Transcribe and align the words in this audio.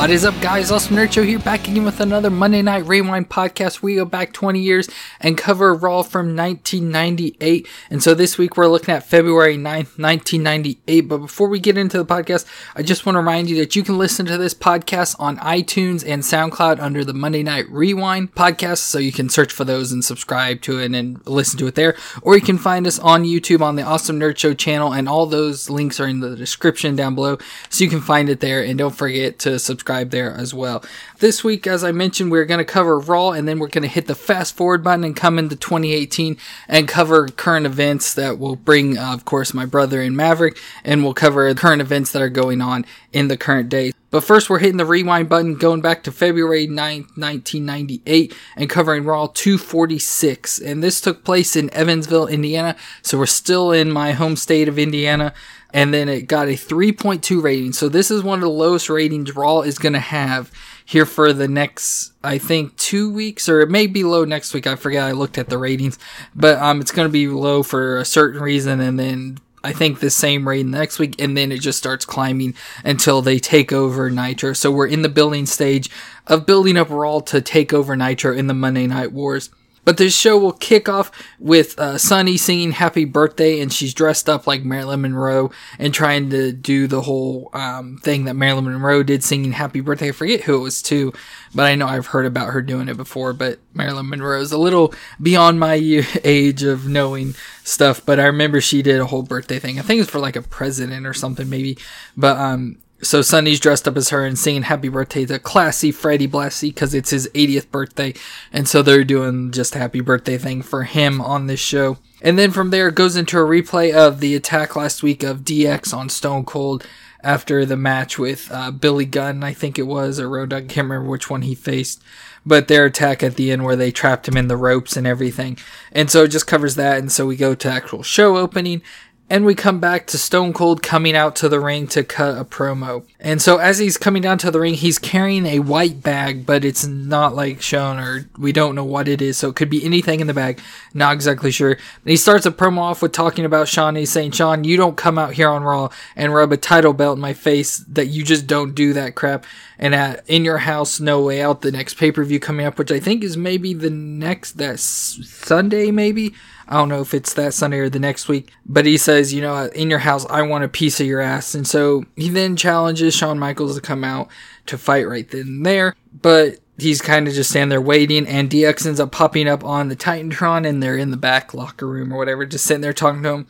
What 0.00 0.08
is 0.08 0.24
up, 0.24 0.40
guys? 0.40 0.70
Awesome 0.70 0.96
Nerd 0.96 1.12
Show 1.12 1.22
here, 1.22 1.38
back 1.38 1.68
again 1.68 1.84
with 1.84 2.00
another 2.00 2.30
Monday 2.30 2.62
Night 2.62 2.86
Rewind 2.86 3.28
podcast. 3.28 3.82
We 3.82 3.96
go 3.96 4.06
back 4.06 4.32
20 4.32 4.58
years 4.58 4.88
and 5.20 5.36
cover 5.36 5.74
Raw 5.74 6.02
from 6.02 6.34
1998. 6.34 7.68
And 7.90 8.02
so 8.02 8.14
this 8.14 8.38
week 8.38 8.56
we're 8.56 8.68
looking 8.68 8.94
at 8.94 9.06
February 9.06 9.58
9th, 9.58 9.98
1998. 9.98 11.02
But 11.02 11.18
before 11.18 11.48
we 11.48 11.60
get 11.60 11.76
into 11.76 11.98
the 11.98 12.06
podcast, 12.06 12.46
I 12.74 12.82
just 12.82 13.04
want 13.04 13.16
to 13.16 13.18
remind 13.18 13.50
you 13.50 13.56
that 13.58 13.76
you 13.76 13.82
can 13.82 13.98
listen 13.98 14.24
to 14.24 14.38
this 14.38 14.54
podcast 14.54 15.16
on 15.18 15.36
iTunes 15.36 16.02
and 16.08 16.22
SoundCloud 16.22 16.80
under 16.80 17.04
the 17.04 17.12
Monday 17.12 17.42
Night 17.42 17.68
Rewind 17.68 18.34
podcast. 18.34 18.78
So 18.78 18.98
you 18.98 19.12
can 19.12 19.28
search 19.28 19.52
for 19.52 19.66
those 19.66 19.92
and 19.92 20.02
subscribe 20.02 20.62
to 20.62 20.78
it 20.78 20.94
and 20.94 21.20
listen 21.28 21.58
to 21.58 21.66
it 21.66 21.74
there. 21.74 21.94
Or 22.22 22.34
you 22.36 22.42
can 22.42 22.56
find 22.56 22.86
us 22.86 22.98
on 22.98 23.24
YouTube 23.24 23.60
on 23.60 23.76
the 23.76 23.82
Awesome 23.82 24.18
Nerd 24.18 24.38
Show 24.38 24.54
channel, 24.54 24.94
and 24.94 25.10
all 25.10 25.26
those 25.26 25.68
links 25.68 26.00
are 26.00 26.06
in 26.06 26.20
the 26.20 26.36
description 26.36 26.96
down 26.96 27.14
below. 27.14 27.36
So 27.68 27.84
you 27.84 27.90
can 27.90 28.00
find 28.00 28.30
it 28.30 28.40
there. 28.40 28.64
And 28.64 28.78
don't 28.78 28.96
forget 28.96 29.38
to 29.40 29.58
subscribe 29.58 29.89
there 30.10 30.32
as 30.32 30.54
well. 30.54 30.84
This 31.20 31.44
week, 31.44 31.66
as 31.66 31.84
I 31.84 31.92
mentioned, 31.92 32.30
we're 32.30 32.46
going 32.46 32.58
to 32.58 32.64
cover 32.64 32.98
Raw 32.98 33.32
and 33.32 33.46
then 33.46 33.58
we're 33.58 33.68
going 33.68 33.82
to 33.82 33.88
hit 33.88 34.06
the 34.06 34.14
fast 34.14 34.56
forward 34.56 34.82
button 34.82 35.04
and 35.04 35.14
come 35.14 35.38
into 35.38 35.54
2018 35.54 36.38
and 36.66 36.88
cover 36.88 37.28
current 37.28 37.66
events 37.66 38.14
that 38.14 38.38
will 38.38 38.56
bring, 38.56 38.96
uh, 38.96 39.12
of 39.12 39.26
course, 39.26 39.52
my 39.52 39.66
brother 39.66 40.00
and 40.00 40.16
Maverick, 40.16 40.56
and 40.82 41.04
we'll 41.04 41.12
cover 41.12 41.52
current 41.52 41.82
events 41.82 42.12
that 42.12 42.22
are 42.22 42.30
going 42.30 42.62
on 42.62 42.86
in 43.12 43.28
the 43.28 43.36
current 43.36 43.68
day. 43.68 43.92
But 44.08 44.24
first, 44.24 44.48
we're 44.48 44.60
hitting 44.60 44.78
the 44.78 44.86
rewind 44.86 45.28
button, 45.28 45.56
going 45.56 45.82
back 45.82 46.02
to 46.04 46.10
February 46.10 46.66
9th, 46.66 47.18
1998, 47.18 48.34
and 48.56 48.70
covering 48.70 49.04
Raw 49.04 49.26
246. 49.26 50.58
And 50.58 50.82
this 50.82 51.02
took 51.02 51.22
place 51.22 51.54
in 51.54 51.72
Evansville, 51.74 52.28
Indiana. 52.28 52.76
So 53.02 53.18
we're 53.18 53.26
still 53.26 53.72
in 53.72 53.90
my 53.90 54.12
home 54.12 54.36
state 54.36 54.68
of 54.68 54.78
Indiana 54.78 55.34
and 55.72 55.94
then 55.94 56.08
it 56.08 56.22
got 56.22 56.48
a 56.48 56.52
3.2 56.52 57.42
rating. 57.42 57.72
So 57.72 57.88
this 57.88 58.10
is 58.10 58.22
one 58.22 58.38
of 58.38 58.42
the 58.42 58.48
lowest 58.48 58.88
ratings 58.88 59.34
Raw 59.34 59.60
is 59.60 59.78
going 59.78 59.92
to 59.92 60.00
have 60.00 60.50
here 60.90 61.06
for 61.06 61.32
the 61.32 61.46
next, 61.46 62.12
I 62.24 62.38
think, 62.38 62.76
two 62.76 63.12
weeks, 63.12 63.48
or 63.48 63.60
it 63.60 63.70
may 63.70 63.86
be 63.86 64.02
low 64.02 64.24
next 64.24 64.52
week. 64.52 64.66
I 64.66 64.74
forget. 64.74 65.04
I 65.04 65.12
looked 65.12 65.38
at 65.38 65.48
the 65.48 65.56
ratings, 65.56 66.00
but 66.34 66.58
um, 66.58 66.80
it's 66.80 66.90
going 66.90 67.06
to 67.06 67.12
be 67.12 67.28
low 67.28 67.62
for 67.62 67.98
a 67.98 68.04
certain 68.04 68.40
reason, 68.40 68.80
and 68.80 68.98
then 68.98 69.38
I 69.62 69.72
think 69.72 70.00
the 70.00 70.10
same 70.10 70.48
rating 70.48 70.72
next 70.72 70.98
week, 70.98 71.14
and 71.22 71.36
then 71.36 71.52
it 71.52 71.60
just 71.60 71.78
starts 71.78 72.04
climbing 72.04 72.54
until 72.84 73.22
they 73.22 73.38
take 73.38 73.72
over 73.72 74.10
Nitro. 74.10 74.52
So 74.52 74.72
we're 74.72 74.88
in 74.88 75.02
the 75.02 75.08
building 75.08 75.46
stage 75.46 75.88
of 76.26 76.44
building 76.44 76.76
up 76.76 76.90
Raw 76.90 77.20
to 77.20 77.40
take 77.40 77.72
over 77.72 77.94
Nitro 77.94 78.34
in 78.34 78.48
the 78.48 78.54
Monday 78.54 78.88
Night 78.88 79.12
Wars. 79.12 79.50
But 79.84 79.96
this 79.96 80.16
show 80.16 80.38
will 80.38 80.52
kick 80.52 80.88
off 80.88 81.10
with 81.38 81.78
uh, 81.78 81.98
Sunny 81.98 82.36
singing 82.36 82.72
Happy 82.72 83.04
Birthday, 83.04 83.60
and 83.60 83.72
she's 83.72 83.94
dressed 83.94 84.28
up 84.28 84.46
like 84.46 84.62
Marilyn 84.62 85.00
Monroe 85.00 85.50
and 85.78 85.94
trying 85.94 86.30
to 86.30 86.52
do 86.52 86.86
the 86.86 87.00
whole 87.00 87.50
um, 87.54 87.98
thing 88.02 88.24
that 88.24 88.34
Marilyn 88.34 88.64
Monroe 88.64 89.02
did, 89.02 89.24
singing 89.24 89.52
Happy 89.52 89.80
Birthday. 89.80 90.08
I 90.08 90.12
forget 90.12 90.42
who 90.42 90.56
it 90.56 90.62
was 90.62 90.82
to, 90.82 91.12
but 91.54 91.66
I 91.66 91.74
know 91.74 91.86
I've 91.86 92.06
heard 92.06 92.26
about 92.26 92.52
her 92.52 92.62
doing 92.62 92.88
it 92.88 92.96
before. 92.96 93.32
But 93.32 93.58
Marilyn 93.72 94.08
Monroe 94.08 94.40
is 94.40 94.52
a 94.52 94.58
little 94.58 94.94
beyond 95.20 95.58
my 95.58 95.74
age 96.24 96.62
of 96.62 96.86
knowing 96.86 97.34
stuff, 97.64 98.04
but 98.04 98.20
I 98.20 98.26
remember 98.26 98.60
she 98.60 98.82
did 98.82 99.00
a 99.00 99.06
whole 99.06 99.22
birthday 99.22 99.58
thing. 99.58 99.78
I 99.78 99.82
think 99.82 99.98
it 99.98 100.02
was 100.02 100.10
for 100.10 100.18
like 100.18 100.36
a 100.36 100.42
president 100.42 101.06
or 101.06 101.14
something, 101.14 101.48
maybe. 101.48 101.78
But 102.16 102.36
um, 102.36 102.78
so 103.02 103.22
Sunny's 103.22 103.60
dressed 103.60 103.88
up 103.88 103.96
as 103.96 104.10
her 104.10 104.24
and 104.24 104.38
singing 104.38 104.62
happy 104.62 104.88
birthday 104.88 105.24
to 105.26 105.38
classy 105.38 105.90
Freddie 105.90 106.28
Blassie 106.28 106.74
because 106.74 106.94
it's 106.94 107.10
his 107.10 107.28
80th 107.34 107.70
birthday. 107.70 108.14
And 108.52 108.68
so 108.68 108.82
they're 108.82 109.04
doing 109.04 109.52
just 109.52 109.74
happy 109.74 110.00
birthday 110.00 110.38
thing 110.38 110.62
for 110.62 110.84
him 110.84 111.20
on 111.20 111.46
this 111.46 111.60
show. 111.60 111.98
And 112.22 112.38
then 112.38 112.50
from 112.50 112.70
there 112.70 112.88
it 112.88 112.94
goes 112.94 113.16
into 113.16 113.38
a 113.38 113.46
replay 113.46 113.92
of 113.94 114.20
the 114.20 114.34
attack 114.34 114.76
last 114.76 115.02
week 115.02 115.22
of 115.22 115.40
DX 115.40 115.94
on 115.94 116.08
Stone 116.08 116.44
Cold 116.44 116.86
after 117.22 117.64
the 117.64 117.76
match 117.76 118.18
with 118.18 118.50
uh, 118.50 118.70
Billy 118.70 119.04
Gunn, 119.04 119.44
I 119.44 119.52
think 119.52 119.78
it 119.78 119.86
was, 119.86 120.18
or 120.18 120.28
Road 120.28 120.52
I 120.52 120.60
can't 120.60 120.88
remember 120.88 121.10
which 121.10 121.28
one 121.28 121.42
he 121.42 121.54
faced. 121.54 122.02
But 122.46 122.68
their 122.68 122.86
attack 122.86 123.22
at 123.22 123.36
the 123.36 123.52
end 123.52 123.64
where 123.64 123.76
they 123.76 123.90
trapped 123.90 124.26
him 124.26 124.36
in 124.36 124.48
the 124.48 124.56
ropes 124.56 124.96
and 124.96 125.06
everything. 125.06 125.58
And 125.92 126.10
so 126.10 126.24
it 126.24 126.28
just 126.28 126.46
covers 126.46 126.74
that. 126.76 126.98
And 126.98 127.12
so 127.12 127.26
we 127.26 127.36
go 127.36 127.54
to 127.54 127.70
actual 127.70 128.02
show 128.02 128.38
opening. 128.38 128.80
And 129.30 129.46
we 129.46 129.54
come 129.54 129.78
back 129.78 130.08
to 130.08 130.18
Stone 130.18 130.54
Cold 130.54 130.82
coming 130.82 131.14
out 131.14 131.36
to 131.36 131.48
the 131.48 131.60
ring 131.60 131.86
to 131.88 132.02
cut 132.02 132.36
a 132.36 132.44
promo. 132.44 133.04
And 133.20 133.40
so 133.40 133.58
as 133.58 133.78
he's 133.78 133.96
coming 133.96 134.22
down 134.22 134.38
to 134.38 134.50
the 134.50 134.58
ring, 134.58 134.74
he's 134.74 134.98
carrying 134.98 135.46
a 135.46 135.60
white 135.60 136.02
bag, 136.02 136.44
but 136.44 136.64
it's 136.64 136.84
not 136.84 137.36
like 137.36 137.62
shown 137.62 138.00
or 138.00 138.28
we 138.36 138.50
don't 138.50 138.74
know 138.74 138.84
what 138.84 139.06
it 139.06 139.22
is. 139.22 139.38
So 139.38 139.48
it 139.48 139.54
could 139.54 139.70
be 139.70 139.84
anything 139.84 140.18
in 140.18 140.26
the 140.26 140.34
bag. 140.34 140.60
Not 140.94 141.12
exactly 141.12 141.52
sure. 141.52 141.70
And 141.70 141.80
he 142.04 142.16
starts 142.16 142.44
a 142.44 142.50
promo 142.50 142.78
off 142.78 143.02
with 143.02 143.12
talking 143.12 143.44
about 143.44 143.68
Shawn. 143.68 143.94
He's 143.94 144.10
saying, 144.10 144.32
Shawn, 144.32 144.64
you 144.64 144.76
don't 144.76 144.96
come 144.96 145.16
out 145.16 145.34
here 145.34 145.48
on 145.48 145.62
Raw 145.62 145.90
and 146.16 146.34
rub 146.34 146.50
a 146.50 146.56
title 146.56 146.92
belt 146.92 147.16
in 147.16 147.22
my 147.22 147.32
face 147.32 147.78
that 147.86 148.06
you 148.06 148.24
just 148.24 148.48
don't 148.48 148.74
do 148.74 148.92
that 148.94 149.14
crap. 149.14 149.46
And 149.82 149.94
at 149.94 150.28
In 150.28 150.44
Your 150.44 150.58
House, 150.58 151.00
No 151.00 151.22
Way 151.22 151.40
Out, 151.40 151.62
the 151.62 151.72
next 151.72 151.94
pay 151.94 152.12
per 152.12 152.22
view 152.22 152.38
coming 152.38 152.66
up, 152.66 152.78
which 152.78 152.92
I 152.92 153.00
think 153.00 153.24
is 153.24 153.36
maybe 153.36 153.72
the 153.72 153.88
next, 153.88 154.58
that 154.58 154.78
Sunday, 154.78 155.90
maybe. 155.90 156.34
I 156.68 156.74
don't 156.74 156.90
know 156.90 157.00
if 157.00 157.14
it's 157.14 157.32
that 157.34 157.54
Sunday 157.54 157.78
or 157.78 157.88
the 157.88 157.98
next 157.98 158.28
week, 158.28 158.52
but 158.66 158.86
he 158.86 158.96
says, 158.96 159.32
you 159.32 159.40
know, 159.40 159.64
in 159.74 159.90
your 159.90 159.98
house, 159.98 160.26
I 160.26 160.42
want 160.42 160.64
a 160.64 160.68
piece 160.68 161.00
of 161.00 161.06
your 161.06 161.20
ass. 161.20 161.54
And 161.54 161.66
so 161.66 162.04
he 162.14 162.28
then 162.28 162.56
challenges 162.56 163.16
Shawn 163.16 163.38
Michaels 163.38 163.74
to 163.74 163.80
come 163.80 164.04
out 164.04 164.28
to 164.66 164.78
fight 164.78 165.08
right 165.08 165.28
then 165.28 165.40
and 165.40 165.66
there, 165.66 165.96
but 166.12 166.58
he's 166.78 167.02
kind 167.02 167.26
of 167.26 167.34
just 167.34 167.50
standing 167.50 167.70
there 167.70 167.80
waiting, 167.80 168.26
and 168.26 168.50
DX 168.50 168.86
ends 168.86 169.00
up 169.00 169.12
popping 169.12 169.48
up 169.48 169.64
on 169.64 169.88
the 169.88 169.96
Titantron, 169.96 170.68
and 170.68 170.82
they're 170.82 170.96
in 170.96 171.10
the 171.10 171.16
back 171.16 171.54
locker 171.54 171.86
room 171.86 172.12
or 172.12 172.18
whatever, 172.18 172.46
just 172.46 172.66
sitting 172.66 172.82
there 172.82 172.92
talking 172.92 173.22
to 173.22 173.30
him. 173.30 173.46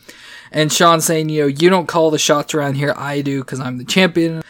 And 0.53 0.73
Shawn 0.73 1.01
saying, 1.01 1.29
you 1.29 1.43
know, 1.43 1.47
you 1.49 1.71
don't 1.71 1.87
call 1.87 2.11
the 2.11 2.19
shots 2.19 2.55
around 2.55 2.75
here, 2.75 2.95
I 2.97 3.21
do, 3.21 3.41
because 3.41 3.61
I'm 3.61 3.79
the 3.79 3.85
champion. 3.85 4.43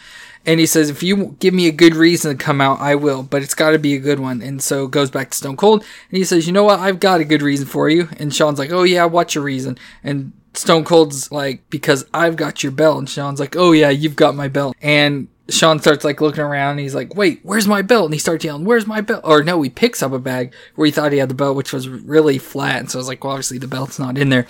And 0.45 0.59
he 0.59 0.65
says, 0.65 0.89
if 0.89 1.03
you 1.03 1.35
give 1.39 1.53
me 1.53 1.67
a 1.67 1.71
good 1.71 1.95
reason 1.95 2.35
to 2.35 2.43
come 2.43 2.61
out, 2.61 2.79
I 2.79 2.95
will, 2.95 3.23
but 3.23 3.43
it's 3.43 3.53
got 3.53 3.71
to 3.71 3.79
be 3.79 3.95
a 3.95 3.99
good 3.99 4.19
one. 4.19 4.41
And 4.41 4.61
so 4.61 4.87
goes 4.87 5.11
back 5.11 5.29
to 5.31 5.37
Stone 5.37 5.57
Cold, 5.57 5.83
and 6.09 6.17
he 6.17 6.23
says, 6.23 6.47
you 6.47 6.53
know 6.53 6.63
what? 6.63 6.79
I've 6.79 6.99
got 6.99 7.21
a 7.21 7.25
good 7.25 7.41
reason 7.41 7.67
for 7.67 7.89
you. 7.89 8.09
And 8.17 8.33
Shawn's 8.33 8.59
like, 8.59 8.71
oh 8.71 8.83
yeah, 8.83 9.05
what's 9.05 9.35
your 9.35 9.43
reason? 9.43 9.77
And 10.03 10.33
Stone 10.53 10.83
Cold's 10.83 11.31
like, 11.31 11.69
because 11.69 12.05
I've 12.13 12.35
got 12.35 12.63
your 12.63 12.71
belt. 12.71 12.97
And 12.97 13.09
Shawn's 13.09 13.39
like, 13.39 13.55
oh 13.55 13.71
yeah, 13.71 13.89
you've 13.89 14.15
got 14.15 14.35
my 14.35 14.47
belt. 14.47 14.75
And 14.81 15.27
Shawn 15.49 15.79
starts 15.79 16.03
like 16.03 16.21
looking 16.21 16.43
around 16.43 16.71
and 16.71 16.79
he's 16.79 16.95
like, 16.95 17.15
wait, 17.15 17.41
where's 17.43 17.67
my 17.67 17.81
belt? 17.81 18.05
And 18.05 18.13
he 18.13 18.19
starts 18.19 18.43
yelling, 18.43 18.65
where's 18.65 18.87
my 18.87 19.01
belt? 19.01 19.21
Or 19.23 19.43
no, 19.43 19.61
he 19.61 19.69
picks 19.69 20.01
up 20.01 20.11
a 20.11 20.19
bag 20.19 20.53
where 20.75 20.85
he 20.85 20.91
thought 20.91 21.11
he 21.11 21.17
had 21.17 21.29
the 21.29 21.35
belt, 21.35 21.55
which 21.55 21.73
was 21.73 21.89
really 21.89 22.37
flat. 22.37 22.79
And 22.79 22.89
so 22.89 22.99
I 22.99 23.01
was 23.01 23.07
like, 23.07 23.23
well, 23.23 23.33
obviously 23.33 23.57
the 23.57 23.67
belt's 23.67 23.99
not 23.99 24.17
in 24.17 24.29
there. 24.29 24.47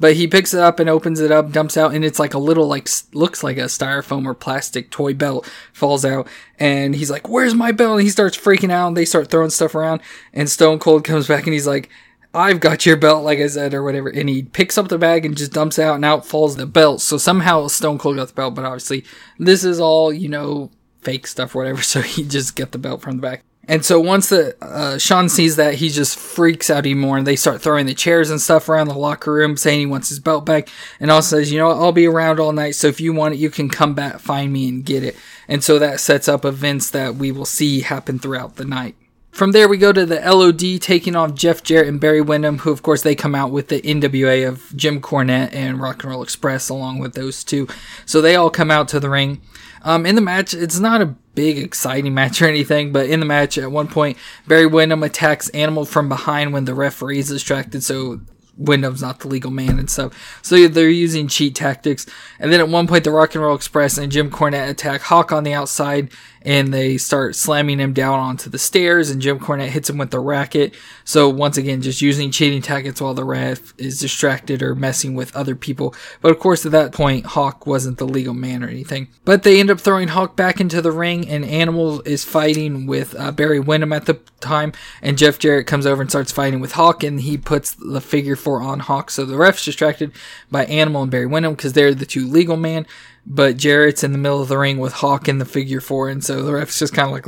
But 0.00 0.14
he 0.16 0.26
picks 0.26 0.52
it 0.52 0.60
up 0.60 0.80
and 0.80 0.90
opens 0.90 1.20
it 1.20 1.30
up, 1.30 1.52
dumps 1.52 1.76
out, 1.76 1.94
and 1.94 2.04
it's 2.04 2.18
like 2.18 2.34
a 2.34 2.38
little, 2.38 2.66
like, 2.66 2.88
looks 3.12 3.44
like 3.44 3.56
a 3.56 3.64
styrofoam 3.64 4.26
or 4.26 4.34
plastic 4.34 4.90
toy 4.90 5.14
belt 5.14 5.48
falls 5.72 6.04
out. 6.04 6.26
And 6.58 6.94
he's 6.94 7.10
like, 7.10 7.28
Where's 7.28 7.54
my 7.54 7.72
belt? 7.72 7.98
And 7.98 8.02
he 8.02 8.10
starts 8.10 8.36
freaking 8.36 8.70
out, 8.70 8.88
and 8.88 8.96
they 8.96 9.04
start 9.04 9.30
throwing 9.30 9.50
stuff 9.50 9.74
around. 9.74 10.00
And 10.32 10.50
Stone 10.50 10.78
Cold 10.80 11.04
comes 11.04 11.28
back 11.28 11.44
and 11.44 11.52
he's 11.52 11.66
like, 11.66 11.88
I've 12.34 12.60
got 12.60 12.86
your 12.86 12.96
belt, 12.96 13.24
like 13.24 13.40
I 13.40 13.46
said, 13.46 13.74
or 13.74 13.82
whatever. 13.82 14.08
And 14.08 14.28
he 14.28 14.42
picks 14.42 14.78
up 14.78 14.88
the 14.88 14.96
bag 14.96 15.26
and 15.26 15.36
just 15.36 15.52
dumps 15.52 15.78
out, 15.78 15.96
and 15.96 16.04
out 16.04 16.26
falls 16.26 16.56
the 16.56 16.66
belt. 16.66 17.00
So 17.00 17.18
somehow 17.18 17.66
Stone 17.68 17.98
Cold 17.98 18.16
got 18.16 18.28
the 18.28 18.34
belt, 18.34 18.54
but 18.54 18.64
obviously 18.64 19.04
this 19.38 19.64
is 19.64 19.80
all, 19.80 20.12
you 20.12 20.28
know, 20.28 20.70
fake 21.00 21.26
stuff 21.26 21.54
whatever. 21.54 21.82
So 21.92 22.00
he 22.00 22.24
just 22.24 22.56
got 22.56 22.72
the 22.72 22.78
belt 22.78 23.02
from 23.02 23.16
the 23.16 23.22
back. 23.22 23.44
And 23.68 23.84
so 23.84 24.00
once 24.00 24.28
the 24.28 24.56
uh, 24.60 24.98
Shawn 24.98 25.28
sees 25.28 25.54
that, 25.56 25.74
he 25.74 25.88
just 25.88 26.18
freaks 26.18 26.68
out 26.68 26.84
even 26.84 27.00
more, 27.00 27.16
and 27.16 27.26
they 27.26 27.36
start 27.36 27.62
throwing 27.62 27.86
the 27.86 27.94
chairs 27.94 28.28
and 28.28 28.40
stuff 28.40 28.68
around 28.68 28.88
the 28.88 28.94
locker 28.94 29.32
room, 29.32 29.56
saying 29.56 29.78
he 29.78 29.86
wants 29.86 30.08
his 30.08 30.18
belt 30.18 30.44
back, 30.44 30.68
and 30.98 31.10
also 31.12 31.36
says, 31.36 31.52
"You 31.52 31.58
know, 31.58 31.70
I'll 31.70 31.92
be 31.92 32.06
around 32.06 32.40
all 32.40 32.52
night, 32.52 32.74
so 32.74 32.88
if 32.88 33.00
you 33.00 33.12
want 33.12 33.34
it, 33.34 33.38
you 33.38 33.50
can 33.50 33.68
come 33.68 33.94
back, 33.94 34.18
find 34.18 34.52
me, 34.52 34.68
and 34.68 34.84
get 34.84 35.04
it." 35.04 35.16
And 35.46 35.62
so 35.62 35.78
that 35.78 36.00
sets 36.00 36.28
up 36.28 36.44
events 36.44 36.90
that 36.90 37.14
we 37.14 37.30
will 37.30 37.44
see 37.44 37.82
happen 37.82 38.18
throughout 38.18 38.56
the 38.56 38.64
night. 38.64 38.96
From 39.30 39.52
there, 39.52 39.66
we 39.66 39.78
go 39.78 39.92
to 39.92 40.04
the 40.04 40.20
LOD 40.20 40.78
taking 40.78 41.16
on 41.16 41.36
Jeff 41.36 41.62
Jarrett 41.62 41.88
and 41.88 41.98
Barry 41.98 42.20
Windham, 42.20 42.58
who, 42.58 42.70
of 42.70 42.82
course, 42.82 43.00
they 43.00 43.14
come 43.14 43.34
out 43.34 43.50
with 43.50 43.68
the 43.68 43.80
NWA 43.80 44.46
of 44.46 44.76
Jim 44.76 45.00
Cornette 45.00 45.54
and 45.54 45.80
Rock 45.80 46.02
and 46.02 46.12
Roll 46.12 46.22
Express, 46.22 46.68
along 46.68 46.98
with 46.98 47.14
those 47.14 47.42
two. 47.42 47.66
So 48.04 48.20
they 48.20 48.36
all 48.36 48.50
come 48.50 48.70
out 48.70 48.88
to 48.88 49.00
the 49.00 49.08
ring. 49.08 49.40
Um, 49.84 50.04
in 50.04 50.16
the 50.16 50.20
match, 50.20 50.52
it's 50.52 50.78
not 50.78 51.00
a 51.00 51.14
big 51.34 51.58
exciting 51.58 52.14
match 52.14 52.42
or 52.42 52.46
anything, 52.46 52.92
but 52.92 53.06
in 53.06 53.20
the 53.20 53.26
match, 53.26 53.58
at 53.58 53.70
one 53.70 53.88
point, 53.88 54.18
Barry 54.46 54.66
Windham 54.66 55.02
attacks 55.02 55.48
Animal 55.50 55.84
from 55.84 56.08
behind 56.08 56.52
when 56.52 56.64
the 56.64 56.74
referee 56.74 57.18
is 57.18 57.28
distracted, 57.28 57.82
so 57.82 58.20
Windham's 58.58 59.02
not 59.02 59.20
the 59.20 59.28
legal 59.28 59.50
man 59.50 59.78
and 59.78 59.90
stuff. 59.90 60.40
So 60.42 60.68
they're 60.68 60.88
using 60.88 61.28
cheat 61.28 61.54
tactics. 61.54 62.06
And 62.38 62.52
then 62.52 62.60
at 62.60 62.68
one 62.68 62.86
point, 62.86 63.04
the 63.04 63.10
Rock 63.10 63.34
and 63.34 63.42
Roll 63.42 63.54
Express 63.54 63.98
and 63.98 64.12
Jim 64.12 64.30
Cornette 64.30 64.68
attack 64.68 65.00
Hawk 65.02 65.32
on 65.32 65.44
the 65.44 65.54
outside 65.54 66.10
and 66.44 66.72
they 66.72 66.98
start 66.98 67.36
slamming 67.36 67.78
him 67.78 67.92
down 67.92 68.18
onto 68.18 68.50
the 68.50 68.58
stairs 68.58 69.10
and 69.10 69.22
Jim 69.22 69.38
Cornette 69.38 69.68
hits 69.68 69.88
him 69.88 69.98
with 69.98 70.10
the 70.10 70.20
racket. 70.20 70.74
So 71.04 71.28
once 71.28 71.56
again, 71.56 71.82
just 71.82 72.02
using 72.02 72.30
cheating 72.30 72.62
tactics 72.62 73.00
while 73.00 73.14
the 73.14 73.24
ref 73.24 73.74
is 73.78 74.00
distracted 74.00 74.62
or 74.62 74.74
messing 74.74 75.14
with 75.14 75.34
other 75.34 75.54
people. 75.54 75.94
But 76.20 76.32
of 76.32 76.38
course, 76.38 76.64
at 76.66 76.72
that 76.72 76.92
point, 76.92 77.26
Hawk 77.26 77.66
wasn't 77.66 77.98
the 77.98 78.06
legal 78.06 78.34
man 78.34 78.62
or 78.62 78.68
anything. 78.68 79.08
But 79.24 79.42
they 79.42 79.60
end 79.60 79.70
up 79.70 79.80
throwing 79.80 80.08
Hawk 80.08 80.36
back 80.36 80.60
into 80.60 80.82
the 80.82 80.92
ring 80.92 81.28
and 81.28 81.44
Animal 81.44 82.02
is 82.02 82.24
fighting 82.24 82.86
with 82.86 83.18
uh, 83.18 83.32
Barry 83.32 83.60
Windham 83.60 83.92
at 83.92 84.06
the 84.06 84.14
time 84.40 84.72
and 85.00 85.18
Jeff 85.18 85.38
Jarrett 85.38 85.66
comes 85.66 85.86
over 85.86 86.02
and 86.02 86.10
starts 86.10 86.32
fighting 86.32 86.60
with 86.60 86.72
Hawk 86.72 87.02
and 87.02 87.20
he 87.20 87.36
puts 87.38 87.74
the 87.74 88.00
figure 88.00 88.36
four 88.36 88.60
on 88.62 88.80
Hawk. 88.80 89.10
So 89.10 89.24
the 89.24 89.36
ref's 89.36 89.64
distracted 89.64 90.12
by 90.50 90.64
Animal 90.66 91.02
and 91.02 91.10
Barry 91.10 91.26
Windham 91.26 91.54
because 91.54 91.72
they're 91.72 91.94
the 91.94 92.06
two 92.06 92.26
legal 92.26 92.56
man. 92.56 92.86
But 93.26 93.56
Jarrett's 93.56 94.02
in 94.02 94.12
the 94.12 94.18
middle 94.18 94.42
of 94.42 94.48
the 94.48 94.58
ring 94.58 94.78
with 94.78 94.94
Hawk 94.94 95.28
in 95.28 95.38
the 95.38 95.44
figure 95.44 95.80
four, 95.80 96.08
and 96.08 96.24
so 96.24 96.42
the 96.42 96.52
ref's 96.52 96.78
just 96.78 96.92
kind 96.92 97.06
of 97.06 97.12
like 97.12 97.26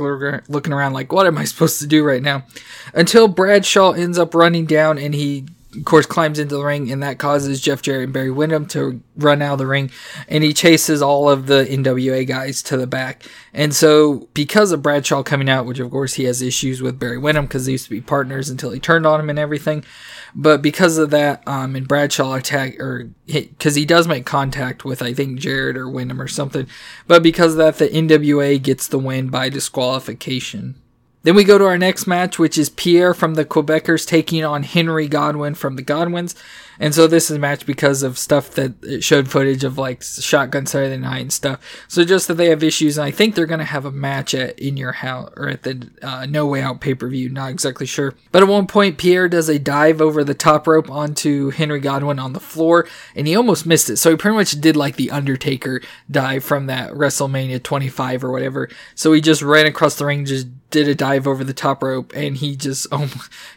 looking 0.49 0.73
around, 0.73 0.93
like, 0.93 1.11
what 1.11 1.27
am 1.27 1.37
I 1.37 1.45
supposed 1.45 1.79
to 1.79 1.87
do 1.87 2.03
right 2.03 2.21
now? 2.21 2.43
Until 2.93 3.27
Bradshaw 3.27 3.91
ends 3.91 4.17
up 4.17 4.35
running 4.35 4.65
down 4.65 4.97
and 4.97 5.13
he 5.13 5.45
of 5.75 5.85
course, 5.85 6.05
climbs 6.05 6.39
into 6.39 6.55
the 6.55 6.63
ring, 6.63 6.91
and 6.91 7.03
that 7.03 7.19
causes 7.19 7.61
Jeff 7.61 7.81
Jarrett 7.81 8.05
and 8.05 8.13
Barry 8.13 8.31
Windham 8.31 8.65
to 8.67 9.01
run 9.15 9.41
out 9.41 9.53
of 9.53 9.59
the 9.59 9.67
ring, 9.67 9.91
and 10.27 10.43
he 10.43 10.53
chases 10.53 11.01
all 11.01 11.29
of 11.29 11.47
the 11.47 11.65
NWA 11.65 12.27
guys 12.27 12.61
to 12.63 12.77
the 12.77 12.87
back. 12.87 13.23
And 13.53 13.73
so, 13.73 14.27
because 14.33 14.71
of 14.71 14.81
Bradshaw 14.81 15.23
coming 15.23 15.49
out, 15.49 15.65
which 15.65 15.79
of 15.79 15.91
course 15.91 16.15
he 16.15 16.25
has 16.25 16.41
issues 16.41 16.81
with 16.81 16.99
Barry 16.99 17.17
Windham 17.17 17.45
because 17.45 17.65
they 17.65 17.73
used 17.73 17.85
to 17.85 17.89
be 17.89 18.01
partners 18.01 18.49
until 18.49 18.71
he 18.71 18.79
turned 18.79 19.05
on 19.05 19.19
him 19.19 19.29
and 19.29 19.39
everything, 19.39 19.83
but 20.33 20.61
because 20.61 20.97
of 20.97 21.09
that, 21.11 21.47
um, 21.47 21.75
and 21.75 21.87
Bradshaw 21.87 22.33
attack 22.33 22.79
or 22.79 23.09
because 23.25 23.75
he 23.75 23.85
does 23.85 24.07
make 24.07 24.25
contact 24.25 24.85
with 24.85 25.01
I 25.01 25.13
think 25.13 25.39
Jarrett 25.39 25.77
or 25.77 25.89
Windham 25.89 26.21
or 26.21 26.27
something, 26.27 26.67
but 27.07 27.23
because 27.23 27.53
of 27.53 27.57
that, 27.57 27.77
the 27.77 27.87
NWA 27.87 28.61
gets 28.61 28.87
the 28.87 28.99
win 28.99 29.29
by 29.29 29.49
disqualification. 29.49 30.81
Then 31.25 31.33
we 31.33 31.43
go 31.43 31.57
to 31.57 31.65
our 31.65 31.77
next 31.79 32.05
match, 32.05 32.37
which 32.37 32.55
is 32.55 32.69
Pierre 32.69 33.15
from 33.15 33.33
the 33.33 33.45
Quebecers 33.45 34.05
taking 34.05 34.45
on 34.45 34.61
Henry 34.61 35.07
Godwin 35.07 35.55
from 35.55 35.75
the 35.75 35.81
Godwins. 35.81 36.35
And 36.79 36.93
so 36.93 37.07
this 37.07 37.31
is 37.31 37.37
a 37.37 37.39
match 37.39 37.65
because 37.65 38.03
of 38.03 38.19
stuff 38.19 38.51
that 38.51 39.01
showed 39.01 39.27
footage 39.27 39.63
of 39.63 39.79
like 39.79 40.03
Shotgun 40.03 40.67
Saturday 40.67 40.97
Night 40.97 41.21
and 41.21 41.33
stuff. 41.33 41.59
So 41.87 42.05
just 42.05 42.27
that 42.27 42.35
they 42.35 42.49
have 42.49 42.61
issues, 42.61 42.99
and 42.99 43.05
I 43.05 43.09
think 43.09 43.33
they're 43.33 43.47
gonna 43.47 43.63
have 43.63 43.85
a 43.85 43.91
match 43.91 44.35
at 44.35 44.59
in 44.59 44.77
your 44.77 44.91
house 44.91 45.33
or 45.35 45.49
at 45.49 45.63
the 45.63 45.89
uh, 46.03 46.27
No 46.27 46.45
Way 46.45 46.61
Out 46.61 46.79
pay 46.79 46.93
per 46.93 47.07
view. 47.07 47.29
Not 47.29 47.49
exactly 47.49 47.87
sure, 47.87 48.13
but 48.31 48.43
at 48.43 48.49
one 48.49 48.67
point 48.67 48.99
Pierre 48.99 49.27
does 49.27 49.49
a 49.49 49.57
dive 49.57 50.01
over 50.01 50.23
the 50.23 50.35
top 50.35 50.67
rope 50.67 50.91
onto 50.91 51.49
Henry 51.49 51.79
Godwin 51.79 52.19
on 52.19 52.33
the 52.33 52.39
floor, 52.39 52.87
and 53.15 53.25
he 53.25 53.35
almost 53.35 53.65
missed 53.65 53.89
it. 53.89 53.97
So 53.97 54.11
he 54.11 54.17
pretty 54.17 54.37
much 54.37 54.51
did 54.61 54.75
like 54.75 54.95
the 54.95 55.09
Undertaker 55.09 55.81
dive 56.11 56.43
from 56.43 56.67
that 56.67 56.91
WrestleMania 56.91 57.63
25 57.63 58.23
or 58.23 58.31
whatever. 58.31 58.69
So 58.93 59.11
he 59.13 59.21
just 59.21 59.41
ran 59.41 59.65
across 59.65 59.95
the 59.95 60.05
ring, 60.05 60.25
just 60.25 60.47
did 60.75 60.89
a 60.89 60.93
dive 60.93 61.25
over 61.25 61.45
the 61.45 61.53
top 61.53 61.81
rope, 61.81 62.11
and 62.13 62.35
he 62.35 62.57
just 62.57 62.85
oh, 62.91 63.09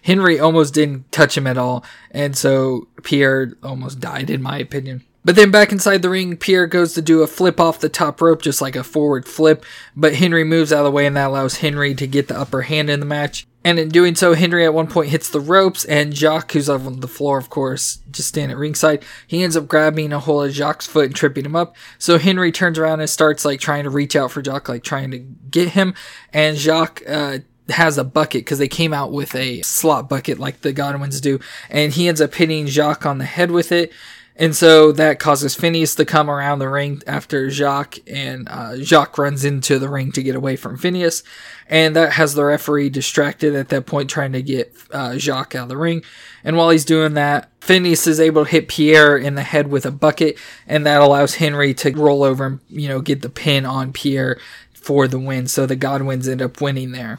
Henry 0.02 0.38
almost 0.38 0.72
didn't 0.72 1.10
touch 1.10 1.36
him 1.36 1.46
at 1.48 1.58
all, 1.58 1.84
and 2.12 2.36
so 2.36 2.86
Pierre 3.02 3.52
almost 3.62 3.98
died, 3.98 4.30
in 4.30 4.40
my 4.40 4.58
opinion. 4.58 5.04
But 5.28 5.36
then 5.36 5.50
back 5.50 5.72
inside 5.72 6.00
the 6.00 6.08
ring, 6.08 6.38
Pierre 6.38 6.66
goes 6.66 6.94
to 6.94 7.02
do 7.02 7.20
a 7.20 7.26
flip 7.26 7.60
off 7.60 7.80
the 7.80 7.90
top 7.90 8.22
rope, 8.22 8.40
just 8.40 8.62
like 8.62 8.74
a 8.74 8.82
forward 8.82 9.28
flip. 9.28 9.62
But 9.94 10.14
Henry 10.14 10.42
moves 10.42 10.72
out 10.72 10.78
of 10.78 10.84
the 10.86 10.90
way, 10.90 11.04
and 11.04 11.14
that 11.18 11.26
allows 11.26 11.58
Henry 11.58 11.94
to 11.96 12.06
get 12.06 12.28
the 12.28 12.40
upper 12.40 12.62
hand 12.62 12.88
in 12.88 12.98
the 12.98 13.04
match. 13.04 13.46
And 13.62 13.78
in 13.78 13.90
doing 13.90 14.14
so, 14.14 14.32
Henry 14.32 14.64
at 14.64 14.72
one 14.72 14.86
point 14.86 15.10
hits 15.10 15.28
the 15.28 15.38
ropes, 15.38 15.84
and 15.84 16.16
Jacques, 16.16 16.52
who's 16.52 16.70
on 16.70 17.00
the 17.00 17.06
floor, 17.06 17.36
of 17.36 17.50
course, 17.50 17.98
just 18.10 18.28
standing 18.28 18.52
at 18.52 18.56
ringside, 18.56 19.04
he 19.26 19.42
ends 19.42 19.54
up 19.54 19.68
grabbing 19.68 20.14
a 20.14 20.18
hold 20.18 20.46
of 20.46 20.54
Jacques' 20.54 20.80
foot 20.80 21.04
and 21.04 21.14
tripping 21.14 21.44
him 21.44 21.54
up. 21.54 21.76
So 21.98 22.16
Henry 22.16 22.50
turns 22.50 22.78
around 22.78 23.00
and 23.00 23.10
starts 23.10 23.44
like 23.44 23.60
trying 23.60 23.84
to 23.84 23.90
reach 23.90 24.16
out 24.16 24.30
for 24.30 24.42
Jacques, 24.42 24.70
like 24.70 24.82
trying 24.82 25.10
to 25.10 25.18
get 25.18 25.68
him. 25.68 25.92
And 26.32 26.56
Jacques 26.56 27.02
uh, 27.06 27.40
has 27.68 27.98
a 27.98 28.04
bucket 28.04 28.46
because 28.46 28.60
they 28.60 28.66
came 28.66 28.94
out 28.94 29.12
with 29.12 29.34
a 29.34 29.60
slop 29.60 30.08
bucket 30.08 30.38
like 30.38 30.62
the 30.62 30.72
Godwins 30.72 31.20
do, 31.20 31.38
and 31.68 31.92
he 31.92 32.08
ends 32.08 32.22
up 32.22 32.34
hitting 32.34 32.66
Jacques 32.66 33.04
on 33.04 33.18
the 33.18 33.26
head 33.26 33.50
with 33.50 33.72
it. 33.72 33.92
And 34.40 34.54
so 34.54 34.92
that 34.92 35.18
causes 35.18 35.56
Phineas 35.56 35.96
to 35.96 36.04
come 36.04 36.30
around 36.30 36.60
the 36.60 36.68
ring 36.68 37.02
after 37.08 37.50
Jacques, 37.50 37.98
and 38.06 38.48
uh, 38.48 38.76
Jacques 38.76 39.18
runs 39.18 39.44
into 39.44 39.80
the 39.80 39.88
ring 39.88 40.12
to 40.12 40.22
get 40.22 40.36
away 40.36 40.54
from 40.54 40.78
Phineas. 40.78 41.24
And 41.66 41.96
that 41.96 42.12
has 42.12 42.34
the 42.34 42.44
referee 42.44 42.90
distracted 42.90 43.56
at 43.56 43.68
that 43.70 43.84
point, 43.86 44.08
trying 44.08 44.32
to 44.32 44.42
get 44.42 44.72
uh, 44.92 45.18
Jacques 45.18 45.56
out 45.56 45.64
of 45.64 45.68
the 45.68 45.76
ring. 45.76 46.04
And 46.44 46.56
while 46.56 46.70
he's 46.70 46.84
doing 46.84 47.14
that, 47.14 47.50
Phineas 47.60 48.06
is 48.06 48.20
able 48.20 48.44
to 48.44 48.50
hit 48.50 48.68
Pierre 48.68 49.18
in 49.18 49.34
the 49.34 49.42
head 49.42 49.68
with 49.68 49.84
a 49.84 49.90
bucket, 49.90 50.38
and 50.68 50.86
that 50.86 51.00
allows 51.00 51.34
Henry 51.34 51.74
to 51.74 51.90
roll 51.90 52.22
over 52.22 52.46
and, 52.46 52.60
you 52.68 52.86
know, 52.86 53.00
get 53.00 53.22
the 53.22 53.28
pin 53.28 53.66
on 53.66 53.92
Pierre 53.92 54.38
for 54.72 55.08
the 55.08 55.18
win. 55.18 55.48
So 55.48 55.66
the 55.66 55.74
Godwins 55.74 56.28
end 56.28 56.40
up 56.40 56.60
winning 56.60 56.92
there. 56.92 57.18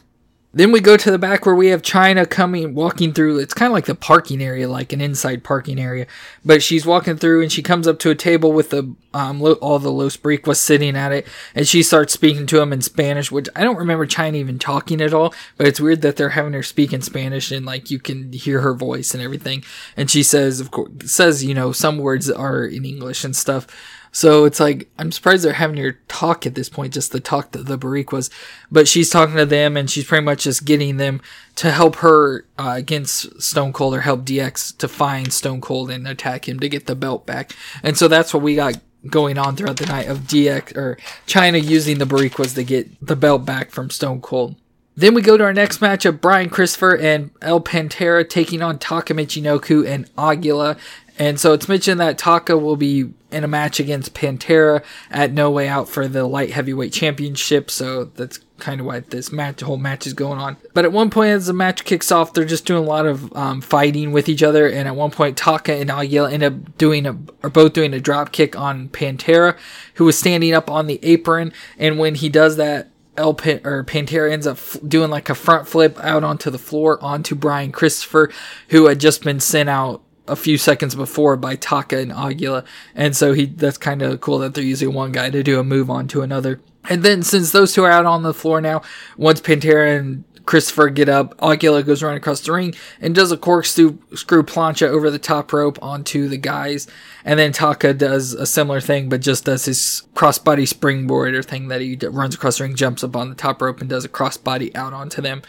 Then 0.51 0.71
we 0.71 0.79
go 0.79 0.97
to 0.97 1.11
the 1.11 1.19
back 1.19 1.45
where 1.45 1.53
we 1.53 1.67
have 1.67 1.83
Chyna 1.83 2.27
coming, 2.27 2.73
walking 2.73 3.13
through. 3.13 3.37
It's 3.37 3.53
kind 3.53 3.67
of 3.67 3.73
like 3.73 3.85
the 3.85 3.93
parking 3.93 4.41
area, 4.41 4.67
like 4.67 4.91
an 4.91 4.99
inside 4.99 5.43
parking 5.43 5.79
area. 5.79 6.07
But 6.43 6.63
she's 6.63 6.87
walking 6.87 7.17
through 7.17 7.43
and 7.43 7.51
she 7.51 7.61
comes 7.61 7.87
up 7.87 7.99
to 7.99 8.09
a 8.09 8.15
table 8.15 8.51
with 8.51 8.71
the 8.71 8.95
um, 9.13 9.41
all 9.41 9.77
the 9.77 9.91
Los 9.91 10.17
Boricuas 10.17 10.57
sitting 10.57 10.95
at 10.95 11.11
it, 11.11 11.27
and 11.55 11.67
she 11.67 11.81
starts 11.81 12.13
speaking 12.13 12.45
to 12.47 12.57
them 12.57 12.71
in 12.73 12.81
Spanish, 12.81 13.31
which 13.31 13.47
I 13.55 13.63
don't 13.63 13.77
remember 13.77 14.07
Chyna 14.07 14.35
even 14.35 14.59
talking 14.59 15.01
at 15.01 15.13
all. 15.13 15.35
But 15.57 15.67
it's 15.67 15.79
weird 15.79 16.01
that 16.01 16.15
they're 16.15 16.29
having 16.29 16.53
her 16.53 16.63
speak 16.63 16.93
in 16.93 17.01
Spanish 17.01 17.51
and 17.51 17.65
like 17.65 17.91
you 17.91 17.99
can 17.99 18.33
hear 18.33 18.61
her 18.61 18.73
voice 18.73 19.13
and 19.13 19.21
everything. 19.21 19.63
And 19.95 20.09
she 20.09 20.23
says, 20.23 20.59
of 20.59 20.71
course, 20.71 20.89
says 21.05 21.43
you 21.43 21.53
know 21.53 21.71
some 21.71 21.99
words 21.99 22.29
are 22.29 22.65
in 22.65 22.85
English 22.85 23.23
and 23.23 23.35
stuff. 23.35 23.67
So 24.11 24.45
it's 24.45 24.59
like 24.59 24.89
I'm 24.97 25.11
surprised 25.11 25.44
they're 25.44 25.53
having 25.53 25.77
her 25.77 26.00
talk 26.07 26.45
at 26.45 26.56
this 26.56 26.69
point, 26.69 26.94
just 26.94 27.11
to 27.11 27.19
talk 27.19 27.51
to 27.51 27.63
the 27.63 27.77
Boricuas. 27.77 28.29
But 28.71 28.88
she's 28.88 29.09
talking 29.09 29.35
to 29.35 29.45
them, 29.45 29.77
and 29.77 29.89
she's 29.89 30.06
pretty 30.06 30.25
much 30.25 30.44
just 30.44 30.65
getting 30.65 30.97
them 30.97 31.21
to 31.56 31.71
help 31.71 31.97
her 31.97 32.45
uh, 32.57 32.73
against 32.75 33.41
Stone 33.41 33.73
Cold 33.73 33.94
or 33.94 34.01
help 34.01 34.21
DX 34.21 34.77
to 34.77 34.88
find 34.88 35.31
Stone 35.31 35.61
Cold 35.61 35.91
and 35.91 36.07
attack 36.07 36.47
him 36.47 36.59
to 36.59 36.69
get 36.69 36.85
the 36.85 36.95
belt 36.95 37.25
back. 37.25 37.51
And 37.83 37.97
so 37.97 38.07
that's 38.07 38.33
what 38.33 38.44
we 38.44 38.56
got 38.56 38.79
going 39.07 39.38
on 39.38 39.56
throughout 39.56 39.77
the 39.77 39.85
night 39.85 40.07
of 40.07 40.19
DX 40.19 40.75
or 40.75 40.97
Chyna 41.25 41.63
using 41.63 42.00
the 42.00 42.06
Boricuas 42.06 42.56
to 42.56 42.63
get 42.63 43.06
the 43.06 43.15
belt 43.15 43.45
back 43.45 43.71
from 43.71 43.89
Stone 43.89 44.21
Cold. 44.21 44.56
Then 44.95 45.13
we 45.13 45.21
go 45.21 45.38
to 45.38 45.44
our 45.45 45.53
next 45.53 45.79
matchup: 45.79 46.19
Brian 46.19 46.50
Christopher 46.50 46.97
and 46.97 47.31
El 47.41 47.61
Pantera 47.61 48.27
taking 48.27 48.61
on 48.61 48.79
Taka 48.79 49.13
Michinoku 49.13 49.88
and 49.88 50.09
Aguila. 50.17 50.75
And 51.19 51.38
so 51.38 51.51
it's 51.51 51.68
mentioned 51.68 52.00
that 52.00 52.18
Taka 52.18 52.57
will 52.57 52.77
be 52.77 53.13
in 53.30 53.44
a 53.44 53.48
match 53.48 53.80
against 53.80 54.13
Pantera 54.13 54.83
at 55.12 55.33
No 55.33 55.51
Way 55.51 55.68
Out 55.68 55.89
for 55.89 56.07
the 56.07 56.25
light 56.25 56.51
heavyweight 56.51 56.94
championship. 56.94 57.69
So 57.69 58.06
that's 58.06 58.39
kind 58.57 58.80
of 58.80 58.86
why 58.86 59.01
this 59.01 59.31
match, 59.31 59.60
whole 59.60 59.77
match 59.77 60.07
is 60.07 60.13
going 60.13 60.39
on. 60.39 60.56
But 60.74 60.86
at 60.86 60.94
one 60.94 61.10
point, 61.10 61.31
as 61.31 61.48
the 61.48 61.54
match 61.54 61.83
kicks 61.83 62.12
off, 62.12 62.33
they're 62.33 62.45
just 62.45 62.66
doing 62.66 62.83
a 62.83 62.88
lot 62.88 63.06
of 63.06 63.36
um, 63.36 63.60
fighting 63.60 64.13
with 64.13 64.30
each 64.30 64.42
other. 64.42 64.68
And 64.68 64.88
at 64.88 64.95
one 64.95 65.12
point, 65.12 65.38
Taka 65.38 65.74
and 65.74 65.92
Aguila 65.92 66.31
end 66.31 66.44
up 66.44 66.77
doing 66.77 67.06
a, 67.06 67.18
are 67.44 67.50
both 67.50 67.74
doing 67.74 67.94
a 67.94 68.00
drop 68.00 68.31
kick 68.31 68.57
on 68.57 68.88
Pantera, 68.88 69.57
who 69.95 70.06
was 70.06 70.18
standing 70.18 70.54
up 70.54 70.71
on 70.71 70.88
the 70.88 71.04
apron. 71.04 71.51
And 71.77 72.00
when 72.00 72.16
he 72.16 72.30
does 72.30 72.56
that, 72.56 72.89
El 73.18 73.33
Pan- 73.33 73.62
or 73.66 73.83
Pantera 73.83 74.31
ends 74.31 74.48
up 74.48 74.56
f- 74.56 74.77
doing 74.88 75.10
like 75.10 75.30
a 75.30 75.36
front 75.36 75.68
flip 75.68 76.00
out 76.00 76.24
onto 76.24 76.50
the 76.50 76.57
floor 76.57 76.98
onto 77.04 77.36
Brian 77.36 77.74
Christopher, 77.74 78.31
who 78.69 78.88
had 78.88 79.02
just 79.02 79.23
been 79.23 79.42
sent 79.42 79.68
out 79.68 80.02
a 80.30 80.36
few 80.36 80.57
seconds 80.57 80.95
before 80.95 81.36
by 81.36 81.56
Taka 81.56 81.98
and 81.98 82.12
Aguila. 82.12 82.64
And 82.95 83.16
so 83.16 83.33
he 83.33 83.45
that's 83.45 83.78
kind 83.78 84.02
of 84.02 84.21
cool 84.21 84.40
that 84.40 84.54
they're 84.54 84.64
using 84.64 84.94
one 84.94 85.12
guy 85.12 85.30
to 85.30 85.44
do 85.44 85.59
a 85.59 85.64
move 85.64 85.90
on 85.90 86.07
to 86.09 86.21
another. 86.21 86.62
And 86.90 87.04
then 87.04 87.24
since 87.24 87.52
those 87.52 87.74
two 87.74 87.83
are 87.83 87.92
out 87.92 88.06
on 88.06 88.24
the 88.24 88.33
floor 88.33 88.62
now, 88.62 88.81
once 89.18 89.42
Pantera 89.42 89.98
and 89.98 90.24
Christopher 90.50 90.90
get 90.90 91.09
up, 91.09 91.36
Aguila 91.44 91.83
goes 91.83 92.02
running 92.02 92.18
across 92.18 92.42
the 92.42 92.52
ring 92.52 92.74
and 93.00 93.14
does 93.14 93.31
a 93.31 93.38
corkscrew 93.38 94.00
screw 94.16 94.42
plancha 94.42 94.88
over 94.88 95.12
the 95.12 95.19
top 95.19 95.54
rope 95.54 95.78
onto 95.80 96.28
the 96.28 96.38
guys. 96.38 96.88
And 97.24 97.38
then 97.38 97.52
Taka 97.52 97.94
does 97.94 98.33
a 98.33 98.48
similar 98.48 98.81
thing, 98.81 99.09
but 99.09 99.21
just 99.21 99.45
does 99.45 99.66
his 99.66 100.07
crossbody 100.16 100.68
springboard 100.68 101.36
or 101.36 101.44
thing 101.44 101.68
that 101.68 101.81
he 101.81 101.95
runs 102.02 102.33
across 102.33 102.57
the 102.57 102.64
ring, 102.64 102.76
jumps 102.76 103.04
up 103.04 103.16
on 103.16 103.30
the 103.30 103.36
top 103.36 103.62
rope, 103.62 103.80
and 103.80 103.90
does 103.90 104.06
a 104.06 104.09
crossbody 104.09 104.76
out 104.76 104.92
onto 104.92 105.21
them, 105.21 105.44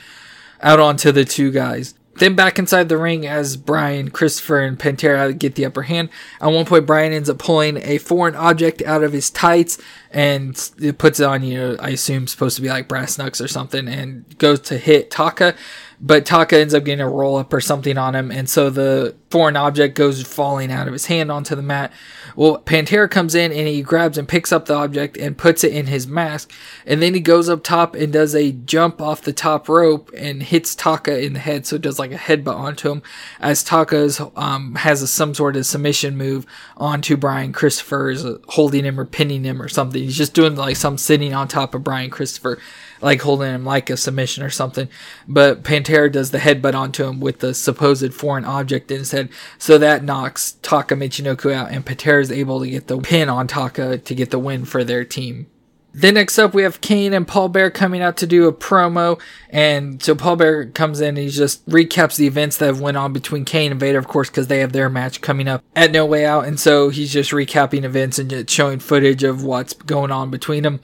out 0.61 0.81
onto 0.81 1.13
the 1.13 1.25
two 1.25 1.51
guys. 1.51 1.95
Then 2.21 2.35
back 2.35 2.59
inside 2.59 2.91
the 2.91 2.99
ring 2.99 3.27
as 3.27 3.57
Brian, 3.57 4.11
Christopher, 4.11 4.61
and 4.61 4.79
Pantera 4.79 5.37
get 5.37 5.55
the 5.55 5.65
upper 5.65 5.83
hand. 5.83 6.11
At 6.39 6.49
one 6.49 6.67
point, 6.67 6.85
Brian 6.85 7.15
ends 7.15 7.31
up 7.31 7.39
pulling 7.39 7.79
a 7.79 7.97
foreign 7.97 8.37
object 8.37 8.83
out 8.83 9.03
of 9.03 9.15
his 9.15 9.31
tights 9.31 9.79
and 10.11 10.71
it 10.79 10.99
puts 10.99 11.19
it 11.19 11.25
on, 11.25 11.43
you 11.43 11.57
know, 11.57 11.77
I 11.81 11.91
assume 11.91 12.27
supposed 12.27 12.57
to 12.57 12.63
be 12.63 12.69
like 12.69 12.89
brass 12.89 13.17
knucks 13.17 13.41
or 13.41 13.49
something, 13.49 13.89
and 13.89 14.37
goes 14.39 14.61
to 14.61 14.77
hit 14.77 15.11
Taka 15.11 15.55
but 16.01 16.25
Taka 16.25 16.59
ends 16.59 16.73
up 16.73 16.85
getting 16.85 17.05
a 17.05 17.09
roll 17.09 17.37
up 17.37 17.53
or 17.53 17.61
something 17.61 17.99
on 17.99 18.15
him, 18.15 18.31
and 18.31 18.49
so 18.49 18.71
the 18.71 19.15
foreign 19.29 19.57
object 19.57 19.95
goes 19.95 20.23
falling 20.23 20.73
out 20.73 20.87
of 20.87 20.95
his 20.95 21.07
hand 21.07 21.31
onto 21.31 21.55
the 21.55 21.63
mat. 21.63 21.93
Well, 22.37 22.59
Pantera 22.59 23.11
comes 23.11 23.35
in 23.35 23.53
and 23.53 23.67
he 23.67 23.83
grabs 23.83 24.19
and 24.19 24.29
picks 24.29 24.53
up 24.53 24.67
the 24.67 24.75
object 24.75 25.17
and 25.17 25.37
puts 25.37 25.65
it 25.65 25.73
in 25.73 25.87
his 25.87 26.07
mask, 26.07 26.53
and 26.87 27.03
then 27.03 27.15
he 27.15 27.21
goes 27.21 27.49
up 27.49 27.63
top 27.63 27.95
and 27.95 28.13
does 28.13 28.35
a 28.35 28.53
jump 28.53 29.01
off 29.01 29.23
the 29.23 29.33
top 29.33 29.69
rope 29.69 30.11
and 30.17 30.43
hits 30.43 30.75
Taka 30.75 31.23
in 31.25 31.33
the 31.33 31.39
head, 31.39 31.67
so 31.67 31.77
it 31.77 31.83
does 31.83 31.99
like 31.99 32.13
a 32.13 32.17
headbutt 32.17 32.57
onto 32.57 32.91
him, 32.91 33.03
as 33.41 33.65
Taka's 33.65 34.21
um, 34.37 34.75
has 34.77 35.03
a, 35.03 35.07
some 35.07 35.35
sort 35.35 35.57
of 35.57 35.67
submission 35.67 36.17
move 36.17 36.47
onto 36.77 37.17
Brian 37.17 37.53
Christopher, 37.53 38.11
is 38.11 38.27
holding 38.49 38.85
him 38.85 38.99
or 38.99 39.05
pinning 39.05 39.45
him 39.45 39.61
or 39.61 39.69
something. 39.69 40.03
He's 40.03 40.17
just 40.17 40.35
doing 40.35 40.57
like 40.57 40.77
some 40.77 40.99
sitting 40.99 41.35
on 41.35 41.49
top 41.49 41.75
of 41.75 41.85
Brian 41.85 42.11
Christopher 42.11 42.59
like 43.01 43.23
holding 43.23 43.55
him 43.55 43.65
like 43.65 43.91
a 43.91 43.97
submission 43.97 44.43
or 44.43 44.51
something. 44.51 44.89
But 45.27 45.63
Pantera 45.63 46.11
does 46.11 46.31
the 46.31 46.39
headbutt 46.39 46.75
onto 46.75 47.05
him 47.05 47.21
with 47.21 47.41
the 47.41 47.55
supposed 47.55 48.13
foreign 48.15 48.45
object 48.45 48.91
in 48.91 48.99
his 48.99 49.13
head. 49.13 49.29
So 49.59 49.79
that 49.79 50.05
knocks 50.05 50.53
Taka 50.63 50.95
Michinoku 50.95 51.53
out, 51.53 51.71
and 51.71 51.85
Pantera 51.85 52.21
is 52.21 52.33
able 52.33 52.61
to 52.61 52.71
get 52.71 52.87
the 52.87 52.99
pin 52.99 53.29
on 53.29 53.47
Taka 53.47 53.99
to 53.99 54.15
get 54.15 54.31
the 54.31 54.39
win 54.39 54.65
for 54.65 54.85
their 54.85 55.05
team. 55.05 55.47
Then 55.93 56.15
next 56.15 56.39
up 56.39 56.55
we 56.55 56.63
have 56.63 56.81
Kane 56.81 57.13
and 57.13 57.27
Paul 57.27 57.49
Bearer 57.49 57.71
coming 57.71 58.01
out 58.01 58.17
to 58.19 58.27
do 58.27 58.47
a 58.47 58.53
promo, 58.53 59.21
and 59.49 60.03
so 60.03 60.15
Paul 60.15 60.37
Bearer 60.37 60.67
comes 60.67 61.01
in 61.01 61.11
and 61.11 61.19
he 61.19 61.29
just 61.29 61.67
recaps 61.69 62.17
the 62.17 62.27
events 62.27 62.57
that 62.59 62.67
have 62.67 62.81
went 62.81 62.97
on 62.97 63.13
between 63.13 63.45
Kane 63.45 63.73
and 63.73 63.81
Vader, 63.81 63.99
of 63.99 64.07
course, 64.07 64.31
because 64.31 64.47
they 64.47 64.61
have 64.61 64.73
their 64.73 64.89
match 64.89 65.21
coming 65.21 65.49
up 65.49 65.65
at 65.75 65.91
No 65.91 66.07
Way 66.07 66.25
Out, 66.25 66.47
and 66.47 66.61
so 66.61 66.91
he's 66.91 67.13
just 67.13 67.33
recapping 67.33 67.85
events 67.85 68.19
and 68.19 68.31
just 68.31 68.51
showing 68.51 68.79
footage 68.79 69.25
of 69.25 69.43
what's 69.43 69.73
going 69.73 70.11
on 70.13 70.31
between 70.31 70.63
them. 70.63 70.81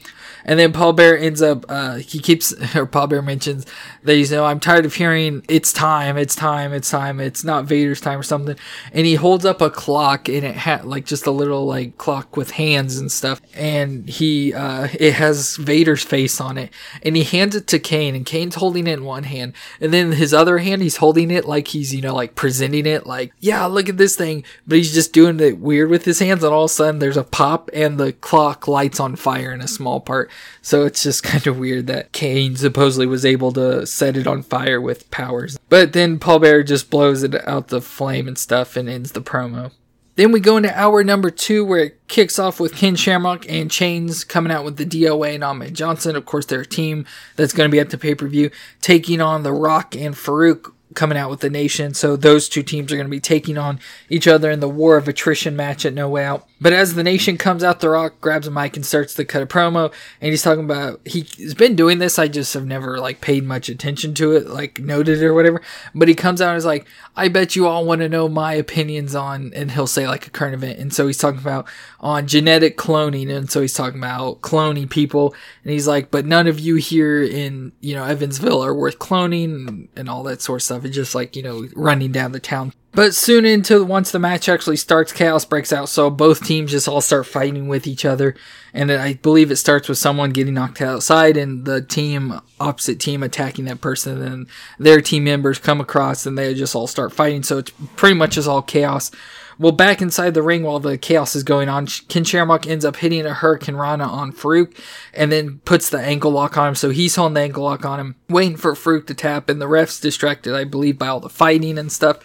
And 0.46 0.60
then 0.60 0.72
Paul 0.72 0.92
Bearer 0.92 1.16
ends 1.16 1.42
up, 1.42 1.66
uh, 1.68 1.96
he 1.96 2.20
keeps, 2.20 2.54
or 2.76 2.86
Paul 2.86 3.08
Bearer 3.08 3.22
mentions 3.22 3.66
that 4.04 4.14
he's, 4.14 4.30
you 4.30 4.36
know, 4.36 4.46
I'm 4.46 4.60
tired 4.60 4.86
of 4.86 4.94
hearing 4.94 5.44
it's 5.48 5.72
time, 5.72 6.16
it's 6.16 6.36
time, 6.36 6.72
it's 6.72 6.88
time, 6.88 7.20
it's 7.20 7.42
not 7.42 7.64
Vader's 7.64 8.00
time 8.00 8.20
or 8.20 8.22
something. 8.22 8.56
And 8.92 9.06
he 9.06 9.16
holds 9.16 9.44
up 9.44 9.60
a 9.60 9.68
clock 9.68 10.28
and 10.28 10.44
it 10.44 10.54
had 10.54 10.84
like 10.84 11.04
just 11.04 11.26
a 11.26 11.32
little 11.32 11.66
like 11.66 11.98
clock 11.98 12.36
with 12.36 12.52
hands 12.52 12.96
and 12.96 13.10
stuff. 13.10 13.42
And 13.54 14.08
he, 14.08 14.54
uh, 14.54 14.86
it 15.00 15.15
has 15.15 15.57
Vader's 15.57 16.03
face 16.03 16.41
on 16.41 16.59
it. 16.59 16.71
And 17.03 17.17
he 17.17 17.25
hands 17.25 17.55
it 17.55 17.67
to 17.69 17.79
Kane 17.79 18.15
and 18.15 18.26
Kane's 18.26 18.57
holding 18.57 18.87
it 18.87 18.95
in 18.95 19.05
one 19.05 19.25
hand. 19.25 19.55
And 19.81 19.93
then 19.93 20.12
his 20.12 20.35
other 20.35 20.59
hand, 20.59 20.83
he's 20.83 20.97
holding 20.97 21.31
it 21.31 21.45
like 21.45 21.69
he's, 21.69 21.95
you 21.95 22.03
know, 22.03 22.15
like 22.15 22.35
presenting 22.35 22.87
it 22.87 23.07
like, 23.07 23.33
yeah, 23.41 23.65
look 23.67 23.88
at 23.88 23.97
this 23.97 24.17
thing. 24.17 24.45
But 24.67 24.79
he's 24.79 24.95
just 24.95 25.12
doing 25.12 25.41
it 25.41 25.59
weird 25.59 25.91
with 25.91 26.05
his 26.05 26.19
hands. 26.19 26.43
And 26.43 26.53
all 26.53 26.65
of 26.65 26.71
a 26.71 26.75
sudden 26.75 26.99
there's 26.99 27.17
a 27.17 27.25
pop 27.25 27.71
and 27.73 27.99
the 27.99 28.12
clock 28.12 28.69
lights 28.69 29.00
on 29.00 29.17
fire 29.17 29.53
in 29.53 29.61
a 29.61 29.69
small 29.69 30.00
part. 30.00 30.31
So 30.62 30.85
it's 30.85 31.03
just 31.03 31.23
kind 31.23 31.47
of 31.47 31.59
weird 31.59 31.87
that 31.87 32.12
Kane 32.12 32.57
supposedly 32.57 33.07
was 33.07 33.25
able 33.25 33.53
to 33.53 33.87
set 33.87 34.17
it 34.17 34.26
on 34.26 34.43
fire 34.43 34.81
with 34.81 35.11
powers. 35.11 35.59
But 35.69 35.93
then 35.93 36.19
Paul 36.19 36.41
Bearer 36.41 36.62
just 36.62 36.91
blows 36.91 37.23
it 37.23 37.35
out 37.47 37.69
the 37.69 37.81
flame 37.81 38.29
and 38.29 38.38
stuff 38.38 38.76
and 38.76 38.88
ends 38.88 39.12
the 39.12 39.23
promo. 39.23 39.73
Then 40.16 40.32
we 40.32 40.40
go 40.40 40.56
into 40.56 40.76
hour 40.76 41.04
number 41.04 41.30
two 41.30 41.64
where 41.64 41.85
it 41.85 42.08
kicks 42.08 42.38
off 42.38 42.58
with 42.58 42.75
Ken 42.75 42.96
Shamrock 42.96 43.44
and 43.50 43.70
Chainz 43.70 44.26
coming 44.26 44.50
out 44.50 44.64
with 44.64 44.78
the 44.78 44.87
DOA 44.87 45.35
and 45.35 45.44
Ahmed 45.44 45.75
Johnson. 45.75 46.16
Of 46.16 46.25
course, 46.25 46.46
their 46.46 46.64
team 46.64 47.04
that's 47.37 47.52
going 47.52 47.68
to 47.68 47.73
be 47.73 47.78
at 47.78 47.90
the 47.90 47.99
pay 47.99 48.14
per 48.14 48.26
view 48.26 48.50
taking 48.80 49.20
on 49.20 49.42
The 49.42 49.52
Rock 49.52 49.94
and 49.94 50.14
Faarooq 50.14 50.73
coming 50.97 51.17
out 51.17 51.31
with 51.31 51.41
the 51.41 51.50
nation. 51.50 51.95
So 51.95 52.17
those 52.17 52.49
two 52.49 52.65
teams 52.65 52.93
are 52.93 52.97
going 52.97 53.07
to 53.07 53.11
be 53.11 53.21
taking 53.21 53.57
on 53.57 53.79
each 54.09 54.26
other 54.26 54.50
in 54.50 54.61
the 54.61 54.69
war 54.69 54.97
of 54.97 55.07
attrition 55.07 55.55
match 55.55 55.87
at 55.87 55.95
No 55.95 56.09
Way 56.09 56.25
Out. 56.25 56.49
But 56.59 56.73
as 56.73 56.95
the 56.95 57.05
nation 57.05 57.37
comes 57.37 57.62
out, 57.62 57.81
The 57.81 57.91
Rock 57.91 58.19
grabs 58.23 58.47
a 58.47 58.50
mic 58.50 58.76
and 58.76 58.87
starts 58.87 59.12
to 59.15 59.26
cut 59.26 59.43
a 59.43 59.47
promo, 59.47 59.93
and 60.23 60.31
he's 60.31 60.43
talking 60.43 60.65
about 60.65 61.00
he's 61.05 61.55
been 61.55 61.76
doing 61.76 61.99
this. 61.99 62.19
I 62.19 62.29
just 62.29 62.55
have 62.55 62.65
never 62.65 62.99
like 62.99 63.21
paid 63.21 63.45
much 63.45 63.69
attention 63.69 64.15
to 64.15 64.33
it, 64.33 64.47
like 64.47 64.81
noted 64.81 65.23
or 65.23 65.35
whatever. 65.35 65.61
But 65.95 66.09
he 66.09 66.15
comes 66.15 66.41
out 66.41 66.50
and 66.50 66.57
is 66.57 66.65
like, 66.65 66.87
"I 67.15 67.29
bet 67.29 67.57
you 67.57 67.67
all 67.67 67.85
want 67.85 68.00
to 68.00 68.09
know 68.09 68.26
my 68.26 68.55
opinions 68.55 69.15
on," 69.15 69.53
and 69.55 69.73
he'll 69.73 69.87
say 69.87 70.09
like 70.09 70.26
a 70.26 70.31
current 70.31 70.55
event, 70.55 70.79
and 70.79 70.95
so 70.95 71.07
he's 71.07 71.19
talking 71.19 71.41
about 71.41 71.69
on 72.00 72.26
genetic 72.26 72.79
cloning, 72.79 73.31
and 73.31 73.50
so 73.50 73.61
he's 73.61 73.75
talking 73.75 73.99
about 73.99 74.41
cloning 74.41 74.88
people, 74.88 75.35
and 75.62 75.73
he's 75.75 75.87
like, 75.87 76.11
"But 76.11 76.25
none 76.25 76.47
of 76.47 76.59
you 76.59 76.76
here 76.76 77.23
in 77.23 77.73
you 77.83 77.95
know 77.95 78.05
Evansville 78.05 78.65
are 78.65 78.75
worth 78.75 78.99
cloning 78.99 79.69
and, 79.69 79.88
and 79.95 80.09
all 80.09 80.23
that 80.23 80.41
sort 80.41 80.61
of 80.61 80.62
stuff." 80.62 80.86
Just 80.93 81.14
like 81.14 81.37
you 81.37 81.43
know 81.43 81.69
running 81.75 82.12
down 82.12 82.33
the 82.33 82.40
town. 82.40 82.73
But 82.93 83.14
soon 83.14 83.45
into 83.45 83.85
once 83.85 84.11
the 84.11 84.19
match 84.19 84.49
actually 84.49 84.76
starts, 84.76 85.12
chaos 85.12 85.45
breaks 85.45 85.71
out. 85.71 85.90
So 85.90 86.09
both 86.09 86.47
teams 86.47 86.71
just 86.71 86.88
all 86.88 87.02
start 87.02 87.26
fighting 87.26 87.69
with 87.69 87.87
each 87.87 88.07
other, 88.07 88.35
and 88.73 88.90
I 88.90 89.14
believe 89.14 89.50
it 89.50 89.57
starts 89.57 89.87
with 89.87 89.99
someone 89.99 90.31
getting 90.31 90.55
knocked 90.55 90.81
outside, 90.81 91.37
and 91.37 91.66
the 91.66 91.83
team 91.83 92.40
opposite 92.59 92.99
team 92.99 93.23
attacking 93.23 93.66
that 93.66 93.83
person, 93.83 94.23
and 94.23 94.47
their 94.78 95.02
team 95.02 95.25
members 95.25 95.59
come 95.59 95.78
across, 95.78 96.25
and 96.25 96.38
they 96.38 96.55
just 96.55 96.75
all 96.75 96.87
start 96.87 97.12
fighting. 97.12 97.43
So 97.43 97.59
it's 97.59 97.71
pretty 97.97 98.14
much 98.14 98.38
is 98.38 98.49
all 98.49 98.62
chaos. 98.62 99.11
Well, 99.58 99.72
back 99.72 100.02
inside 100.02 100.34
the 100.34 100.42
ring 100.42 100.62
while 100.62 100.80
the 100.80 100.98
chaos 100.98 101.34
is 101.34 101.42
going 101.42 101.68
on, 101.68 101.86
Ken 101.86 102.25
Shamrock 102.25 102.66
ends 102.66 102.84
up 102.84 102.96
hitting 102.96 103.25
a 103.25 103.30
Hurricanrana 103.30 104.06
on 104.06 104.32
Faarooq 104.32 104.78
and 105.14 105.32
then 105.32 105.60
puts 105.64 105.88
the 105.88 105.98
ankle 105.98 106.30
lock 106.30 106.58
on 106.58 106.68
him. 106.68 106.75
So 106.75 106.90
he's 106.90 107.16
holding 107.16 107.34
the 107.34 107.40
ankle 107.40 107.64
lock 107.64 107.84
on 107.84 107.98
him, 107.98 108.16
waiting 108.28 108.58
for 108.58 108.75
Faarooq 108.75 109.06
to 109.06 109.14
tap, 109.14 109.48
and 109.48 109.60
the 109.60 109.68
ref's 109.68 109.98
distracted, 109.98 110.54
I 110.54 110.64
believe, 110.64 110.98
by 110.98 111.08
all 111.08 111.20
the 111.20 111.30
fighting 111.30 111.78
and 111.78 111.90
stuff. 111.90 112.18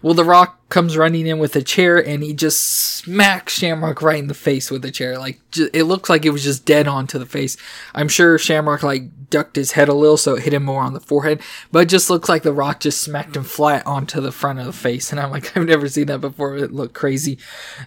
Well, 0.00 0.14
The 0.14 0.24
Rock 0.24 0.57
comes 0.68 0.98
running 0.98 1.26
in 1.26 1.38
with 1.38 1.56
a 1.56 1.62
chair 1.62 1.96
and 1.96 2.22
he 2.22 2.34
just 2.34 2.60
smacks 2.60 3.54
Shamrock 3.54 4.02
right 4.02 4.18
in 4.18 4.26
the 4.26 4.34
face 4.34 4.70
with 4.70 4.82
the 4.82 4.90
chair. 4.90 5.18
Like, 5.18 5.40
it 5.56 5.84
looks 5.84 6.10
like 6.10 6.26
it 6.26 6.30
was 6.30 6.44
just 6.44 6.66
dead 6.66 6.86
on 6.86 7.06
to 7.06 7.18
the 7.18 7.26
face. 7.26 7.56
I'm 7.94 8.08
sure 8.08 8.36
Shamrock, 8.38 8.82
like, 8.82 9.30
ducked 9.30 9.56
his 9.56 9.72
head 9.72 9.88
a 9.88 9.94
little 9.94 10.16
so 10.16 10.34
it 10.34 10.42
hit 10.42 10.52
him 10.52 10.64
more 10.64 10.82
on 10.82 10.92
the 10.92 11.00
forehead, 11.00 11.40
but 11.72 11.80
it 11.80 11.88
just 11.88 12.10
looks 12.10 12.28
like 12.28 12.42
The 12.42 12.52
Rock 12.52 12.80
just 12.80 13.00
smacked 13.00 13.36
him 13.36 13.44
flat 13.44 13.86
onto 13.86 14.20
the 14.20 14.32
front 14.32 14.58
of 14.58 14.66
the 14.66 14.72
face. 14.72 15.10
And 15.10 15.20
I'm 15.20 15.30
like, 15.30 15.56
I've 15.56 15.66
never 15.66 15.88
seen 15.88 16.06
that 16.06 16.20
before. 16.20 16.56
It 16.56 16.72
looked 16.72 16.94
crazy. 16.94 17.38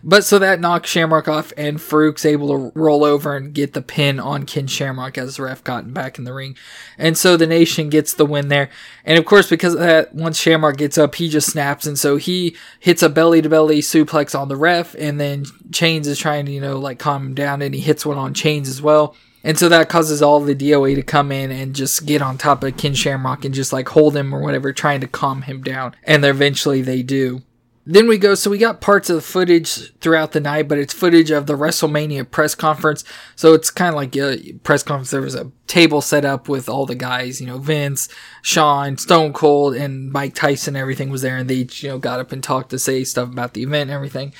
But 0.03 0.23
so 0.23 0.39
that 0.39 0.59
knocks 0.59 0.89
Shamrock 0.89 1.27
off 1.27 1.53
and 1.57 1.77
Faarooq's 1.77 2.25
able 2.25 2.47
to 2.47 2.79
roll 2.79 3.03
over 3.03 3.35
and 3.35 3.53
get 3.53 3.73
the 3.73 3.81
pin 3.81 4.19
on 4.19 4.45
Ken 4.45 4.65
Shamrock 4.65 5.17
as 5.19 5.37
the 5.37 5.43
ref 5.43 5.63
gotten 5.63 5.93
back 5.93 6.17
in 6.17 6.23
the 6.23 6.33
ring. 6.33 6.57
And 6.97 7.15
so 7.15 7.37
the 7.37 7.47
nation 7.47 7.89
gets 7.89 8.13
the 8.13 8.25
win 8.25 8.47
there. 8.47 8.69
And 9.05 9.19
of 9.19 9.25
course, 9.25 9.49
because 9.49 9.73
of 9.73 9.79
that, 9.81 10.13
once 10.13 10.39
Shamrock 10.39 10.77
gets 10.77 10.97
up, 10.97 11.15
he 11.15 11.29
just 11.29 11.51
snaps. 11.51 11.85
And 11.85 11.97
so 11.97 12.17
he 12.17 12.55
hits 12.81 13.03
a 13.03 13.09
belly 13.09 13.41
to 13.43 13.47
belly 13.47 13.79
suplex 13.79 14.37
on 14.37 14.49
the 14.49 14.57
ref. 14.57 14.95
And 14.95 15.19
then 15.19 15.45
Chainz 15.69 16.07
is 16.07 16.19
trying 16.19 16.47
to, 16.47 16.51
you 16.51 16.59
know, 16.59 16.79
like 16.79 16.99
calm 16.99 17.27
him 17.27 17.33
down 17.35 17.61
and 17.61 17.73
he 17.73 17.79
hits 17.79 18.05
one 18.05 18.17
on 18.17 18.33
Chainz 18.33 18.67
as 18.67 18.81
well. 18.81 19.15
And 19.43 19.57
so 19.57 19.69
that 19.69 19.87
causes 19.87 20.21
all 20.21 20.39
the 20.39 20.55
DOA 20.55 20.95
to 20.95 21.03
come 21.03 21.31
in 21.31 21.51
and 21.51 21.75
just 21.75 22.05
get 22.05 22.21
on 22.21 22.37
top 22.37 22.63
of 22.63 22.77
Ken 22.77 22.93
Shamrock 22.93 23.45
and 23.45 23.53
just 23.53 23.71
like 23.71 23.89
hold 23.89 24.17
him 24.17 24.33
or 24.33 24.41
whatever, 24.41 24.73
trying 24.73 24.99
to 25.01 25.07
calm 25.07 25.43
him 25.43 25.61
down. 25.61 25.95
And 26.03 26.25
eventually 26.25 26.81
they 26.81 27.03
do. 27.03 27.43
Then 27.83 28.07
we 28.07 28.19
go, 28.19 28.35
so 28.35 28.51
we 28.51 28.59
got 28.59 28.79
parts 28.79 29.09
of 29.09 29.15
the 29.15 29.21
footage 29.21 29.91
throughout 29.99 30.33
the 30.33 30.39
night, 30.39 30.67
but 30.67 30.77
it's 30.77 30.93
footage 30.93 31.31
of 31.31 31.47
the 31.47 31.57
WrestleMania 31.57 32.29
press 32.29 32.53
conference. 32.53 33.03
So 33.35 33.55
it's 33.55 33.71
kind 33.71 33.89
of 33.89 33.95
like 33.95 34.15
a 34.15 34.53
press 34.63 34.83
conference. 34.83 35.09
There 35.09 35.21
was 35.21 35.33
a 35.33 35.51
table 35.65 36.01
set 36.01 36.23
up 36.23 36.47
with 36.47 36.69
all 36.69 36.85
the 36.85 36.93
guys, 36.93 37.41
you 37.41 37.47
know, 37.47 37.57
Vince, 37.57 38.07
Shawn, 38.43 38.97
Stone 38.97 39.33
Cold, 39.33 39.75
and 39.75 40.11
Mike 40.11 40.35
Tyson. 40.35 40.75
Everything 40.75 41.09
was 41.09 41.23
there, 41.23 41.37
and 41.37 41.49
they 41.49 41.67
you 41.69 41.89
know, 41.89 41.97
got 41.97 42.19
up 42.19 42.31
and 42.31 42.43
talked 42.43 42.69
to 42.69 42.77
say 42.77 43.03
stuff 43.03 43.29
about 43.29 43.55
the 43.55 43.63
event 43.63 43.89
and 43.89 43.95
everything. 43.95 44.33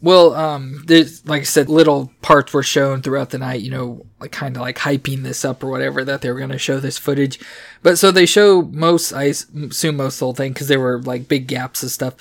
Well, 0.00 0.34
um, 0.34 0.84
there's 0.86 1.26
like 1.26 1.42
I 1.42 1.44
said, 1.44 1.68
little 1.68 2.12
parts 2.22 2.54
were 2.54 2.62
shown 2.62 3.02
throughout 3.02 3.30
the 3.30 3.38
night. 3.38 3.60
You 3.60 3.70
know, 3.70 4.06
like 4.20 4.32
kind 4.32 4.56
of 4.56 4.62
like 4.62 4.78
hyping 4.78 5.24
this 5.24 5.44
up 5.44 5.62
or 5.62 5.70
whatever 5.70 6.04
that 6.04 6.22
they 6.22 6.30
were 6.30 6.38
going 6.38 6.50
to 6.50 6.58
show 6.58 6.80
this 6.80 6.96
footage. 6.96 7.38
But 7.82 7.98
so 7.98 8.10
they 8.10 8.24
show 8.24 8.62
most, 8.62 9.12
I 9.12 9.24
assume 9.24 9.96
most 9.96 10.16
of 10.16 10.18
the 10.20 10.24
whole 10.26 10.34
thing 10.34 10.52
because 10.52 10.68
there 10.68 10.80
were 10.80 11.02
like 11.02 11.28
big 11.28 11.48
gaps 11.48 11.82
and 11.82 11.90
stuff. 11.90 12.14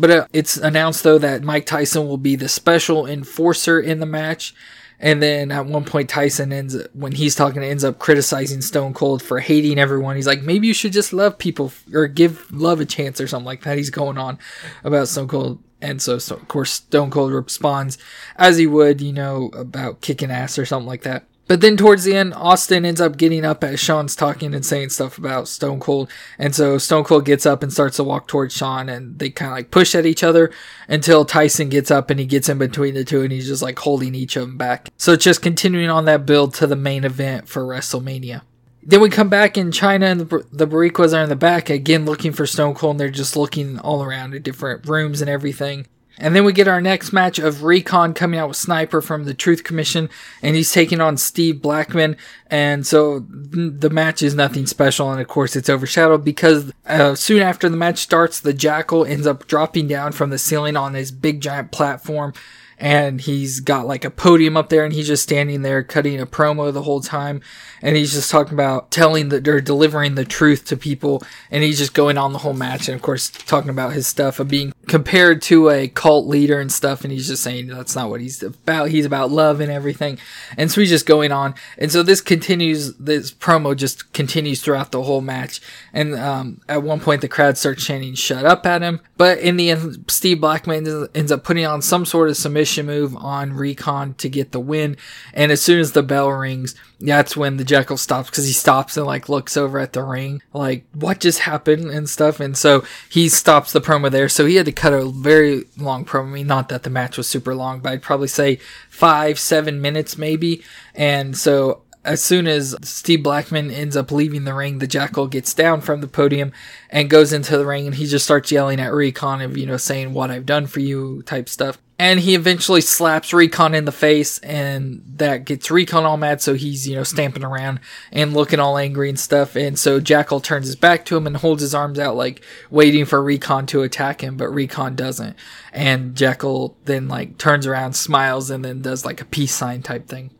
But 0.00 0.10
uh, 0.10 0.26
it's 0.32 0.56
announced 0.56 1.04
though 1.04 1.18
that 1.18 1.42
Mike 1.42 1.66
Tyson 1.66 2.08
will 2.08 2.16
be 2.16 2.34
the 2.34 2.48
special 2.48 3.06
enforcer 3.06 3.78
in 3.78 4.00
the 4.00 4.06
match. 4.06 4.54
And 4.98 5.22
then 5.22 5.50
at 5.50 5.66
one 5.66 5.84
point, 5.84 6.10
Tyson 6.10 6.52
ends 6.52 6.76
when 6.92 7.12
he's 7.12 7.34
talking, 7.34 7.62
ends 7.62 7.84
up 7.84 7.98
criticizing 7.98 8.60
Stone 8.60 8.94
Cold 8.94 9.22
for 9.22 9.40
hating 9.40 9.78
everyone. 9.78 10.16
He's 10.16 10.26
like, 10.26 10.42
maybe 10.42 10.66
you 10.66 10.74
should 10.74 10.92
just 10.92 11.12
love 11.12 11.38
people 11.38 11.72
or 11.94 12.06
give 12.06 12.50
love 12.50 12.80
a 12.80 12.84
chance 12.84 13.20
or 13.20 13.26
something 13.26 13.46
like 13.46 13.62
that. 13.62 13.78
He's 13.78 13.90
going 13.90 14.18
on 14.18 14.38
about 14.84 15.08
Stone 15.08 15.28
Cold 15.28 15.62
and 15.82 16.00
so, 16.00 16.18
so 16.18 16.36
of 16.36 16.48
course, 16.48 16.72
Stone 16.72 17.10
Cold 17.10 17.32
responds 17.32 17.98
as 18.36 18.58
he 18.58 18.66
would, 18.66 19.00
you 19.00 19.12
know, 19.12 19.50
about 19.54 20.00
kicking 20.00 20.30
ass 20.30 20.58
or 20.58 20.66
something 20.66 20.88
like 20.88 21.02
that. 21.02 21.24
But 21.50 21.62
then 21.62 21.76
towards 21.76 22.04
the 22.04 22.14
end, 22.14 22.32
Austin 22.34 22.84
ends 22.84 23.00
up 23.00 23.16
getting 23.16 23.44
up 23.44 23.64
as 23.64 23.80
Shawn's 23.80 24.14
talking 24.14 24.54
and 24.54 24.64
saying 24.64 24.90
stuff 24.90 25.18
about 25.18 25.48
Stone 25.48 25.80
Cold. 25.80 26.08
And 26.38 26.54
so 26.54 26.78
Stone 26.78 27.02
Cold 27.02 27.24
gets 27.24 27.44
up 27.44 27.64
and 27.64 27.72
starts 27.72 27.96
to 27.96 28.04
walk 28.04 28.28
towards 28.28 28.54
Shawn 28.54 28.88
and 28.88 29.18
they 29.18 29.30
kind 29.30 29.50
of 29.50 29.56
like 29.56 29.72
push 29.72 29.96
at 29.96 30.06
each 30.06 30.22
other 30.22 30.52
until 30.86 31.24
Tyson 31.24 31.68
gets 31.68 31.90
up 31.90 32.08
and 32.08 32.20
he 32.20 32.26
gets 32.26 32.48
in 32.48 32.58
between 32.58 32.94
the 32.94 33.02
two 33.02 33.22
and 33.22 33.32
he's 33.32 33.48
just 33.48 33.62
like 33.62 33.80
holding 33.80 34.14
each 34.14 34.36
of 34.36 34.46
them 34.46 34.58
back. 34.58 34.90
So 34.96 35.12
it's 35.12 35.24
just 35.24 35.42
continuing 35.42 35.90
on 35.90 36.04
that 36.04 36.24
build 36.24 36.54
to 36.54 36.68
the 36.68 36.76
main 36.76 37.02
event 37.02 37.48
for 37.48 37.64
WrestleMania. 37.64 38.42
Then 38.84 39.00
we 39.00 39.10
come 39.10 39.28
back 39.28 39.58
in 39.58 39.72
Chyna 39.72 40.04
and 40.04 40.20
the, 40.20 40.66
Boricuas 40.68 41.18
are 41.18 41.24
in 41.24 41.30
the 41.30 41.34
back 41.34 41.68
again 41.68 42.04
looking 42.04 42.30
for 42.30 42.46
Stone 42.46 42.74
Cold 42.74 42.92
and 42.92 43.00
they're 43.00 43.10
just 43.10 43.34
looking 43.34 43.80
all 43.80 44.04
around 44.04 44.34
at 44.34 44.44
different 44.44 44.88
rooms 44.88 45.20
and 45.20 45.28
everything. 45.28 45.88
And 46.20 46.36
then 46.36 46.44
we 46.44 46.52
get 46.52 46.68
our 46.68 46.82
next 46.82 47.12
match 47.12 47.38
of 47.38 47.64
Recon 47.64 48.12
coming 48.12 48.38
out 48.38 48.48
with 48.48 48.58
Sniper 48.58 49.00
from 49.00 49.24
the 49.24 49.32
Truth 49.32 49.64
Commission, 49.64 50.10
and 50.42 50.54
he's 50.54 50.70
taking 50.70 51.00
on 51.00 51.16
Steve 51.16 51.62
Blackman. 51.62 52.16
And 52.48 52.86
so 52.86 53.20
the 53.30 53.90
match 53.90 54.22
is 54.22 54.34
nothing 54.34 54.66
special, 54.66 55.10
and 55.10 55.20
of 55.20 55.28
course 55.28 55.56
it's 55.56 55.70
overshadowed 55.70 56.22
because 56.22 56.72
uh, 56.86 57.14
soon 57.14 57.40
after 57.40 57.70
the 57.70 57.76
match 57.76 57.98
starts, 57.98 58.38
the 58.38 58.52
Jackal 58.52 59.06
ends 59.06 59.26
up 59.26 59.46
dropping 59.46 59.88
down 59.88 60.12
from 60.12 60.28
the 60.28 60.38
ceiling 60.38 60.76
on 60.76 60.92
his 60.92 61.10
big 61.10 61.40
giant 61.40 61.72
platform 61.72 62.34
and 62.80 63.20
he's 63.20 63.60
got 63.60 63.86
like 63.86 64.06
a 64.06 64.10
podium 64.10 64.56
up 64.56 64.70
there 64.70 64.84
and 64.84 64.94
he's 64.94 65.06
just 65.06 65.22
standing 65.22 65.60
there 65.60 65.82
cutting 65.82 66.18
a 66.18 66.26
promo 66.26 66.72
the 66.72 66.82
whole 66.82 67.02
time 67.02 67.42
and 67.82 67.96
he's 67.96 68.12
just 68.12 68.30
talking 68.30 68.54
about 68.54 68.90
telling 68.90 69.28
the 69.28 69.50
or 69.50 69.60
delivering 69.60 70.14
the 70.14 70.24
truth 70.24 70.64
to 70.66 70.76
people, 70.76 71.22
and 71.50 71.62
he's 71.62 71.78
just 71.78 71.94
going 71.94 72.18
on 72.18 72.32
the 72.32 72.40
whole 72.40 72.52
match, 72.52 72.88
and 72.88 72.94
of 72.94 73.02
course 73.02 73.30
talking 73.30 73.70
about 73.70 73.92
his 73.92 74.06
stuff 74.06 74.40
of 74.40 74.48
being 74.48 74.72
compared 74.86 75.40
to 75.42 75.70
a 75.70 75.88
cult 75.88 76.26
leader 76.26 76.60
and 76.60 76.72
stuff, 76.72 77.04
and 77.04 77.12
he's 77.12 77.28
just 77.28 77.42
saying 77.42 77.68
that's 77.68 77.96
not 77.96 78.10
what 78.10 78.20
he's 78.20 78.42
about. 78.42 78.90
He's 78.90 79.06
about 79.06 79.30
love 79.30 79.60
and 79.60 79.70
everything, 79.70 80.18
and 80.56 80.70
so 80.70 80.80
he's 80.80 80.90
just 80.90 81.06
going 81.06 81.32
on, 81.32 81.54
and 81.78 81.90
so 81.90 82.02
this 82.02 82.20
continues. 82.20 82.94
This 82.96 83.32
promo 83.32 83.76
just 83.76 84.12
continues 84.12 84.62
throughout 84.62 84.92
the 84.92 85.02
whole 85.02 85.20
match, 85.20 85.60
and 85.92 86.14
um, 86.14 86.60
at 86.68 86.82
one 86.82 87.00
point 87.00 87.20
the 87.20 87.28
crowd 87.28 87.56
starts 87.56 87.84
chanting 87.84 88.14
"Shut 88.14 88.44
up" 88.44 88.66
at 88.66 88.82
him, 88.82 89.00
but 89.16 89.38
in 89.38 89.56
the 89.56 89.70
end, 89.70 90.04
Steve 90.08 90.40
Blackman 90.40 91.08
ends 91.14 91.32
up 91.32 91.44
putting 91.44 91.66
on 91.66 91.82
some 91.82 92.04
sort 92.04 92.28
of 92.28 92.36
submission 92.36 92.86
move 92.86 93.16
on 93.16 93.52
Recon 93.52 94.14
to 94.14 94.28
get 94.28 94.52
the 94.52 94.60
win, 94.60 94.96
and 95.32 95.52
as 95.52 95.62
soon 95.62 95.80
as 95.80 95.92
the 95.92 96.02
bell 96.02 96.30
rings, 96.30 96.74
that's 97.00 97.36
when 97.36 97.56
the 97.56 97.64
Jackal 97.70 97.96
stops 97.96 98.28
because 98.28 98.46
he 98.46 98.52
stops 98.52 98.96
and 98.96 99.06
like 99.06 99.28
looks 99.28 99.56
over 99.56 99.78
at 99.78 99.92
the 99.92 100.02
ring, 100.02 100.42
like 100.52 100.84
what 100.92 101.20
just 101.20 101.40
happened 101.40 101.90
and 101.90 102.08
stuff. 102.08 102.40
And 102.40 102.56
so 102.56 102.84
he 103.08 103.28
stops 103.28 103.72
the 103.72 103.80
promo 103.80 104.10
there. 104.10 104.28
So 104.28 104.44
he 104.44 104.56
had 104.56 104.66
to 104.66 104.72
cut 104.72 104.92
a 104.92 105.06
very 105.06 105.64
long 105.78 106.04
promo. 106.04 106.28
I 106.28 106.30
mean, 106.32 106.46
not 106.46 106.68
that 106.68 106.82
the 106.82 106.90
match 106.90 107.16
was 107.16 107.28
super 107.28 107.54
long, 107.54 107.80
but 107.80 107.92
I'd 107.92 108.02
probably 108.02 108.28
say 108.28 108.56
five, 108.90 109.38
seven 109.38 109.80
minutes 109.80 110.18
maybe. 110.18 110.62
And 110.94 111.36
so 111.36 111.82
as 112.04 112.22
soon 112.22 112.46
as 112.46 112.74
Steve 112.82 113.22
Blackman 113.22 113.70
ends 113.70 113.96
up 113.96 114.10
leaving 114.10 114.44
the 114.44 114.54
ring, 114.54 114.78
the 114.78 114.86
Jackal 114.86 115.26
gets 115.26 115.52
down 115.54 115.80
from 115.80 116.00
the 116.00 116.08
podium 116.08 116.52
and 116.88 117.10
goes 117.10 117.32
into 117.32 117.56
the 117.56 117.66
ring 117.66 117.86
and 117.86 117.94
he 117.94 118.06
just 118.06 118.24
starts 118.24 118.50
yelling 118.50 118.80
at 118.80 118.92
Recon 118.92 119.42
of, 119.42 119.56
you 119.56 119.66
know, 119.66 119.76
saying 119.76 120.12
what 120.12 120.30
I've 120.30 120.46
done 120.46 120.66
for 120.66 120.80
you 120.80 121.22
type 121.22 121.48
stuff. 121.48 121.78
And 122.00 122.20
he 122.20 122.34
eventually 122.34 122.80
slaps 122.80 123.34
Recon 123.34 123.74
in 123.74 123.84
the 123.84 123.92
face 123.92 124.38
and 124.38 125.02
that 125.16 125.44
gets 125.44 125.70
Recon 125.70 126.06
all 126.06 126.16
mad. 126.16 126.40
So 126.40 126.54
he's, 126.54 126.88
you 126.88 126.96
know, 126.96 127.02
stamping 127.02 127.44
around 127.44 127.78
and 128.10 128.32
looking 128.32 128.58
all 128.58 128.78
angry 128.78 129.10
and 129.10 129.20
stuff. 129.20 129.54
And 129.54 129.78
so 129.78 130.00
Jackal 130.00 130.40
turns 130.40 130.64
his 130.64 130.76
back 130.76 131.04
to 131.04 131.16
him 131.18 131.26
and 131.26 131.36
holds 131.36 131.60
his 131.60 131.74
arms 131.74 131.98
out, 131.98 132.16
like 132.16 132.42
waiting 132.70 133.04
for 133.04 133.22
Recon 133.22 133.66
to 133.66 133.82
attack 133.82 134.22
him, 134.22 134.38
but 134.38 134.48
Recon 134.48 134.96
doesn't. 134.96 135.36
And 135.74 136.16
Jackal 136.16 136.74
then 136.86 137.06
like 137.06 137.36
turns 137.36 137.66
around, 137.66 137.92
smiles, 137.92 138.48
and 138.48 138.64
then 138.64 138.80
does 138.80 139.04
like 139.04 139.20
a 139.20 139.26
peace 139.26 139.54
sign 139.54 139.82
type 139.82 140.08
thing. 140.08 140.30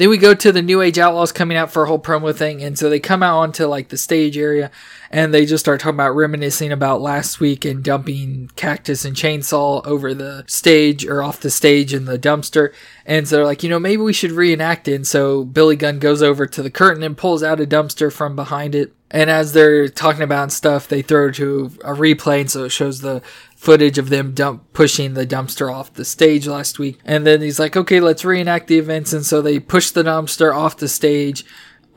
Then 0.00 0.08
we 0.08 0.16
go 0.16 0.32
to 0.32 0.50
the 0.50 0.62
New 0.62 0.80
Age 0.80 0.98
Outlaws 0.98 1.30
coming 1.30 1.58
out 1.58 1.70
for 1.70 1.82
a 1.84 1.86
whole 1.86 1.98
promo 1.98 2.34
thing, 2.34 2.62
and 2.62 2.78
so 2.78 2.88
they 2.88 2.98
come 2.98 3.22
out 3.22 3.40
onto 3.40 3.66
like 3.66 3.90
the 3.90 3.98
stage 3.98 4.38
area, 4.38 4.70
and 5.10 5.34
they 5.34 5.44
just 5.44 5.62
start 5.62 5.78
talking 5.78 5.96
about 5.96 6.16
reminiscing 6.16 6.72
about 6.72 7.02
last 7.02 7.38
week 7.38 7.66
and 7.66 7.84
dumping 7.84 8.50
cactus 8.56 9.04
and 9.04 9.14
chainsaw 9.14 9.84
over 9.86 10.14
the 10.14 10.42
stage 10.46 11.04
or 11.04 11.22
off 11.22 11.40
the 11.40 11.50
stage 11.50 11.92
in 11.92 12.06
the 12.06 12.18
dumpster. 12.18 12.72
And 13.04 13.28
so 13.28 13.36
they're 13.36 13.44
like, 13.44 13.62
you 13.62 13.68
know, 13.68 13.78
maybe 13.78 14.00
we 14.00 14.14
should 14.14 14.32
reenact 14.32 14.88
it. 14.88 14.94
And 14.94 15.06
so 15.06 15.44
Billy 15.44 15.76
Gunn 15.76 15.98
goes 15.98 16.22
over 16.22 16.46
to 16.46 16.62
the 16.62 16.70
curtain 16.70 17.02
and 17.02 17.14
pulls 17.14 17.42
out 17.42 17.60
a 17.60 17.66
dumpster 17.66 18.10
from 18.10 18.34
behind 18.34 18.74
it. 18.74 18.94
And 19.10 19.28
as 19.28 19.52
they're 19.52 19.88
talking 19.88 20.22
about 20.22 20.52
stuff, 20.52 20.86
they 20.86 21.02
throw 21.02 21.30
to 21.32 21.72
a 21.82 21.92
replay, 21.92 22.42
and 22.42 22.50
so 22.50 22.64
it 22.64 22.70
shows 22.70 23.00
the 23.00 23.22
footage 23.56 23.98
of 23.98 24.08
them 24.08 24.32
dump 24.32 24.72
pushing 24.72 25.14
the 25.14 25.26
dumpster 25.26 25.72
off 25.72 25.92
the 25.92 26.04
stage 26.04 26.46
last 26.46 26.78
week. 26.78 26.98
And 27.04 27.26
then 27.26 27.40
he's 27.40 27.58
like, 27.58 27.76
okay, 27.76 28.00
let's 28.00 28.24
reenact 28.24 28.68
the 28.68 28.78
events. 28.78 29.12
And 29.12 29.26
so 29.26 29.42
they 29.42 29.58
push 29.58 29.90
the 29.90 30.04
dumpster 30.04 30.54
off 30.54 30.76
the 30.76 30.88
stage 30.88 31.44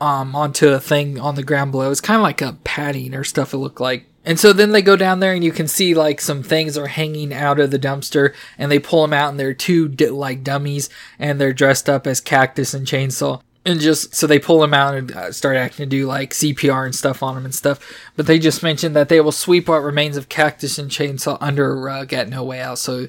um, 0.00 0.34
onto 0.34 0.68
a 0.68 0.80
thing 0.80 1.18
on 1.20 1.36
the 1.36 1.42
ground 1.42 1.70
below. 1.70 1.90
It's 1.90 2.00
kind 2.00 2.18
of 2.18 2.22
like 2.22 2.42
a 2.42 2.58
padding 2.64 3.14
or 3.14 3.24
stuff 3.24 3.54
it 3.54 3.58
looked 3.58 3.80
like. 3.80 4.06
And 4.26 4.40
so 4.40 4.52
then 4.52 4.72
they 4.72 4.82
go 4.82 4.96
down 4.96 5.20
there 5.20 5.34
and 5.34 5.44
you 5.44 5.52
can 5.52 5.68
see 5.68 5.94
like 5.94 6.20
some 6.20 6.42
things 6.42 6.78
are 6.78 6.86
hanging 6.86 7.32
out 7.32 7.60
of 7.60 7.70
the 7.70 7.78
dumpster 7.78 8.34
and 8.58 8.72
they 8.72 8.78
pull 8.78 9.02
them 9.02 9.12
out 9.12 9.30
and 9.30 9.38
they're 9.38 9.54
two 9.54 9.88
like 9.88 10.42
dummies 10.42 10.88
and 11.18 11.38
they're 11.38 11.52
dressed 11.52 11.90
up 11.90 12.06
as 12.06 12.20
cactus 12.20 12.72
and 12.72 12.86
chainsaw 12.86 13.42
and 13.64 13.80
just 13.80 14.14
so 14.14 14.26
they 14.26 14.38
pull 14.38 14.62
him 14.62 14.74
out 14.74 14.94
and 14.94 15.12
uh, 15.12 15.32
start 15.32 15.56
acting 15.56 15.84
to 15.84 15.96
do 15.96 16.06
like 16.06 16.30
CPR 16.30 16.84
and 16.84 16.94
stuff 16.94 17.22
on 17.22 17.36
him 17.36 17.44
and 17.44 17.54
stuff. 17.54 17.80
But 18.16 18.26
they 18.26 18.38
just 18.38 18.62
mentioned 18.62 18.94
that 18.96 19.08
they 19.08 19.20
will 19.20 19.32
sweep 19.32 19.68
what 19.68 19.82
remains 19.82 20.16
of 20.16 20.28
Cactus 20.28 20.78
and 20.78 20.90
Chainsaw 20.90 21.38
under 21.40 21.70
a 21.70 21.80
rug 21.80 22.12
at 22.12 22.28
No 22.28 22.44
Way 22.44 22.60
Out. 22.60 22.78
So 22.78 23.08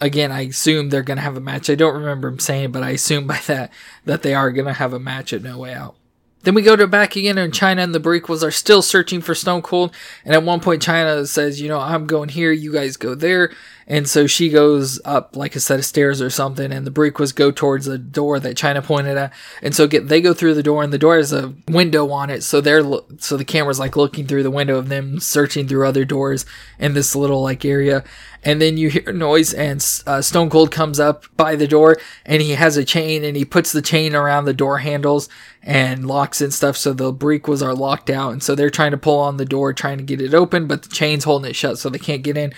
again, 0.00 0.30
I 0.30 0.42
assume 0.42 0.90
they're 0.90 1.02
gonna 1.02 1.20
have 1.22 1.36
a 1.36 1.40
match. 1.40 1.68
I 1.68 1.74
don't 1.74 1.94
remember 1.94 2.28
him 2.28 2.38
saying, 2.38 2.72
but 2.72 2.82
I 2.82 2.90
assume 2.90 3.26
by 3.26 3.40
that 3.46 3.72
that 4.04 4.22
they 4.22 4.34
are 4.34 4.52
gonna 4.52 4.74
have 4.74 4.92
a 4.92 5.00
match 5.00 5.32
at 5.32 5.42
No 5.42 5.58
Way 5.58 5.74
Out. 5.74 5.96
Then 6.42 6.54
we 6.54 6.62
go 6.62 6.76
to 6.76 6.86
back 6.86 7.16
again, 7.16 7.38
and 7.38 7.52
Chyna 7.52 7.82
and 7.82 7.92
the 7.92 7.98
Boricuas 7.98 8.46
are 8.46 8.52
still 8.52 8.80
searching 8.80 9.20
for 9.20 9.34
Stone 9.34 9.62
Cold. 9.62 9.92
And 10.24 10.32
at 10.32 10.44
one 10.44 10.60
point, 10.60 10.80
Chyna 10.80 11.26
says, 11.26 11.60
"You 11.60 11.66
know, 11.66 11.80
I'm 11.80 12.06
going 12.06 12.28
here. 12.28 12.52
You 12.52 12.72
guys 12.72 12.96
go 12.96 13.16
there." 13.16 13.52
And 13.88 14.08
so 14.08 14.26
she 14.26 14.48
goes 14.48 15.00
up 15.04 15.36
like 15.36 15.54
a 15.54 15.60
set 15.60 15.78
of 15.78 15.84
stairs 15.84 16.20
or 16.20 16.28
something, 16.28 16.72
and 16.72 16.84
the 16.84 16.90
Boricuas 16.90 17.32
go 17.32 17.52
towards 17.52 17.86
the 17.86 17.98
door 17.98 18.40
that 18.40 18.56
Chyna 18.56 18.82
pointed 18.82 19.16
at. 19.16 19.32
And 19.62 19.76
so 19.76 19.86
get 19.86 20.08
they 20.08 20.20
go 20.20 20.34
through 20.34 20.54
the 20.54 20.62
door, 20.62 20.82
and 20.82 20.92
the 20.92 20.98
door 20.98 21.16
has 21.16 21.32
a 21.32 21.54
window 21.68 22.10
on 22.10 22.28
it, 22.28 22.42
so 22.42 22.60
they're 22.60 22.82
so 23.18 23.36
the 23.36 23.44
camera's 23.44 23.78
like 23.78 23.94
looking 23.96 24.26
through 24.26 24.42
the 24.42 24.50
window 24.50 24.76
of 24.76 24.88
them 24.88 25.20
searching 25.20 25.68
through 25.68 25.86
other 25.86 26.04
doors 26.04 26.44
in 26.80 26.94
this 26.94 27.14
little 27.14 27.42
like 27.42 27.64
area. 27.64 28.02
And 28.42 28.60
then 28.60 28.76
you 28.76 28.90
hear 28.90 29.12
noise, 29.12 29.54
and 29.54 29.78
uh, 30.06 30.20
Stone 30.20 30.50
Cold 30.50 30.72
comes 30.72 30.98
up 30.98 31.24
by 31.36 31.54
the 31.54 31.68
door, 31.68 31.96
and 32.24 32.42
he 32.42 32.52
has 32.52 32.76
a 32.76 32.84
chain, 32.84 33.22
and 33.22 33.36
he 33.36 33.44
puts 33.44 33.70
the 33.70 33.82
chain 33.82 34.16
around 34.16 34.46
the 34.46 34.52
door 34.52 34.78
handles 34.78 35.28
and 35.62 36.06
locks 36.06 36.40
and 36.40 36.52
stuff. 36.52 36.76
So 36.76 36.92
the 36.92 37.12
Boricuas 37.12 37.64
are 37.64 37.74
locked 37.74 38.10
out, 38.10 38.32
and 38.32 38.42
so 38.42 38.56
they're 38.56 38.68
trying 38.68 38.90
to 38.90 38.98
pull 38.98 39.20
on 39.20 39.36
the 39.36 39.44
door, 39.44 39.72
trying 39.72 39.98
to 39.98 40.04
get 40.04 40.20
it 40.20 40.34
open, 40.34 40.66
but 40.66 40.82
the 40.82 40.88
chain's 40.88 41.22
holding 41.22 41.50
it 41.50 41.54
shut, 41.54 41.78
so 41.78 41.88
they 41.88 42.00
can't 42.00 42.22
get 42.22 42.36
in 42.36 42.52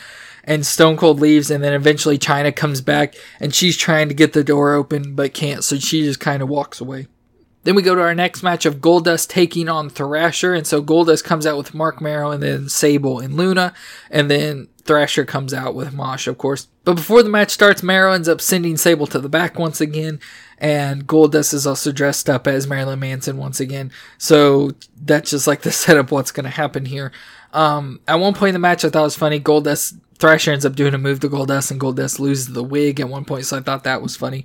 and 0.48 0.64
Stone 0.64 0.96
Cold 0.96 1.20
leaves, 1.20 1.50
and 1.50 1.62
then 1.62 1.74
eventually 1.74 2.18
Chyna 2.18 2.56
comes 2.56 2.80
back, 2.80 3.14
and 3.38 3.54
she's 3.54 3.76
trying 3.76 4.08
to 4.08 4.14
get 4.14 4.32
the 4.32 4.42
door 4.42 4.72
open 4.72 5.14
but 5.14 5.34
can't, 5.34 5.62
so 5.62 5.76
she 5.76 6.02
just 6.02 6.20
kind 6.20 6.42
of 6.42 6.48
walks 6.48 6.80
away. 6.80 7.06
Then 7.64 7.74
we 7.74 7.82
go 7.82 7.94
to 7.94 8.00
our 8.00 8.14
next 8.14 8.42
match 8.42 8.64
of 8.64 8.76
Goldust 8.76 9.28
taking 9.28 9.68
on 9.68 9.90
Thrasher, 9.90 10.54
and 10.54 10.66
so 10.66 10.82
Goldust 10.82 11.22
comes 11.22 11.44
out 11.44 11.58
with 11.58 11.74
Mark 11.74 12.00
Mero, 12.00 12.30
and 12.30 12.42
then 12.42 12.70
Sable 12.70 13.20
and 13.20 13.36
Luna, 13.36 13.74
and 14.10 14.30
then 14.30 14.68
Thrasher 14.84 15.26
comes 15.26 15.52
out 15.52 15.74
with 15.74 15.92
Mosh, 15.92 16.26
of 16.26 16.38
course. 16.38 16.68
But 16.82 16.94
before 16.94 17.22
the 17.22 17.28
match 17.28 17.50
starts, 17.50 17.82
Mero 17.82 18.12
ends 18.12 18.26
up 18.26 18.40
sending 18.40 18.78
Sable 18.78 19.06
to 19.08 19.18
the 19.18 19.28
back 19.28 19.58
once 19.58 19.82
again, 19.82 20.18
and 20.56 21.06
Goldust 21.06 21.52
is 21.52 21.66
also 21.66 21.92
dressed 21.92 22.30
up 22.30 22.46
as 22.46 22.66
Marilyn 22.66 23.00
Manson 23.00 23.36
once 23.36 23.60
again. 23.60 23.92
So 24.16 24.70
that's 24.98 25.32
just 25.32 25.46
like 25.46 25.60
the 25.60 25.72
setup 25.72 26.10
what's 26.10 26.32
going 26.32 26.44
to 26.44 26.50
happen 26.50 26.86
here. 26.86 27.12
Um, 27.52 28.00
at 28.08 28.14
one 28.14 28.32
point 28.32 28.50
in 28.50 28.54
the 28.54 28.60
match, 28.60 28.82
I 28.82 28.88
thought 28.88 29.00
it 29.00 29.04
was 29.04 29.16
funny. 29.16 29.40
Goldust 29.40 29.98
Thrasher 30.18 30.50
ends 30.50 30.66
up 30.66 30.74
doing 30.74 30.94
a 30.94 30.98
move 30.98 31.20
to 31.20 31.28
Goldust, 31.28 31.70
and 31.70 31.80
Goldust 31.80 32.18
loses 32.18 32.52
the 32.52 32.64
wig 32.64 32.98
at 32.98 33.08
one 33.08 33.24
point, 33.24 33.44
so 33.44 33.56
I 33.56 33.60
thought 33.60 33.84
that 33.84 34.02
was 34.02 34.16
funny. 34.16 34.44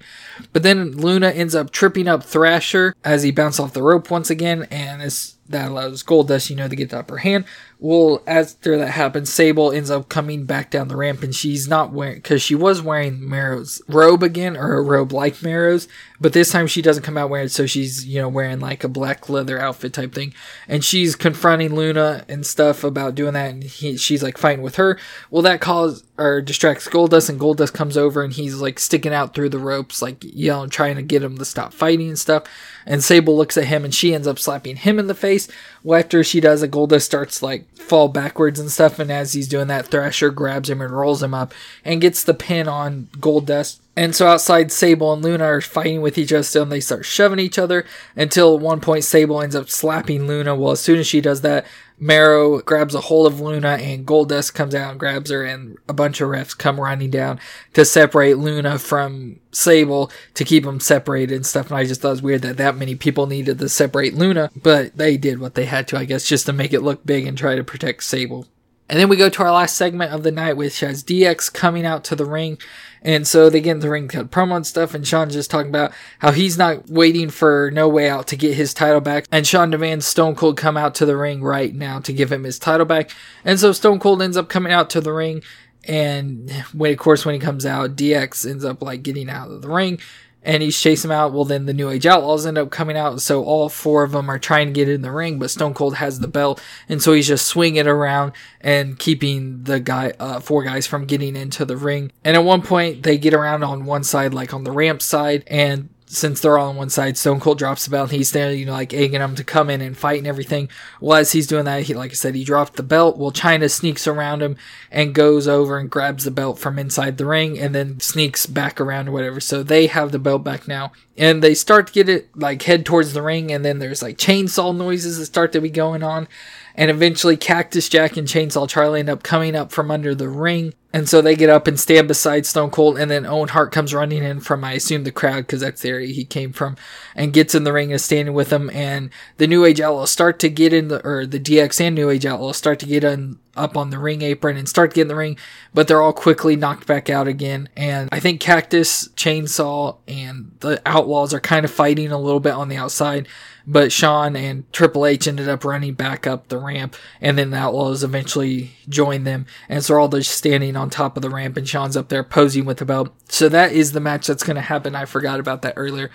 But 0.52 0.62
then 0.62 0.92
Luna 0.92 1.30
ends 1.32 1.56
up 1.56 1.72
tripping 1.72 2.08
up 2.08 2.24
Thrasher 2.24 2.96
as 3.04 3.24
he 3.24 3.32
bounces 3.32 3.60
off 3.60 3.74
the 3.74 3.82
rope 3.82 4.12
once 4.12 4.30
again, 4.30 4.68
and 4.70 5.02
that 5.50 5.72
allows 5.72 6.04
Goldust, 6.04 6.50
you 6.50 6.56
know, 6.56 6.68
to 6.68 6.76
get 6.76 6.92
the 6.92 7.00
upper 7.00 7.18
hand. 7.18 7.46
Well, 7.84 8.24
after 8.26 8.78
that 8.78 8.92
happens, 8.92 9.30
Sable 9.30 9.74
ends 9.74 9.92
up 9.92 10.08
coming 10.08 10.46
back 10.46 10.72
down 10.72 10.88
the 10.88 10.96
ramp, 10.96 11.22
and 11.22 11.36
she's 11.36 11.68
not 11.68 11.92
wearing 11.92 12.16
because 12.16 12.42
she 12.42 12.56
was 12.56 12.82
wearing 12.82 13.28
Mero's 13.28 13.82
robe 13.90 14.24
again, 14.24 14.56
or 14.56 14.76
a 14.76 14.82
robe 14.82 15.12
like 15.12 15.44
Mero's, 15.44 15.90
but 16.22 16.32
this 16.32 16.50
time 16.50 16.66
she 16.66 16.82
doesn't 16.82 17.04
come 17.04 17.18
out 17.18 17.30
wearing 17.30 17.48
it, 17.48 17.52
so 17.52 17.66
she's 17.66 18.06
you 18.06 18.22
know 18.22 18.30
wearing 18.30 18.62
like 18.62 18.86
a 18.86 18.88
black 18.88 19.28
leather 19.28 19.60
outfit 19.60 19.92
type 19.92 20.14
thing, 20.14 20.34
and 20.66 20.86
she's 20.86 21.18
confronting 21.18 21.76
Luna 21.76 22.24
and 22.30 22.46
stuff 22.46 22.86
about 22.86 23.16
doing 23.16 23.34
that, 23.34 23.50
and 23.50 23.66
he, 23.66 23.98
she's 23.98 24.24
like 24.24 24.38
fighting 24.38 24.64
with 24.64 24.78
her. 24.78 24.98
Well, 25.30 25.42
that 25.42 25.60
causes 25.60 26.06
or 26.18 26.42
distracts 26.42 26.88
Goldust, 26.88 27.30
and 27.30 27.40
Goldust 27.40 27.74
comes 27.74 27.98
over 27.98 28.24
and 28.24 28.34
he's 28.34 28.56
like 28.56 28.80
sticking 28.80 29.14
out 29.14 29.34
through 29.34 29.50
the 29.50 29.60
ropes, 29.60 30.02
like 30.02 30.18
yelling, 30.22 30.70
trying 30.70 30.96
to 30.96 31.02
get 31.02 31.24
him 31.24 31.38
to 31.38 31.46
stop 31.46 31.74
fighting 31.74 32.10
and 32.10 32.20
stuff. 32.20 32.44
And 32.86 33.04
Sable 33.04 33.36
looks 33.36 33.58
at 33.58 33.66
him 33.66 33.84
and 33.84 33.94
she 33.94 34.14
ends 34.14 34.28
up 34.28 34.38
slapping 34.38 34.76
him 34.76 35.00
in 35.00 35.08
the 35.08 35.16
face. 35.16 35.48
Well, 35.84 36.00
after 36.00 36.24
she 36.24 36.40
does, 36.40 36.62
a 36.62 36.68
Goldust 36.68 37.04
starts 37.04 37.42
like 37.42 37.66
fall 37.76 38.08
backwards 38.08 38.60
and 38.60 38.72
stuff. 38.72 39.00
And 39.00 39.12
as 39.12 39.34
he's 39.34 39.48
doing 39.48 39.68
that, 39.68 39.88
Thrasher 39.88 40.32
grabs 40.32 40.70
him 40.70 40.82
and 40.82 40.92
rolls 40.92 41.22
him 41.22 41.34
up 41.34 41.54
and 41.84 42.02
gets 42.02 42.24
the 42.24 42.34
pin 42.34 42.68
on 42.68 43.10
Goldust. 43.18 43.80
And 43.96 44.16
so 44.16 44.28
outside, 44.28 44.72
Sable 44.72 45.14
and 45.14 45.22
Luna 45.22 45.44
are 45.44 45.62
fighting 45.62 46.02
with 46.02 46.18
each 46.18 46.34
other 46.34 46.42
still, 46.42 46.64
and 46.64 46.72
they 46.72 46.80
start 46.80 47.06
shoving 47.06 47.38
each 47.38 47.60
other 47.60 47.86
until 48.16 48.56
at 48.56 48.62
one 48.62 48.82
point 48.82 49.04
Sable 49.04 49.42
ends 49.42 49.56
up 49.56 49.70
slapping 49.70 50.26
Luna. 50.26 50.56
Well, 50.56 50.72
as 50.72 50.80
soon 50.80 50.98
as 50.98 51.06
she 51.06 51.22
does 51.22 51.42
that, 51.42 51.66
Mero 52.00 52.60
grabs 52.62 52.96
a 52.96 53.02
hold 53.02 53.28
of 53.28 53.40
Luna, 53.40 53.70
and 53.70 54.06
Goldust 54.06 54.54
comes 54.54 54.76
out 54.76 54.92
and 54.92 55.00
grabs 55.00 55.30
her, 55.30 55.44
and 55.44 55.78
a 55.88 55.94
bunch 55.94 56.22
of 56.22 56.30
refs 56.30 56.58
come 56.58 56.80
running 56.80 57.10
down 57.10 57.40
to 57.74 57.86
separate 57.86 58.38
Luna 58.38 58.80
from 58.80 59.40
Sable 59.52 60.12
to 60.34 60.44
keep 60.44 60.64
them 60.64 60.80
separated 60.80 61.36
and 61.36 61.46
stuff. 61.46 61.68
And 61.68 61.78
I 61.78 61.86
just 61.86 62.02
thought 62.02 62.10
it 62.10 62.12
was 62.12 62.22
weird 62.22 62.42
that 62.42 62.58
that 62.58 62.76
many 62.76 62.96
people 62.96 63.28
needed 63.28 63.60
to 63.60 63.70
separate 63.70 64.14
Luna, 64.16 64.50
but 64.56 64.98
they 64.98 65.18
did 65.18 65.40
what 65.40 65.56
they 65.56 65.66
had 65.66 65.88
to, 65.90 65.98
I 65.98 66.06
guess, 66.06 66.28
just 66.28 66.46
to 66.48 66.54
make 66.54 66.74
it 66.74 66.82
look 66.82 67.06
big 67.06 67.28
and 67.28 67.38
try 67.38 67.56
to 67.56 67.64
protect 67.64 68.04
Sable. 68.04 68.48
And 68.90 69.00
then 69.00 69.10
we 69.10 69.16
go 69.16 69.30
to 69.30 69.44
our 69.44 69.52
last 69.52 69.76
segment 69.76 70.12
of 70.12 70.24
the 70.24 70.32
night, 70.32 70.58
which 70.58 70.82
has 70.82 71.04
DX 71.04 71.52
coming 71.54 71.86
out 71.86 72.04
to 72.06 72.16
the 72.16 72.26
ring. 72.26 72.58
And 73.02 73.28
so 73.28 73.50
they 73.50 73.62
get 73.62 73.72
in 73.72 73.80
the 73.80 73.90
ring, 73.90 74.08
cut 74.08 74.32
promo 74.32 74.56
and 74.56 74.68
stuff, 74.68 74.94
and 74.94 75.06
Shawn 75.06 75.30
just 75.30 75.52
talking 75.52 75.70
about 75.70 75.92
how 76.20 76.32
he's 76.32 76.58
not 76.58 76.90
waiting 76.90 77.30
for 77.30 77.70
No 77.74 77.90
Way 77.90 78.10
Out 78.10 78.28
to 78.28 78.38
get 78.38 78.56
his 78.56 78.74
title 78.74 79.02
back. 79.02 79.26
And 79.32 79.46
Shawn 79.46 79.72
demands 79.72 80.06
Stone 80.06 80.36
Cold 80.36 80.58
come 80.58 80.78
out 80.78 80.96
to 80.96 81.06
the 81.06 81.18
ring 81.18 81.44
right 81.44 81.74
now 81.74 82.00
to 82.00 82.14
give 82.14 82.32
him 82.32 82.44
his 82.44 82.60
title 82.60 82.86
back. 82.86 83.12
And 83.44 83.60
so 83.60 83.72
Stone 83.72 84.00
Cold 84.00 84.22
ends 84.22 84.38
up 84.38 84.48
coming 84.48 84.72
out 84.72 84.90
to 84.92 85.02
the 85.02 85.12
ring. 85.12 85.44
And 85.86 86.50
when, 86.74 86.94
of 86.94 87.00
course, 87.00 87.26
when 87.26 87.36
he 87.36 87.40
comes 87.40 87.66
out, 87.66 87.98
DX 87.98 88.50
ends 88.50 88.64
up 88.64 88.82
like 88.82 89.04
getting 89.04 89.30
out 89.30 89.52
of 89.52 89.62
the 89.62 89.70
ring 89.70 90.00
and 90.44 90.62
he's 90.62 90.80
chasing 90.80 91.10
him 91.10 91.16
out. 91.16 91.34
Well, 91.34 91.46
then 91.46 91.66
the 91.66 91.74
New 91.74 91.90
Age 91.90 92.06
Outlaws 92.06 92.46
end 92.46 92.58
up 92.58 92.70
coming 92.70 92.98
out, 92.98 93.22
so 93.22 93.44
all 93.44 93.70
four 93.70 94.04
of 94.04 94.12
them 94.12 94.30
are 94.30 94.40
trying 94.40 94.68
to 94.68 94.74
get 94.74 94.90
in 94.90 95.02
the 95.02 95.12
ring, 95.12 95.40
but 95.40 95.50
Stone 95.52 95.74
Cold 95.74 95.96
has 95.96 96.20
the 96.20 96.28
belt, 96.28 96.62
and 96.90 97.02
so 97.02 97.14
he's 97.14 97.28
just 97.28 97.48
swinging 97.48 97.88
around 97.88 98.34
and 98.62 99.00
keeping 99.00 99.64
the 99.64 99.80
guy, 99.80 100.14
uh, 100.20 100.40
four 100.40 100.64
guys 100.64 100.88
from 100.88 101.06
getting 101.06 101.36
into 101.36 101.66
the 101.66 101.78
ring. 101.78 102.12
And 102.24 102.36
at 102.36 102.44
one 102.44 102.62
point, 102.62 103.04
they 103.04 103.18
get 103.18 103.34
around 103.34 103.64
on 103.64 103.86
one 103.86 104.04
side, 104.04 104.34
like 104.34 104.54
on 104.54 104.64
the 104.64 104.72
ramp 104.72 105.02
side, 105.02 105.44
and 105.48 105.90
since 106.14 106.40
they're 106.40 106.58
all 106.58 106.70
on 106.70 106.76
one 106.76 106.90
side, 106.90 107.18
Stone 107.18 107.40
Cold 107.40 107.58
drops 107.58 107.86
the 107.86 107.92
belt 107.92 108.10
and 108.10 108.18
he's 108.18 108.32
there, 108.32 108.52
you 108.52 108.66
know, 108.66 108.74
like 108.74 108.94
egging 108.94 109.20
them 109.20 109.36
to 109.36 109.44
come 109.44 109.70
in 109.70 109.82
and 109.82 109.98
fight 109.98 110.20
and 110.20 110.28
everything. 110.28 110.70
Well, 111.02 111.18
as 111.18 111.32
he's 111.32 111.48
doing 111.48 111.66
that, 111.66 111.84
he, 111.84 111.94
like 111.94 112.12
I 112.12 112.14
said, 112.14 112.36
he 112.36 112.44
dropped 112.44 112.76
the 112.76 112.84
belt. 112.84 113.18
Well, 113.18 113.32
Chyna 113.32 113.70
sneaks 113.70 114.08
around 114.08 114.42
him 114.42 114.56
and 114.92 115.16
goes 115.16 115.48
over 115.48 115.78
and 115.78 115.90
grabs 115.90 116.24
the 116.24 116.32
belt 116.32 116.60
from 116.60 116.78
inside 116.78 117.18
the 117.18 117.26
ring 117.26 117.60
and 117.60 117.74
then 117.74 118.00
sneaks 118.00 118.46
back 118.46 118.80
around 118.80 119.10
or 119.10 119.12
whatever. 119.12 119.40
So 119.40 119.64
they 119.64 119.88
have 119.88 120.12
the 120.12 120.20
belt 120.20 120.44
back 120.44 120.68
now. 120.68 120.92
And 121.18 121.44
they 121.44 121.54
start 121.54 121.88
to 121.88 121.94
get 121.94 122.10
it, 122.10 122.36
like, 122.36 122.64
head 122.64 122.86
towards 122.86 123.14
the 123.14 123.22
ring 123.22 123.52
and 123.52 123.64
then 123.64 123.80
there's 123.80 124.02
like 124.02 124.18
chainsaw 124.18 124.76
noises 124.76 125.20
that 125.20 125.26
start 125.26 125.52
to 125.54 125.62
be 125.62 125.70
going 125.70 126.04
on. 126.04 126.28
And 126.76 126.90
eventually, 126.90 127.38
Cactus 127.38 127.88
Jack 127.88 128.18
and 128.18 128.28
Chainsaw 128.28 128.68
Charlie 128.68 129.02
end 129.02 129.10
up 129.10 129.24
coming 129.24 129.56
up 129.56 129.72
from 129.72 129.92
under 129.92 130.16
the 130.16 130.30
ring. 130.30 130.74
And 130.96 131.10
so 131.10 131.22
they 131.22 131.36
get 131.36 131.50
up 131.50 131.66
and 131.66 131.80
stand 131.80 132.08
beside 132.08 132.46
Stone 132.46 132.70
Cold, 132.70 133.00
and 133.00 133.10
then 133.10 133.26
Owen 133.26 133.50
Hart 133.50 133.72
comes 133.72 133.96
running 133.96 134.24
in 134.24 134.40
from, 134.40 134.64
I 134.64 134.74
assume, 134.74 135.06
the 135.06 135.12
crowd, 135.12 135.48
because 135.48 135.62
that's 135.62 135.82
the 135.82 135.90
area 135.90 136.14
he 136.14 136.24
came 136.24 136.54
from, 136.54 136.78
and 137.16 137.34
gets 137.34 137.56
in 137.56 137.64
the 137.64 137.74
ring 137.74 137.90
and 137.90 137.96
is 137.96 138.06
standing 138.06 138.36
with 138.36 138.50
them. 138.50 138.70
And 138.70 139.10
the 139.38 139.48
New 139.48 139.66
Age 139.66 139.82
Outlaws 139.82 140.12
start 140.12 140.38
to 140.40 140.50
get 140.50 140.72
in 140.72 140.90
the, 140.90 141.04
or 141.04 141.26
the 141.26 141.40
DX 141.40 141.82
and 141.82 141.96
New 141.96 142.12
Age 142.12 142.28
Outlaws 142.28 142.58
start 142.58 142.78
to 142.80 142.86
get 142.86 143.04
in, 143.04 143.40
up 143.56 143.76
on 143.76 143.90
the 143.90 143.98
ring 143.98 144.22
apron 144.22 144.56
and 144.56 144.70
start 144.70 144.92
to 144.92 144.96
get 144.96 145.02
in 145.04 145.08
the 145.08 145.16
ring, 145.16 145.38
but 145.74 145.88
they're 145.88 146.02
all 146.02 146.14
quickly 146.14 146.56
knocked 146.56 146.86
back 146.86 147.10
out 147.10 147.28
again. 147.28 147.70
And 147.76 148.10
I 148.12 148.20
think 148.20 148.40
Cactus, 148.40 149.08
Chainsaw, 149.10 149.98
and 150.08 150.52
the 150.60 150.80
Outlaws 150.86 151.34
are 151.34 151.40
kind 151.40 151.66
of 151.66 151.72
fighting 151.72 152.12
a 152.12 152.20
little 152.20 152.40
bit 152.40 152.54
on 152.54 152.70
the 152.70 152.78
outside 152.78 153.28
but 153.66 153.92
Shawn 153.92 154.36
and 154.36 154.72
Triple 154.74 155.06
H 155.06 155.28
ended 155.28 155.48
up 155.48 155.64
running 155.64 155.94
back 155.94 156.28
up 156.28 156.48
the 156.48 156.58
ramp, 156.58 156.96
and 157.22 157.38
then 157.38 157.52
the 157.52 157.58
Outlaws 157.58 158.04
eventually 158.04 158.72
joined 158.90 159.26
them, 159.26 159.46
and 159.70 159.84
so 159.84 159.96
all 159.96 160.08
just 160.08 160.32
standing 160.32 160.76
on 160.76 160.90
top 160.90 161.16
of 161.16 161.22
the 161.22 161.30
ramp, 161.30 161.58
and 161.58 161.68
Shawn's 161.68 161.98
up 161.98 162.10
there 162.10 162.24
posing 162.24 162.66
with 162.66 162.78
the 162.78 162.86
belt. 162.86 163.14
So 163.30 163.50
that 163.50 163.72
is 163.72 163.92
the 163.92 164.00
match 164.00 164.28
that's 164.28 164.44
going 164.44 164.56
to 164.56 164.62
happen. 164.62 164.96
I 164.96 165.06
forgot 165.06 165.40
about 165.40 165.62
that 165.62 165.74
earlier. 165.76 166.12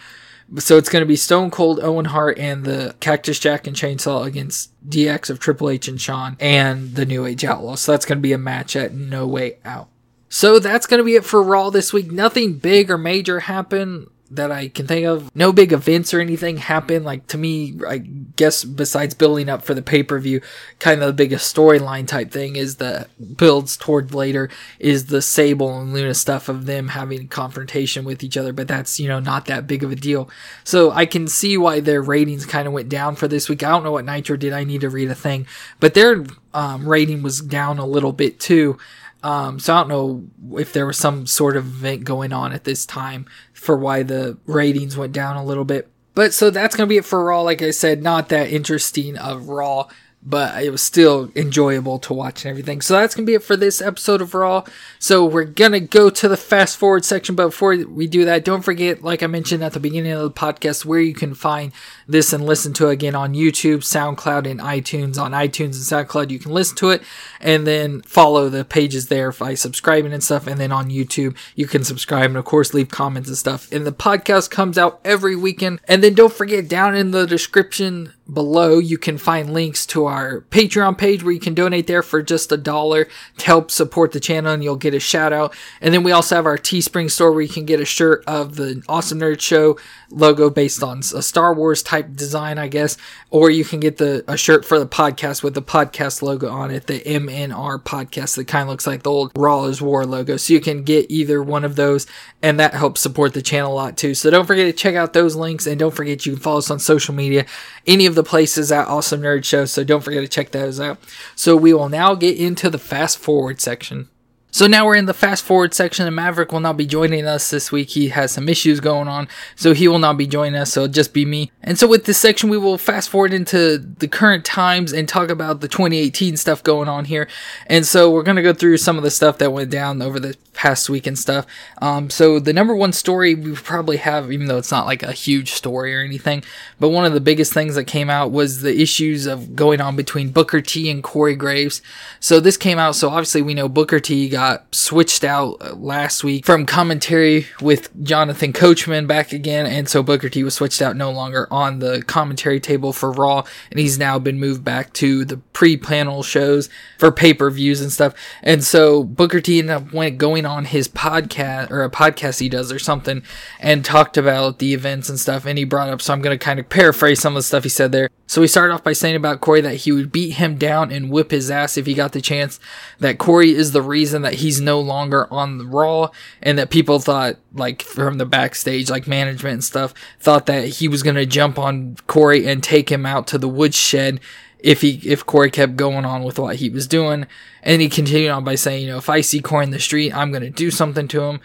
So 0.57 0.79
it's 0.79 0.89
going 0.89 1.03
to 1.03 1.07
be 1.07 1.17
Stone 1.17 1.51
Cold, 1.51 1.79
Owen 1.81 2.07
Hart, 2.07 2.39
and 2.39 2.65
the 2.65 2.95
Cactus 3.01 3.39
Jack 3.39 3.67
and 3.67 3.77
Chainsaw 3.77 4.25
against 4.25 4.71
DX 4.89 5.29
of 5.29 5.39
Triple 5.39 5.69
H 5.69 5.89
and 5.89 6.01
Shawn, 6.01 6.37
and 6.41 6.95
the 6.95 7.05
New 7.05 7.27
Age 7.27 7.45
Outlaws. 7.45 7.83
So 7.83 7.93
that's 7.93 8.07
going 8.07 8.19
to 8.19 8.23
be 8.23 8.33
a 8.33 8.39
match 8.39 8.75
at 8.75 8.95
No 8.95 9.27
Way 9.27 9.59
Out. 9.65 9.89
So 10.31 10.59
that's 10.59 10.87
going 10.87 10.99
to 10.99 11.05
be 11.05 11.17
it 11.17 11.25
for 11.25 11.43
Raw 11.43 11.71
this 11.71 11.93
week. 11.93 12.11
Nothing 12.11 12.55
big 12.55 12.91
or 12.91 12.99
major 12.99 13.41
happened 13.41 14.09
that 14.31 14.53
I 14.53 14.69
can 14.69 14.87
think 14.87 15.07
of. 15.07 15.35
No 15.35 15.53
big 15.53 15.73
events 15.73 16.13
or 16.13 16.21
anything 16.21 16.59
happen. 16.59 17.05
Like 17.05 17.27
to 17.29 17.39
me, 17.39 17.79
I 17.87 17.99
guess 17.99 18.65
besides 18.65 19.15
building 19.15 19.49
up 19.49 19.65
for 19.65 19.75
the 19.75 19.83
pay 19.83 20.03
per 20.03 20.19
view, 20.19 20.41
kind 20.79 21.01
of 21.01 21.07
the 21.07 21.13
biggest 21.13 21.55
storyline 21.55 22.07
type 22.07 22.31
thing 22.31 22.57
is 22.57 22.77
the 22.77 23.09
builds 23.37 23.77
toward 23.77 24.13
later 24.15 24.51
is 24.79 25.07
the 25.07 25.23
Sable 25.23 25.81
and 25.81 25.93
Luna 25.93 26.15
stuff 26.15 26.49
of 26.49 26.67
them 26.67 26.89
having 26.89 27.23
a 27.23 27.27
confrontation 27.27 28.05
with 28.05 28.23
each 28.23 28.37
other. 28.37 28.53
But 28.53 28.69
that's 28.69 29.01
you 29.01 29.09
know 29.09 29.21
not 29.21 29.47
that 29.47 29.67
big 29.67 29.83
of 29.83 29.93
a 29.93 29.97
deal. 29.97 30.29
So 30.65 30.91
I 30.91 31.07
can 31.07 31.27
see 31.27 31.57
why 31.57 31.81
their 31.81 32.03
ratings 32.03 32.47
kind 32.47 32.67
of 32.67 32.75
went 32.75 32.89
down 32.89 33.17
for 33.17 33.29
this 33.29 33.49
week. 33.49 33.63
I 33.63 33.71
don't 33.71 33.85
know 33.85 33.93
what 33.93 34.05
Nitro 34.05 34.37
did. 34.37 34.53
I 34.53 34.65
need 34.65 34.83
to 34.83 34.91
read 34.91 35.11
a 35.11 35.15
thing, 35.15 35.47
but 35.81 35.95
their 35.95 36.25
um, 36.53 36.89
rating 36.89 37.23
was 37.23 37.41
down 37.41 37.79
a 37.79 37.87
little 37.87 38.13
bit 38.13 38.41
too. 38.41 38.79
Um, 39.23 39.59
so 39.59 39.75
I 39.75 39.79
don't 39.81 39.89
know 39.89 40.59
if 40.59 40.73
there 40.73 40.87
was 40.87 40.97
some 40.97 41.27
sort 41.27 41.57
of 41.57 41.67
event 41.67 42.05
going 42.05 42.33
on 42.33 42.53
at 42.53 42.65
this 42.65 42.87
time 42.87 43.27
for 43.59 43.77
why 43.77 44.03
the 44.03 44.39
ratings 44.47 44.97
went 44.97 45.13
down 45.13 45.37
a 45.37 45.45
little 45.45 45.65
bit. 45.65 45.89
But 46.15 46.33
so 46.33 46.51
that's 46.51 46.77
going 46.77 46.89
to 46.89 46.93
be 46.93 46.97
it 46.97 47.05
for 47.05 47.25
Raw. 47.25 47.43
Like 47.43 47.63
I 47.63 47.71
said, 47.71 48.03
not 48.03 48.29
that 48.29 48.51
interesting 48.51 49.17
of 49.17 49.49
Raw 49.49 49.89
but 50.29 50.63
it 50.63 50.69
was 50.69 50.83
still 50.83 51.31
enjoyable 51.35 51.99
to 52.01 52.13
watch 52.13 52.45
and 52.45 52.51
everything. 52.51 52.83
So 52.83 52.95
that's 52.95 53.15
gonna 53.15 53.25
be 53.25 53.35
it 53.35 53.43
for 53.43 53.57
this 53.57 53.81
episode 53.81 54.21
of 54.21 54.35
Raw. 54.35 54.65
So 54.99 55.25
we're 55.25 55.45
gonna 55.45 55.81
go 55.81 56.11
to 56.11 56.29
the 56.29 56.37
fast 56.37 56.77
forward 56.77 57.07
section, 57.07 57.35
but 57.35 57.47
before 57.47 57.77
we 57.77 58.07
do 58.07 58.27
that, 58.27 58.45
don't 58.45 58.61
forget, 58.63 59.03
like 59.03 59.23
I 59.23 59.27
mentioned 59.27 59.65
at 59.65 59.73
the 59.73 59.81
beginning 59.81 60.13
of 60.13 60.21
the 60.21 60.31
podcast, 60.31 60.85
where 60.85 61.01
you 61.01 61.15
can 61.15 61.35
find 61.35 61.73
this 62.07 62.35
and 62.35 62.45
listen 62.45 62.75
to 62.75 62.89
it 62.89 62.93
again 62.93 63.15
on 63.15 63.33
YouTube, 63.33 63.79
SoundCloud, 63.79 64.51
and 64.51 64.61
iTunes. 64.61 65.19
On 65.19 65.33
iTunes 65.33 65.65
and 65.65 66.09
SoundCloud, 66.09 66.31
you 66.31 66.39
can 66.39 66.53
listen 66.53 66.77
to 66.77 66.91
it 66.91 67.03
and 67.41 67.67
then 67.67 68.03
follow 68.03 68.51
the 68.51 68.67
pages 68.67 69.07
there 69.07 69.33
by 69.33 69.55
subscribing 69.55 70.13
and 70.13 70.23
stuff. 70.23 70.47
And 70.47 70.61
then 70.61 70.73
on 70.73 70.91
YouTube, 70.91 71.37
you 71.55 71.67
can 71.67 71.85
subscribe 71.85 72.27
and 72.27 72.37
of 72.37 72.45
course 72.45 72.75
leave 72.75 72.89
comments 72.89 73.29
and 73.29 73.39
stuff. 73.39 73.71
And 73.73 73.87
the 73.87 73.93
podcast 73.93 74.51
comes 74.51 74.77
out 74.77 75.01
every 75.05 75.37
weekend. 75.37 75.81
And 75.89 76.03
then 76.05 76.15
don't 76.15 76.33
forget 76.33 76.69
down 76.69 76.95
in 76.95 77.13
the 77.13 77.27
description 77.27 78.13
below, 78.33 78.79
you 78.79 78.99
can 78.99 79.17
find 79.17 79.53
links 79.53 79.87
to 79.87 80.05
our 80.05 80.43
Patreon 80.51 80.99
page 80.99 81.23
where 81.23 81.33
you 81.33 81.41
can 81.41 81.55
donate 81.55 81.87
there 81.87 82.03
for 82.03 82.23
just 82.23 82.53
a 82.53 82.57
dollar 82.57 83.09
to 83.39 83.47
help 83.47 83.71
support 83.71 84.13
the 84.13 84.21
channel 84.21 84.53
and 84.53 84.63
you'll 84.63 84.77
get 84.77 84.95
a 84.95 85.01
shout 85.01 85.33
out. 85.33 85.55
And 85.81 85.95
then 85.95 86.03
we 86.03 86.13
also 86.13 86.37
have 86.37 86.47
our 86.47 86.59
Teespring 86.59 87.11
store 87.11 87.33
where 87.33 87.41
you 87.41 87.49
can 87.49 87.65
get 87.65 87.81
a 87.81 87.85
shirt 87.85 88.23
of 88.27 88.57
the 88.57 88.83
Awesome 88.89 89.21
Nerd 89.21 89.41
Show 89.41 89.79
logo 90.11 90.51
based 90.51 90.83
on 90.83 90.99
a 91.15 91.23
Star 91.23 91.55
Wars 91.55 91.83
type 91.83 92.15
design, 92.15 92.59
I 92.59 92.69
guess, 92.69 92.97
or 93.31 93.51
you 93.51 93.65
can 93.65 93.81
get 93.81 93.97
the 93.97 94.25
a 94.29 94.37
shirt 94.37 94.65
for 94.65 94.79
the 94.79 94.87
podcast 94.87 95.43
with 95.43 95.55
the 95.55 95.63
podcast 95.63 96.23
logo 96.23 96.51
on 96.51 96.71
it, 96.71 96.87
the 96.87 97.01
MNR 97.01 97.83
podcast 97.83 98.37
that 98.37 98.47
kind 98.47 98.63
of 98.63 98.69
looks 98.69 98.87
like 98.87 99.03
the 99.03 99.11
old 99.11 99.33
Raw 99.37 99.65
is 99.65 99.81
War 99.81 100.05
logo. 100.05 100.37
So 100.37 100.53
you 100.53 100.61
can 100.61 100.83
get 100.83 101.11
either 101.11 101.43
one 101.43 101.65
of 101.65 101.77
those 101.77 102.07
and 102.43 102.61
that 102.61 102.75
helps 102.75 103.01
support 103.01 103.35
the 103.35 103.43
channel 103.43 103.73
a 103.73 103.75
lot 103.75 103.97
too. 103.97 104.15
So 104.15 104.31
don't 104.31 104.47
forget 104.47 104.67
to 104.67 104.73
check 104.73 104.95
out 104.95 105.13
those 105.13 105.37
links 105.37 105.67
and 105.67 105.79
don't 105.79 105.95
forget 105.95 106.27
you 106.27 106.33
can 106.33 106.43
follow 106.43 106.59
us 106.59 106.71
on 106.71 106.79
social 106.79 107.15
media, 107.15 107.47
any 107.87 108.07
of 108.07 108.18
the 108.19 108.25
places 108.25 108.73
at 108.73 108.89
Awesome 108.89 109.23
Nerd 109.23 109.45
Show. 109.45 109.65
So 109.65 109.85
don't 109.85 110.03
forget 110.03 110.23
to 110.23 110.29
check 110.29 110.51
those 110.51 110.81
out. 110.81 110.99
So 111.37 111.57
we 111.57 111.73
will 111.73 111.89
now 111.89 112.15
get 112.17 112.37
into 112.37 112.69
the 112.69 112.79
fast 112.79 113.17
forward 113.17 113.61
section. 113.61 114.09
So 114.51 114.67
now 114.67 114.87
we're 114.87 114.97
in 114.97 115.05
the 115.05 115.15
fast 115.15 115.45
forward 115.45 115.73
section, 115.75 116.07
and 116.07 116.17
Maverick 116.17 116.53
will 116.53 116.61
not 116.61 116.77
be 116.79 116.87
joining 116.87 117.27
us 117.27 117.51
this 117.51 117.71
week. 117.71 117.91
He 117.91 118.09
has 118.09 118.33
some 118.33 118.49
issues 118.49 118.81
going 118.81 119.07
on, 119.07 119.29
so 119.55 119.75
he 119.75 119.87
will 119.87 119.99
not 119.99 120.17
be 120.17 120.27
joining 120.27 120.59
us. 120.59 120.73
So 120.73 120.85
it'll 120.85 120.93
just 120.93 121.13
be 121.13 121.25
me. 121.25 121.53
And 121.63 121.79
so 121.79 121.87
with 121.87 122.07
this 122.07 122.19
section, 122.19 122.49
we 122.49 122.57
will 122.57 122.79
fast 122.79 123.11
forward 123.11 123.35
into 123.35 123.79
the 123.79 124.09
current 124.09 124.45
times 124.45 124.93
and 124.93 125.07
talk 125.07 125.29
about 125.29 125.61
the 125.61 125.69
2018 125.69 126.37
stuff 126.39 126.63
going 126.63 126.89
on 126.89 127.05
here. 127.05 127.29
And 127.67 127.87
so 127.87 128.11
we're 128.11 128.23
gonna 128.23 128.43
go 128.43 128.55
through 128.55 128.79
some 128.79 128.97
of 128.97 129.05
the 129.05 129.11
stuff 129.11 129.39
that 129.39 129.53
went 129.53 129.71
down 129.71 130.01
over 130.01 130.19
the 130.19 130.35
past 130.59 130.91
week 130.91 131.07
and 131.07 131.17
stuff. 131.17 131.47
Um, 131.81 132.11
so 132.11 132.41
the 132.41 132.53
number 132.53 132.75
one 132.75 132.93
story 132.93 133.33
we 133.37 133.55
probably 133.55 133.97
have, 133.99 134.33
even 134.33 134.49
though 134.49 134.59
it's 134.59 134.73
not 134.73 134.87
like 134.87 135.05
a 135.05 135.13
huge 135.13 135.53
story 135.53 135.95
or 135.95 136.01
anything, 136.01 136.43
but 136.81 136.89
one 136.89 137.05
of 137.05 137.13
the 137.13 137.21
biggest 137.21 137.53
things 137.53 137.77
that 137.77 137.85
came 137.85 138.11
out 138.11 138.33
was 138.33 138.61
the 138.63 138.83
issues 138.83 139.27
of 139.27 139.55
going 139.55 139.81
on 139.81 139.95
between 139.95 140.31
Booker 140.31 140.61
T 140.61 140.91
and 140.91 141.01
Corey 141.01 141.37
Graves. 141.37 141.81
So 142.19 142.41
this 142.41 142.57
came 142.57 142.77
out. 142.77 142.97
So 142.97 143.09
obviously 143.09 143.41
we 143.41 143.55
know 143.55 143.69
Booker 143.69 144.01
T 144.01 144.29
got 144.29 144.75
switched 144.75 145.23
out 145.23 145.59
uh, 145.61 145.75
last 145.75 146.25
week 146.25 146.45
from 146.45 146.67
commentary 146.67 147.47
with 147.61 147.89
Jonathan 148.03 148.53
Coachman 148.53 149.07
back 149.07 149.33
again, 149.33 149.65
and 149.65 149.89
so 149.89 150.03
Booker 150.03 150.29
T 150.29 150.43
was 150.43 150.55
switched 150.55 150.83
out 150.83 150.97
no 150.97 151.13
longer 151.13 151.47
on 151.53 151.79
the 151.79 152.03
commentary 152.03 152.59
table 152.59 152.93
for 152.93 153.13
Raw, 153.13 153.45
and 153.71 153.79
he's 153.79 153.97
now 153.97 154.19
been 154.19 154.41
moved 154.41 154.65
back 154.65 154.93
to 154.95 155.25
the 155.25 155.37
pre-panel 155.37 156.25
shows 156.25 156.69
for 156.99 157.13
pay-per-views 157.13 157.81
and 157.81 157.93
stuff. 157.93 158.13
And 158.43 158.65
so 158.65 159.05
Booker 159.05 159.41
T 159.41 159.61
ended 159.61 159.77
up 159.77 159.93
went 159.93 160.19
going 160.19 160.48
on 160.49 160.65
his 160.65 160.89
podcast 160.89 161.71
or 161.71 161.85
a 161.85 161.91
podcast 161.91 162.41
he 162.41 162.49
does 162.49 162.73
or 162.73 162.79
something 162.79 163.23
and 163.61 163.85
talked 163.85 164.17
about 164.17 164.59
the 164.59 164.75
events 164.75 165.09
and 165.09 165.21
stuff. 165.21 165.45
And 165.47 165.59
he 165.59 165.65
brought 165.65 165.89
up, 165.89 166.03
so 166.03 166.13
I'm 166.13 166.23
going 166.23 166.37
to 166.37 166.45
kind 166.45 166.59
of 166.59 166.69
paraphrase 166.69 167.21
some 167.21 167.35
of 167.35 167.39
the 167.39 167.43
stuff 167.43 167.63
he 167.63 167.69
said 167.69 167.93
there. 167.93 168.09
So 168.27 168.43
he 168.43 168.47
started 168.47 168.75
off 168.75 168.85
by 168.85 168.93
saying 168.93 169.17
about 169.17 169.41
Corey 169.41 169.63
that 169.63 169.77
he 169.77 169.93
would 169.93 170.13
beat 170.13 170.35
him 170.35 170.57
down 170.57 170.93
and 170.93 171.11
whip 171.11 171.31
his 171.31 171.51
ass 171.51 171.79
if 171.79 171.87
he 171.87 171.95
got 171.95 172.13
the 172.13 172.21
chance. 172.21 172.61
That 172.99 173.17
Corey 173.17 173.55
is 173.55 173.73
the 173.73 173.81
reason 173.81 174.21
that 174.23 174.35
he's 174.35 174.61
no 174.61 174.81
longer 174.81 175.33
on 175.33 175.57
the 175.57 175.65
Raw, 175.65 176.11
and 176.43 176.59
that 176.59 176.69
people 176.69 176.99
thought, 176.99 177.37
like 177.55 177.81
from 177.81 178.19
the 178.19 178.27
backstage, 178.27 178.91
like 178.91 179.07
management 179.07 179.55
and 179.55 179.65
stuff, 179.65 179.95
thought 180.21 180.45
that 180.45 180.69
he 180.69 180.89
was 180.89 181.03
going 181.03 181.17
to 181.17 181.25
jump 181.25 181.59
on 181.59 181.97
Corey 182.07 182.47
and 182.47 182.63
take 182.63 182.93
him 182.93 183.07
out 183.07 183.27
to 183.29 183.39
the 183.39 183.49
woodshed 183.49 184.21
if 184.59 184.81
he 184.81 185.01
if 185.05 185.25
Corey 185.25 185.51
kept 185.51 185.77
going 185.77 186.05
on 186.05 186.25
with 186.25 186.39
what 186.39 186.57
he 186.57 186.69
was 186.69 186.87
doing. 186.87 187.27
And 187.63 187.83
he 187.83 187.89
continued 187.89 188.31
on 188.31 188.45
by 188.45 188.55
saying, 188.55 188.83
you 188.83 188.89
know, 188.89 188.99
if 188.99 189.11
I 189.11 189.21
see 189.21 189.41
Corey 189.41 189.65
in 189.65 189.71
the 189.71 189.81
street, 189.81 190.15
I'm 190.15 190.33
gonna 190.33 190.51
do 190.51 190.71
something 190.71 191.09
to 191.09 191.23
him. 191.23 191.41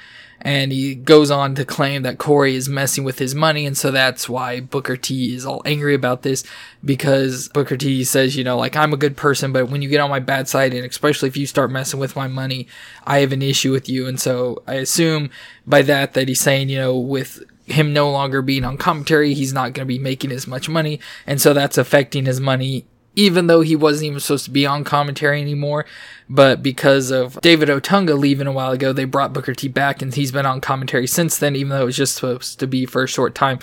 And 0.45 0.73
he 0.73 0.93
goes 0.93 1.31
on 1.31 1.55
to 1.55 1.63
claim 1.63 2.01
that 2.01 2.17
Corey 2.17 2.55
is 2.55 2.67
messing 2.67 3.05
with 3.05 3.17
his 3.17 3.33
money, 3.33 3.65
and 3.65 3.77
so 3.77 3.91
that's 3.91 4.27
why 4.27 4.59
Booker 4.59 4.97
T 4.97 5.33
is 5.33 5.45
all 5.45 5.61
angry 5.63 5.95
about 5.95 6.23
this 6.23 6.43
because 6.83 7.47
Booker 7.47 7.77
T 7.77 8.03
says, 8.03 8.35
you 8.35 8.43
know, 8.43 8.57
like 8.57 8.75
I'm 8.75 8.91
a 8.91 8.97
good 8.97 9.15
person, 9.15 9.53
but 9.53 9.69
when 9.69 9.81
you 9.81 9.87
get 9.87 10.01
on 10.01 10.09
my 10.09 10.19
bad 10.19 10.49
side, 10.49 10.73
and 10.73 10.85
especially 10.85 11.29
if 11.29 11.37
you 11.37 11.47
start 11.47 11.71
messing 11.71 11.99
with 11.99 12.17
my 12.17 12.27
money, 12.27 12.67
I 13.05 13.19
have 13.19 13.31
an 13.31 13.41
issue 13.41 13.71
with 13.71 13.87
you. 13.87 14.05
And 14.05 14.19
so 14.19 14.61
I 14.67 14.73
assume 14.75 15.29
by 15.65 15.81
that 15.83 16.13
that 16.13 16.27
he's 16.27 16.41
saying, 16.41 16.67
you 16.67 16.77
know, 16.77 16.97
with 16.97 17.41
him 17.65 17.93
no 17.93 18.11
longer 18.11 18.41
being 18.41 18.65
on 18.65 18.75
commentary, 18.75 19.33
he's 19.33 19.53
not 19.53 19.71
going 19.71 19.85
to 19.87 19.93
be 19.93 19.99
making 19.99 20.33
as 20.33 20.45
much 20.45 20.67
money, 20.67 20.99
and 21.25 21.39
so 21.39 21.53
that's 21.53 21.77
affecting 21.77 22.25
his 22.25 22.41
money 22.41 22.85
even 23.15 23.47
though 23.47 23.61
he 23.61 23.75
wasn't 23.75 24.07
even 24.07 24.19
supposed 24.19 24.45
to 24.45 24.51
be 24.51 24.65
on 24.65 24.83
commentary 24.83 25.41
anymore. 25.41 25.85
But 26.29 26.63
because 26.63 27.11
of 27.11 27.39
David 27.41 27.69
Otunga 27.69 28.17
leaving 28.17 28.47
a 28.47 28.51
while 28.51 28.71
ago, 28.71 28.93
they 28.93 29.05
brought 29.05 29.33
Booker 29.33 29.53
T 29.53 29.67
back 29.67 30.01
and 30.01 30.13
he's 30.13 30.31
been 30.31 30.45
on 30.45 30.61
commentary 30.61 31.07
since 31.07 31.37
then, 31.37 31.55
even 31.55 31.69
though 31.69 31.83
it 31.83 31.85
was 31.85 31.97
just 31.97 32.15
supposed 32.15 32.59
to 32.59 32.67
be 32.67 32.85
for 32.85 33.03
a 33.03 33.07
short 33.07 33.35
time. 33.35 33.59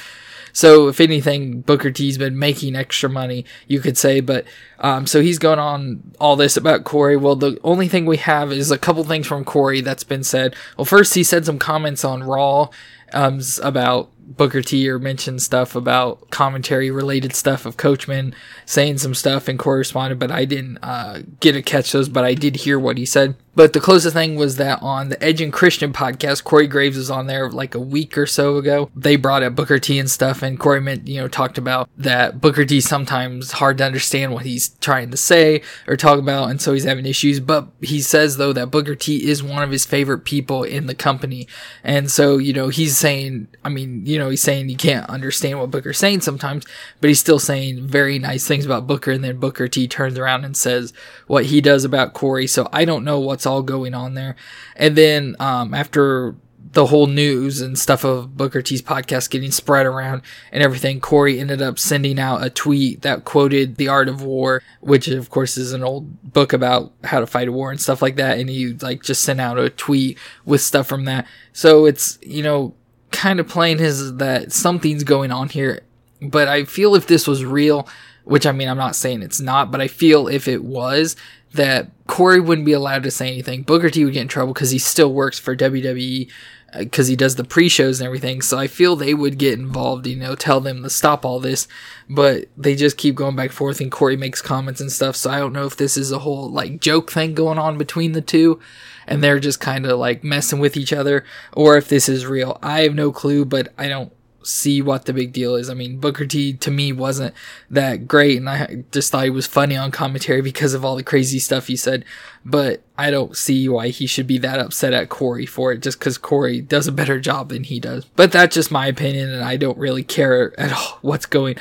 So 0.52 0.88
if 0.88 1.00
anything, 1.00 1.60
Booker 1.60 1.90
T's 1.90 2.18
been 2.18 2.38
making 2.38 2.76
extra 2.76 3.08
money, 3.08 3.44
you 3.66 3.80
could 3.80 3.96
say. 3.96 4.20
But 4.20 4.44
um, 4.78 5.06
so 5.06 5.20
he's 5.20 5.38
going 5.38 5.58
on 5.58 6.12
all 6.20 6.36
this 6.36 6.56
about 6.56 6.84
Corey. 6.84 7.16
Well, 7.16 7.36
the 7.36 7.58
only 7.62 7.88
thing 7.88 8.06
we 8.06 8.18
have 8.18 8.52
is 8.52 8.70
a 8.70 8.78
couple 8.78 9.04
things 9.04 9.26
from 9.26 9.44
Corey 9.44 9.80
that's 9.80 10.04
been 10.04 10.24
said. 10.24 10.54
Well, 10.76 10.84
first 10.84 11.14
he 11.14 11.24
said 11.24 11.46
some 11.46 11.58
comments 11.58 12.04
on 12.04 12.22
Raw 12.22 12.70
um, 13.12 13.40
about 13.62 14.10
Booker 14.26 14.62
T 14.62 14.88
or 14.88 14.98
mentioned 14.98 15.42
stuff 15.42 15.74
about 15.74 16.30
commentary 16.30 16.90
related 16.90 17.34
stuff 17.34 17.66
of 17.66 17.76
Coachman 17.76 18.34
saying 18.64 18.98
some 18.98 19.14
stuff 19.14 19.48
and 19.48 19.58
corresponded, 19.58 20.18
but 20.18 20.30
I 20.30 20.44
didn't 20.44 20.78
uh, 20.78 21.22
get 21.40 21.52
to 21.52 21.62
catch 21.62 21.92
those, 21.92 22.08
but 22.08 22.24
I 22.24 22.34
did 22.34 22.56
hear 22.56 22.78
what 22.78 22.98
he 22.98 23.04
said. 23.04 23.34
But 23.54 23.72
the 23.72 23.80
closest 23.80 24.14
thing 24.14 24.36
was 24.36 24.56
that 24.56 24.80
on 24.80 25.08
the 25.08 25.22
Edge 25.22 25.40
and 25.40 25.52
Christian 25.52 25.92
podcast, 25.92 26.44
Corey 26.44 26.68
Graves 26.68 26.96
was 26.96 27.10
on 27.10 27.26
there 27.26 27.50
like 27.50 27.74
a 27.74 27.80
week 27.80 28.16
or 28.16 28.24
so 28.24 28.56
ago. 28.56 28.90
They 28.94 29.16
brought 29.16 29.42
up 29.42 29.56
Booker 29.56 29.80
T 29.80 29.98
and 29.98 30.10
stuff, 30.10 30.42
and 30.42 30.58
Corey, 30.58 30.80
meant, 30.80 31.08
you 31.08 31.20
know, 31.20 31.26
talked 31.26 31.58
about 31.58 31.90
that 31.98 32.40
Booker 32.40 32.64
T 32.64 32.80
sometimes 32.80 33.52
hard 33.52 33.78
to 33.78 33.84
understand 33.84 34.32
what 34.32 34.46
he's 34.46 34.70
trying 34.80 35.10
to 35.10 35.16
say 35.16 35.62
or 35.88 35.96
talk 35.96 36.18
about, 36.18 36.48
and 36.48 36.62
so 36.62 36.72
he's 36.72 36.84
having 36.84 37.06
issues. 37.06 37.40
But 37.40 37.68
he 37.80 38.00
says 38.00 38.36
though 38.36 38.52
that 38.52 38.70
Booker 38.70 38.94
T 38.94 39.28
is 39.28 39.42
one 39.42 39.64
of 39.64 39.70
his 39.70 39.84
favorite 39.84 40.24
people 40.24 40.62
in 40.62 40.86
the 40.86 40.94
company, 40.94 41.48
and 41.82 42.08
so 42.08 42.38
you 42.38 42.52
know 42.52 42.68
he's 42.68 42.96
saying, 42.96 43.48
I 43.64 43.68
mean, 43.68 44.06
you 44.06 44.18
know, 44.20 44.30
he's 44.30 44.42
saying 44.42 44.68
you 44.68 44.76
can't 44.76 45.08
understand 45.10 45.58
what 45.58 45.72
Booker's 45.72 45.98
saying 45.98 46.20
sometimes, 46.20 46.64
but 47.00 47.08
he's 47.08 47.18
still 47.18 47.40
saying 47.40 47.88
very 47.88 48.18
nice 48.18 48.46
things 48.46 48.64
about 48.64 48.86
Booker, 48.86 49.10
and 49.10 49.24
then 49.24 49.38
Booker 49.38 49.66
T 49.66 49.88
turns 49.88 50.18
around 50.18 50.44
and 50.44 50.56
says 50.56 50.92
what 51.26 51.46
he 51.46 51.60
does 51.60 51.84
about 51.84 52.14
Corey. 52.14 52.46
So 52.46 52.68
I 52.72 52.84
don't 52.84 53.04
know 53.04 53.18
what's 53.18 53.46
all 53.46 53.62
going 53.62 53.94
on 53.94 54.14
there. 54.14 54.36
And 54.76 54.96
then 54.96 55.34
um, 55.40 55.74
after 55.74 56.36
the 56.72 56.86
whole 56.86 57.08
news 57.08 57.60
and 57.60 57.76
stuff 57.76 58.04
of 58.04 58.36
Booker 58.36 58.62
T's 58.62 58.82
podcast 58.82 59.30
getting 59.30 59.50
spread 59.50 59.86
around 59.86 60.22
and 60.52 60.62
everything, 60.62 61.00
Corey 61.00 61.40
ended 61.40 61.60
up 61.60 61.78
sending 61.78 62.18
out 62.18 62.44
a 62.44 62.50
tweet 62.50 63.02
that 63.02 63.24
quoted 63.24 63.76
The 63.76 63.88
Art 63.88 64.08
of 64.08 64.22
War, 64.22 64.62
which 64.80 65.08
of 65.08 65.30
course 65.30 65.56
is 65.56 65.72
an 65.72 65.82
old 65.82 66.32
book 66.32 66.52
about 66.52 66.92
how 67.04 67.18
to 67.18 67.26
fight 67.26 67.48
a 67.48 67.52
war 67.52 67.72
and 67.72 67.80
stuff 67.80 68.02
like 68.02 68.16
that. 68.16 68.38
And 68.38 68.48
he 68.48 68.74
like 68.74 69.02
just 69.02 69.24
sent 69.24 69.40
out 69.40 69.58
a 69.58 69.68
tweet 69.68 70.16
with 70.44 70.60
stuff 70.60 70.86
from 70.86 71.06
that. 71.06 71.26
So 71.52 71.86
it's, 71.86 72.18
you 72.22 72.42
know, 72.42 72.74
kind 73.10 73.40
of 73.40 73.48
playing 73.48 73.78
his 73.78 74.16
that 74.16 74.52
something's 74.52 75.04
going 75.04 75.30
on 75.30 75.48
here. 75.48 75.82
But 76.22 76.48
I 76.48 76.64
feel 76.64 76.94
if 76.94 77.06
this 77.06 77.26
was 77.26 77.44
real, 77.44 77.88
which 78.24 78.46
I 78.46 78.52
mean, 78.52 78.68
I'm 78.68 78.76
not 78.76 78.96
saying 78.96 79.22
it's 79.22 79.40
not, 79.40 79.70
but 79.70 79.80
I 79.80 79.88
feel 79.88 80.28
if 80.28 80.48
it 80.48 80.62
was, 80.62 81.16
that 81.52 81.90
Corey 82.06 82.40
wouldn't 82.40 82.66
be 82.66 82.72
allowed 82.72 83.02
to 83.02 83.10
say 83.10 83.28
anything. 83.28 83.62
Booker 83.62 83.90
T 83.90 84.04
would 84.04 84.14
get 84.14 84.22
in 84.22 84.28
trouble 84.28 84.52
because 84.52 84.70
he 84.70 84.78
still 84.78 85.12
works 85.12 85.38
for 85.38 85.56
WWE 85.56 86.30
because 86.78 87.08
uh, 87.08 87.10
he 87.10 87.16
does 87.16 87.34
the 87.34 87.44
pre-shows 87.44 88.00
and 88.00 88.06
everything. 88.06 88.42
So 88.42 88.58
I 88.58 88.68
feel 88.68 88.94
they 88.94 89.14
would 89.14 89.38
get 89.38 89.58
involved, 89.58 90.06
you 90.06 90.16
know, 90.16 90.36
tell 90.36 90.60
them 90.60 90.82
to 90.82 90.90
stop 90.90 91.24
all 91.24 91.40
this, 91.40 91.66
but 92.08 92.44
they 92.56 92.76
just 92.76 92.96
keep 92.96 93.16
going 93.16 93.34
back 93.34 93.48
and 93.48 93.54
forth 93.54 93.80
and 93.80 93.90
Corey 93.90 94.16
makes 94.16 94.40
comments 94.40 94.80
and 94.80 94.92
stuff. 94.92 95.16
So 95.16 95.30
I 95.30 95.38
don't 95.38 95.52
know 95.52 95.66
if 95.66 95.76
this 95.76 95.96
is 95.96 96.12
a 96.12 96.20
whole 96.20 96.48
like 96.48 96.80
joke 96.80 97.10
thing 97.10 97.34
going 97.34 97.58
on 97.58 97.78
between 97.78 98.12
the 98.12 98.20
two 98.20 98.60
and 99.06 99.22
they're 99.22 99.40
just 99.40 99.60
kind 99.60 99.86
of 99.86 99.98
like 99.98 100.24
messing 100.24 100.58
with 100.58 100.76
each 100.76 100.92
other 100.92 101.24
or 101.52 101.76
if 101.76 101.88
this 101.88 102.08
is 102.08 102.26
real. 102.26 102.58
I 102.62 102.80
have 102.82 102.94
no 102.94 103.12
clue, 103.12 103.44
but 103.44 103.72
I 103.78 103.88
don't 103.88 104.12
see 104.42 104.80
what 104.80 105.04
the 105.04 105.12
big 105.12 105.32
deal 105.32 105.54
is. 105.54 105.68
I 105.68 105.74
mean, 105.74 105.98
Booker 105.98 106.26
T 106.26 106.52
to 106.54 106.70
me 106.70 106.92
wasn't 106.92 107.34
that 107.70 108.08
great, 108.08 108.38
and 108.38 108.48
I 108.48 108.84
just 108.90 109.10
thought 109.10 109.24
he 109.24 109.30
was 109.30 109.46
funny 109.46 109.76
on 109.76 109.90
commentary 109.90 110.40
because 110.40 110.74
of 110.74 110.84
all 110.84 110.96
the 110.96 111.02
crazy 111.02 111.38
stuff 111.38 111.66
he 111.66 111.76
said. 111.76 112.04
But 112.44 112.82
I 112.96 113.10
don't 113.10 113.36
see 113.36 113.68
why 113.68 113.88
he 113.88 114.06
should 114.06 114.26
be 114.26 114.38
that 114.38 114.58
upset 114.58 114.92
at 114.92 115.08
Corey 115.08 115.46
for 115.46 115.72
it, 115.72 115.82
just 115.82 115.98
because 115.98 116.18
Corey 116.18 116.60
does 116.60 116.86
a 116.86 116.92
better 116.92 117.20
job 117.20 117.50
than 117.50 117.64
he 117.64 117.80
does. 117.80 118.04
But 118.16 118.32
that's 118.32 118.54
just 118.54 118.70
my 118.70 118.86
opinion, 118.86 119.30
and 119.30 119.44
I 119.44 119.56
don't 119.56 119.78
really 119.78 120.04
care 120.04 120.58
at 120.58 120.72
all 120.72 120.98
what's 121.02 121.26
going 121.26 121.56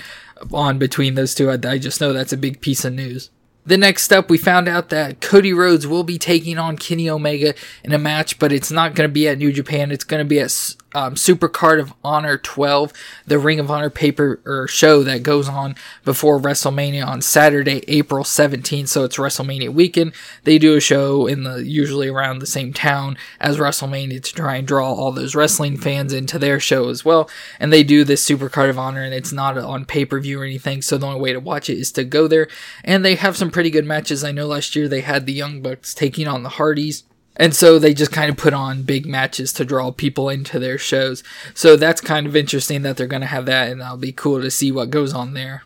on 0.54 0.78
between 0.78 1.15
those 1.15 1.36
two. 1.36 1.49
I, 1.49 1.58
I 1.63 1.78
just 1.78 1.99
know 1.99 2.13
that's 2.13 2.34
a 2.34 2.38
big 2.38 2.62
piece 2.62 2.86
of 2.86 2.93
news. 2.93 3.30
The 3.69 3.77
next 3.77 4.12
up, 4.12 4.32
we 4.32 4.39
found 4.39 4.67
out 4.67 4.89
that 4.89 5.21
Cody 5.21 5.53
Rhodes 5.53 5.86
will 5.86 6.03
be 6.03 6.17
taking 6.17 6.58
on 6.58 6.75
Kenny 6.75 7.08
Omega 7.08 7.53
in 7.84 7.93
a 7.93 7.99
match, 7.99 8.39
but 8.39 8.51
it's 8.51 8.71
not 8.71 8.95
going 8.95 9.08
to 9.08 9.13
be 9.13 9.27
at 9.27 9.38
New 9.38 9.53
Japan. 9.53 9.91
It's 9.91 10.03
going 10.03 10.25
to 10.25 10.27
be 10.27 10.39
at 10.39 10.49
um, 10.95 11.15
Super 11.15 11.47
Card 11.47 11.80
of 11.80 11.93
Honor 12.04 12.38
12, 12.38 12.93
the 13.28 13.39
Ring 13.39 13.60
of 13.60 13.69
Honor 13.69 13.89
paper 13.89 14.39
or 14.45 14.67
show 14.67 15.04
that 15.04 15.23
goes 15.23 15.47
on 15.47 15.75
before 16.04 16.39
WrestleMania 16.39 17.06
on 17.06 17.21
Saturday, 17.21 17.84
April 17.88 18.23
17th. 18.23 18.88
So 18.88 19.04
it's 19.04 19.17
WrestleMania 19.17 19.69
weekend. 19.69 20.13
They 20.43 20.58
do 20.58 20.75
a 20.75 20.82
show 20.82 21.28
in 21.28 21.43
the 21.43 21.63
usually 21.63 22.08
around 22.08 22.39
the 22.39 22.47
same 22.47 22.73
town 22.73 23.17
as 23.39 23.58
WrestleMania 23.58 24.23
to 24.23 24.34
try 24.34 24.56
and 24.56 24.67
draw 24.67 24.91
all 24.91 25.12
those 25.12 25.36
wrestling 25.36 25.78
fans 25.78 26.13
into 26.13 26.39
their 26.39 26.60
show 26.60 26.89
as 26.89 27.06
well. 27.06 27.30
And 27.60 27.71
they 27.71 27.84
do 27.84 28.04
this 28.04 28.23
Super 28.23 28.49
Card 28.49 28.69
of 28.69 28.80
Honor, 28.80 29.04
and 29.04 29.13
it's 29.13 29.32
not 29.32 29.58
on 29.58 29.86
pay 29.86 30.06
per 30.06 30.19
view 30.19 30.41
or 30.41 30.45
anything. 30.45 30.82
So 30.82 30.97
the 30.97 31.08
only 31.08 31.19
way 31.19 31.34
to 31.34 31.39
watch 31.39 31.69
it 31.69 31.78
is 31.78 31.91
to 31.93 32.04
go 32.04 32.28
there. 32.28 32.47
And 32.84 33.06
they 33.06 33.15
have 33.15 33.38
some 33.38 33.52
pretty 33.52 33.69
good 33.69 33.86
matches. 33.86 34.23
I 34.23 34.32
know 34.32 34.47
last 34.47 34.75
year 34.75 34.88
they 34.88 35.02
had 35.02 35.25
the 35.25 35.34
Young 35.34 35.62
Bucks 35.62 35.93
taking 35.93 36.28
on 36.28 36.43
the 36.43 36.49
Hardys. 36.49 37.04
And 37.39 37.56
so 37.56 37.80
they 37.80 37.93
just 37.93 38.12
kind 38.12 38.30
of 38.30 38.36
put 38.36 38.54
on 38.54 38.84
big 38.84 39.06
matches 39.06 39.54
to 39.54 39.65
draw 39.65 39.91
people 39.91 40.30
into 40.30 40.60
their 40.60 40.78
shows. 40.78 41.23
So 41.54 41.78
that's 41.78 42.02
kind 42.02 42.28
of 42.28 42.36
interesting 42.36 42.82
that 42.82 42.97
they're 42.97 43.08
going 43.08 43.21
to 43.21 43.28
have 43.28 43.45
that, 43.45 43.71
and 43.71 43.80
that'll 43.80 43.97
be 43.97 44.12
cool 44.12 44.41
to 44.41 44.52
see 44.52 44.71
what 44.71 44.89
goes 44.89 45.13
on 45.13 45.34
there. 45.34 45.63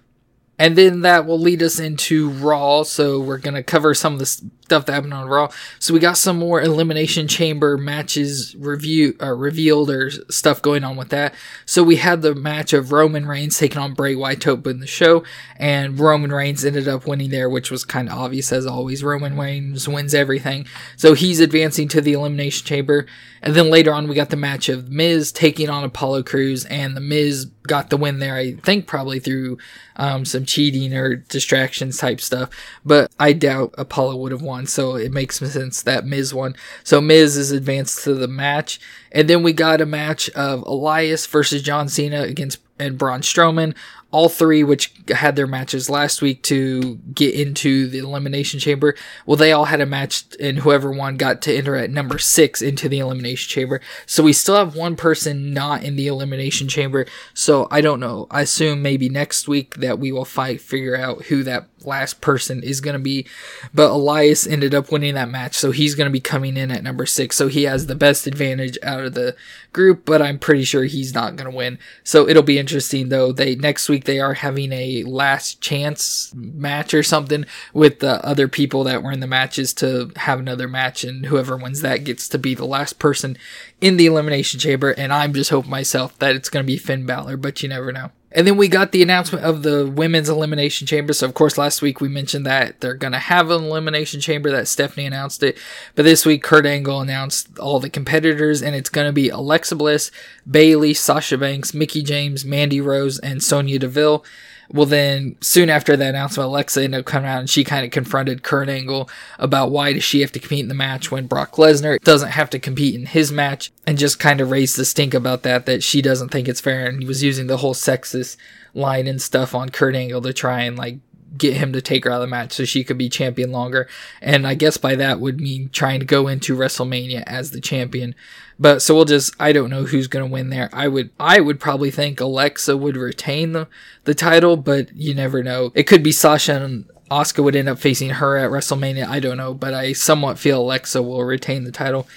And 0.60 0.78
then 0.78 1.02
that 1.02 1.26
will 1.26 1.40
lead 1.40 1.64
us 1.64 1.80
into 1.80 2.30
Raw. 2.30 2.84
So 2.84 3.20
we're 3.20 3.40
going 3.40 3.56
to 3.56 3.64
cover 3.64 3.96
some 3.96 4.14
of 4.14 4.20
the 4.20 4.50
stuff 4.64 4.86
that 4.86 4.94
happened 4.94 5.14
on 5.14 5.28
Raw. 5.28 5.50
So 5.80 5.94
we 5.94 6.00
got 6.00 6.18
some 6.18 6.40
more 6.40 6.62
Elimination 6.62 7.28
Chamber 7.28 7.78
matches 7.78 8.56
review 8.56 9.16
uh, 9.22 9.34
revealed 9.34 9.90
or 9.90 10.10
stuff 10.32 10.62
going 10.62 10.84
on 10.84 10.96
with 10.96 11.10
that. 11.10 11.34
So 11.66 11.84
we 11.84 11.98
had 11.98 12.22
the 12.22 12.34
match 12.34 12.72
of 12.72 12.92
Roman 12.92 13.26
Reigns 13.26 13.58
taking 13.58 13.78
on 13.78 13.94
Bray 13.94 14.16
Wyatt 14.16 14.42
to 14.42 14.52
open 14.52 14.80
the 14.80 14.88
show, 14.88 15.24
and 15.58 16.00
Roman 16.00 16.32
Reigns 16.32 16.64
ended 16.64 16.88
up 16.88 17.06
winning 17.06 17.30
there, 17.30 17.50
which 17.50 17.70
was 17.70 17.84
kind 17.84 18.10
of 18.10 18.18
obvious 18.18 18.52
as 18.54 18.66
always. 18.66 19.04
Roman 19.04 19.38
Reigns 19.38 19.88
wins 19.88 20.14
everything, 20.14 20.66
so 20.96 21.14
he's 21.14 21.40
advancing 21.40 21.88
to 21.90 22.02
the 22.02 22.14
Elimination 22.14 22.66
Chamber. 22.66 23.06
And 23.42 23.56
then 23.56 23.70
later 23.70 23.94
on, 23.94 24.08
we 24.08 24.16
got 24.16 24.30
the 24.30 24.38
match 24.38 24.70
of 24.70 24.90
Miz 24.90 25.34
taking 25.34 25.70
on 25.70 25.84
Apollo 25.84 26.24
Crews, 26.24 26.64
and 26.66 26.96
the 26.96 27.02
Miz 27.02 27.48
got 27.64 27.90
the 27.90 27.98
win 27.98 28.20
there. 28.20 28.36
I 28.36 28.54
think 28.54 28.88
probably 28.88 29.20
through 29.20 29.58
um, 29.98 30.24
some 30.24 30.46
cheating 30.46 30.96
or 30.96 31.16
distractions 31.16 31.98
type 31.98 32.22
stuff, 32.22 32.50
but 32.86 33.12
I 33.20 33.34
doubt 33.34 33.76
Apollo 33.78 34.16
would 34.18 34.32
have 34.32 34.42
won 34.42 34.53
won, 34.54 34.68
so 34.68 34.96
it 34.96 35.12
makes 35.12 35.40
sense 35.40 35.82
that 35.82 36.06
Miz 36.06 36.32
won. 36.32 36.56
So 36.84 37.02
Miz 37.02 37.36
is 37.38 37.52
advanced 37.52 38.04
to 38.04 38.14
the 38.14 38.28
match. 38.28 38.80
And 39.12 39.28
then 39.28 39.42
we 39.42 39.52
got 39.52 39.82
a 39.82 39.86
match 39.86 40.30
of 40.32 40.62
Elias 40.62 41.26
versus 41.26 41.64
John 41.64 41.90
Cena 41.90 42.22
against 42.22 42.60
and 42.80 42.98
Braun 42.98 43.22
Strowman 43.22 43.76
all 44.14 44.30
three, 44.30 44.64
which 44.64 44.94
had 45.10 45.36
their 45.36 45.48
matches 45.48 45.90
last 45.90 46.22
week 46.22 46.44
to 46.44 46.98
get 47.16 47.34
into 47.34 47.88
the 47.88 47.98
Elimination 47.98 48.60
Chamber, 48.60 48.96
well, 49.26 49.36
they 49.36 49.52
all 49.52 49.66
had 49.66 49.82
a 49.82 49.88
match, 49.88 50.26
and 50.40 50.60
whoever 50.60 50.92
won 50.92 51.18
got 51.18 51.42
to 51.42 51.54
enter 51.54 51.76
at 51.76 51.90
number 51.90 52.20
six 52.20 52.62
into 52.62 52.88
the 52.88 53.00
Elimination 53.00 53.50
Chamber. 53.50 53.82
So 54.06 54.22
we 54.22 54.32
still 54.32 54.56
have 54.56 54.76
one 54.76 54.96
person 54.96 55.52
not 55.52 55.84
in 55.84 55.96
the 55.96 56.06
Elimination 56.06 56.68
Chamber. 56.68 57.08
So 57.34 57.68
I 57.72 57.82
don't 57.82 58.00
know. 58.00 58.28
I 58.30 58.42
assume 58.42 58.84
maybe 58.84 59.10
next 59.10 59.48
week 59.48 59.78
that 59.78 59.98
we 59.98 60.12
will 60.12 60.26
fight, 60.26 60.62
figure 60.62 60.96
out 60.96 61.26
who 61.26 61.42
that 61.44 61.68
last 61.86 62.22
person 62.22 62.62
is 62.64 62.82
going 62.82 62.94
to 62.94 63.00
be. 63.00 63.26
But 63.74 63.90
Elias 63.90 64.46
ended 64.46 64.76
up 64.76 64.92
winning 64.92 65.16
that 65.16 65.30
match, 65.30 65.56
so 65.56 65.72
he's 65.72 65.96
going 65.96 66.08
to 66.08 66.14
be 66.14 66.20
coming 66.20 66.56
in 66.56 66.70
at 66.70 66.84
number 66.84 67.08
six. 67.08 67.36
So 67.36 67.48
he 67.48 67.64
has 67.64 67.88
the 67.88 67.96
best 67.96 68.28
advantage 68.28 68.78
out 68.84 69.04
of 69.04 69.16
the 69.16 69.36
group, 69.72 70.06
but 70.06 70.22
I'm 70.22 70.38
pretty 70.40 70.64
sure 70.64 70.84
he's 70.84 71.14
not 71.14 71.36
going 71.36 71.50
to 71.50 71.56
win. 71.56 71.80
So 72.04 72.30
it'll 72.30 72.44
be 72.44 72.60
interesting 72.60 73.10
though. 73.10 73.32
They 73.32 73.56
next 73.56 73.90
week 73.90 74.03
they 74.06 74.20
are 74.20 74.34
having 74.34 74.72
a 74.72 75.04
last 75.04 75.62
chance 75.62 76.34
match 76.36 76.94
or 76.94 77.04
something 77.04 77.46
with 77.74 78.00
the 78.00 78.24
other 78.26 78.48
people 78.48 78.84
that 78.84 79.04
were 79.04 79.12
in 79.12 79.20
the 79.20 79.28
matches 79.28 79.74
to 79.76 80.12
have 80.18 80.40
another 80.40 80.68
match, 80.68 81.04
and 81.04 81.26
whoever 81.26 81.58
wins 81.58 81.82
that 81.82 82.04
gets 82.04 82.28
to 82.30 82.38
be 82.38 82.56
the 82.56 82.66
last 82.66 83.00
person 83.00 83.38
in 83.82 83.98
the 83.98 84.06
elimination 84.06 84.60
chamber. 84.60 84.92
And 84.92 85.14
I'm 85.14 85.34
just 85.34 85.50
hoping 85.50 85.72
myself 85.72 86.18
that 86.20 86.36
it's 86.36 86.50
going 86.50 86.66
to 86.66 86.72
be 86.72 86.78
Finn 86.78 87.06
Balor, 87.06 87.38
but 87.38 87.62
you 87.64 87.70
never 87.70 87.92
know. 87.92 88.12
And 88.36 88.48
then 88.48 88.58
we 88.58 88.68
got 88.68 88.92
the 88.92 89.04
announcement 89.04 89.46
of 89.46 89.62
the 89.62 89.86
women's 89.86 90.30
elimination 90.30 90.88
chamber. 90.88 91.14
So, 91.14 91.28
of 91.28 91.34
course, 91.34 91.58
last 91.58 91.82
week 91.82 92.02
we 92.02 92.10
mentioned 92.10 92.46
that 92.46 92.82
they're 92.82 92.96
going 92.96 93.14
to 93.14 93.20
have 93.20 93.52
an 93.52 93.64
elimination 93.64 94.22
chamber, 94.22 94.50
that 94.52 94.68
Stephanie 94.68 95.06
announced 95.06 95.44
it. 95.44 95.58
But 95.96 96.04
this 96.04 96.26
week, 96.26 96.42
Kurt 96.42 96.66
Angle 96.66 97.02
announced 97.02 97.60
all 97.60 97.80
the 97.80 97.90
competitors, 97.90 98.62
and 98.62 98.76
it's 98.76 98.90
going 98.90 99.08
to 99.08 99.14
be 99.14 99.30
Alexa 99.30 99.76
Bliss, 99.76 100.10
Bayley, 100.50 100.94
Sasha 100.94 101.38
Banks, 101.38 101.74
Mickie 101.74 102.04
James, 102.04 102.44
Mandy 102.44 102.82
Rose, 102.82 103.20
and 103.20 103.44
Sonya 103.44 103.80
Deville. 103.80 104.26
Well, 104.70 104.86
then 104.86 105.36
soon 105.42 105.70
after 105.70 105.96
that 105.96 106.10
announcement, 106.10 106.48
Alexa 106.48 106.82
ended 106.82 107.02
up 107.02 107.06
coming 107.06 107.30
out 107.30 107.40
and 107.40 107.50
she 107.50 107.64
kind 107.64 107.86
of 107.86 107.92
confronted 107.92 108.44
Kurt 108.44 108.70
Angle 108.70 109.10
about 109.38 109.72
why 109.72 109.94
does 109.94 110.04
she 110.04 110.22
have 110.22 110.32
to 110.32 110.40
compete 110.40 110.62
in 110.62 110.68
the 110.68 110.74
match 110.74 111.12
when 111.12 111.28
Brock 111.28 111.54
Lesnar 111.54 112.00
doesn't 112.02 112.32
have 112.32 112.50
to 112.52 112.60
compete 112.60 112.96
in 112.96 113.06
his 113.06 113.32
match, 113.32 113.72
and 113.86 113.98
just 113.98 114.20
kind 114.20 114.42
of 114.42 114.52
raised 114.52 114.78
the 114.78 114.86
stink 114.86 115.14
about 115.14 115.44
that 115.44 115.66
that 115.66 115.84
she 115.84 116.02
doesn't 116.02 116.30
think 116.30 116.48
it's 116.48 116.62
fair, 116.62 116.88
and 116.88 117.02
he 117.02 117.08
was 117.08 117.24
using 117.24 117.48
the 117.48 117.58
whole 117.58 117.74
sexist 117.74 118.38
line 118.74 119.08
and 119.08 119.22
stuff 119.22 119.54
on 119.54 119.70
Kurt 119.70 119.96
Angle 119.96 120.22
to 120.22 120.34
try 120.34 120.62
and 120.62 120.78
like 120.78 120.98
get 121.38 121.58
him 121.58 121.74
to 121.74 121.82
take 121.82 122.06
her 122.06 122.12
out 122.12 122.16
of 122.16 122.22
the 122.22 122.28
match 122.28 122.54
so 122.54 122.64
she 122.64 122.84
could 122.84 122.98
be 122.98 123.10
champion 123.10 123.52
longer. 123.52 123.88
And 124.22 124.46
I 124.46 124.54
guess 124.54 124.78
by 124.78 124.96
that 124.96 125.20
would 125.20 125.40
mean 125.40 125.70
trying 125.70 126.00
to 126.00 126.06
go 126.06 126.28
into 126.28 126.56
WrestleMania 126.56 127.24
as 127.26 127.52
the 127.52 127.62
champion. 127.62 128.16
But 128.60 128.82
so 128.82 128.96
we'll 128.96 129.06
just 129.06 129.34
I 129.40 129.52
don't 129.52 129.70
know 129.70 129.86
who's 129.86 130.08
gonna 130.08 130.28
win 130.28 130.50
there. 130.50 130.70
I 130.74 130.88
would 130.88 131.10
I 131.20 131.40
would 131.40 131.60
probably 131.60 131.92
think 131.92 132.20
Alexa 132.20 132.78
would 132.78 132.98
retain 132.98 133.52
the 133.54 133.68
the 134.04 134.14
title, 134.14 134.58
but 134.58 134.96
you 134.96 135.14
never 135.14 135.44
know. 135.44 135.72
It 135.76 135.84
could 135.84 136.04
be 136.04 136.12
Sasha 136.12 136.62
and 136.62 136.86
Asuka 137.12 137.44
would 137.44 137.56
end 137.56 137.70
up 137.70 137.80
facing 137.80 138.10
her 138.10 138.38
at 138.38 138.50
WrestleMania. 138.50 139.08
I 139.08 139.20
don't 139.20 139.38
know, 139.38 139.54
but 139.54 139.74
I 139.74 139.94
somewhat 139.94 140.40
feel 140.40 140.62
Alexa 140.62 141.02
will 141.02 141.24
retain 141.24 141.64
the 141.64 141.72
title. 141.72 142.08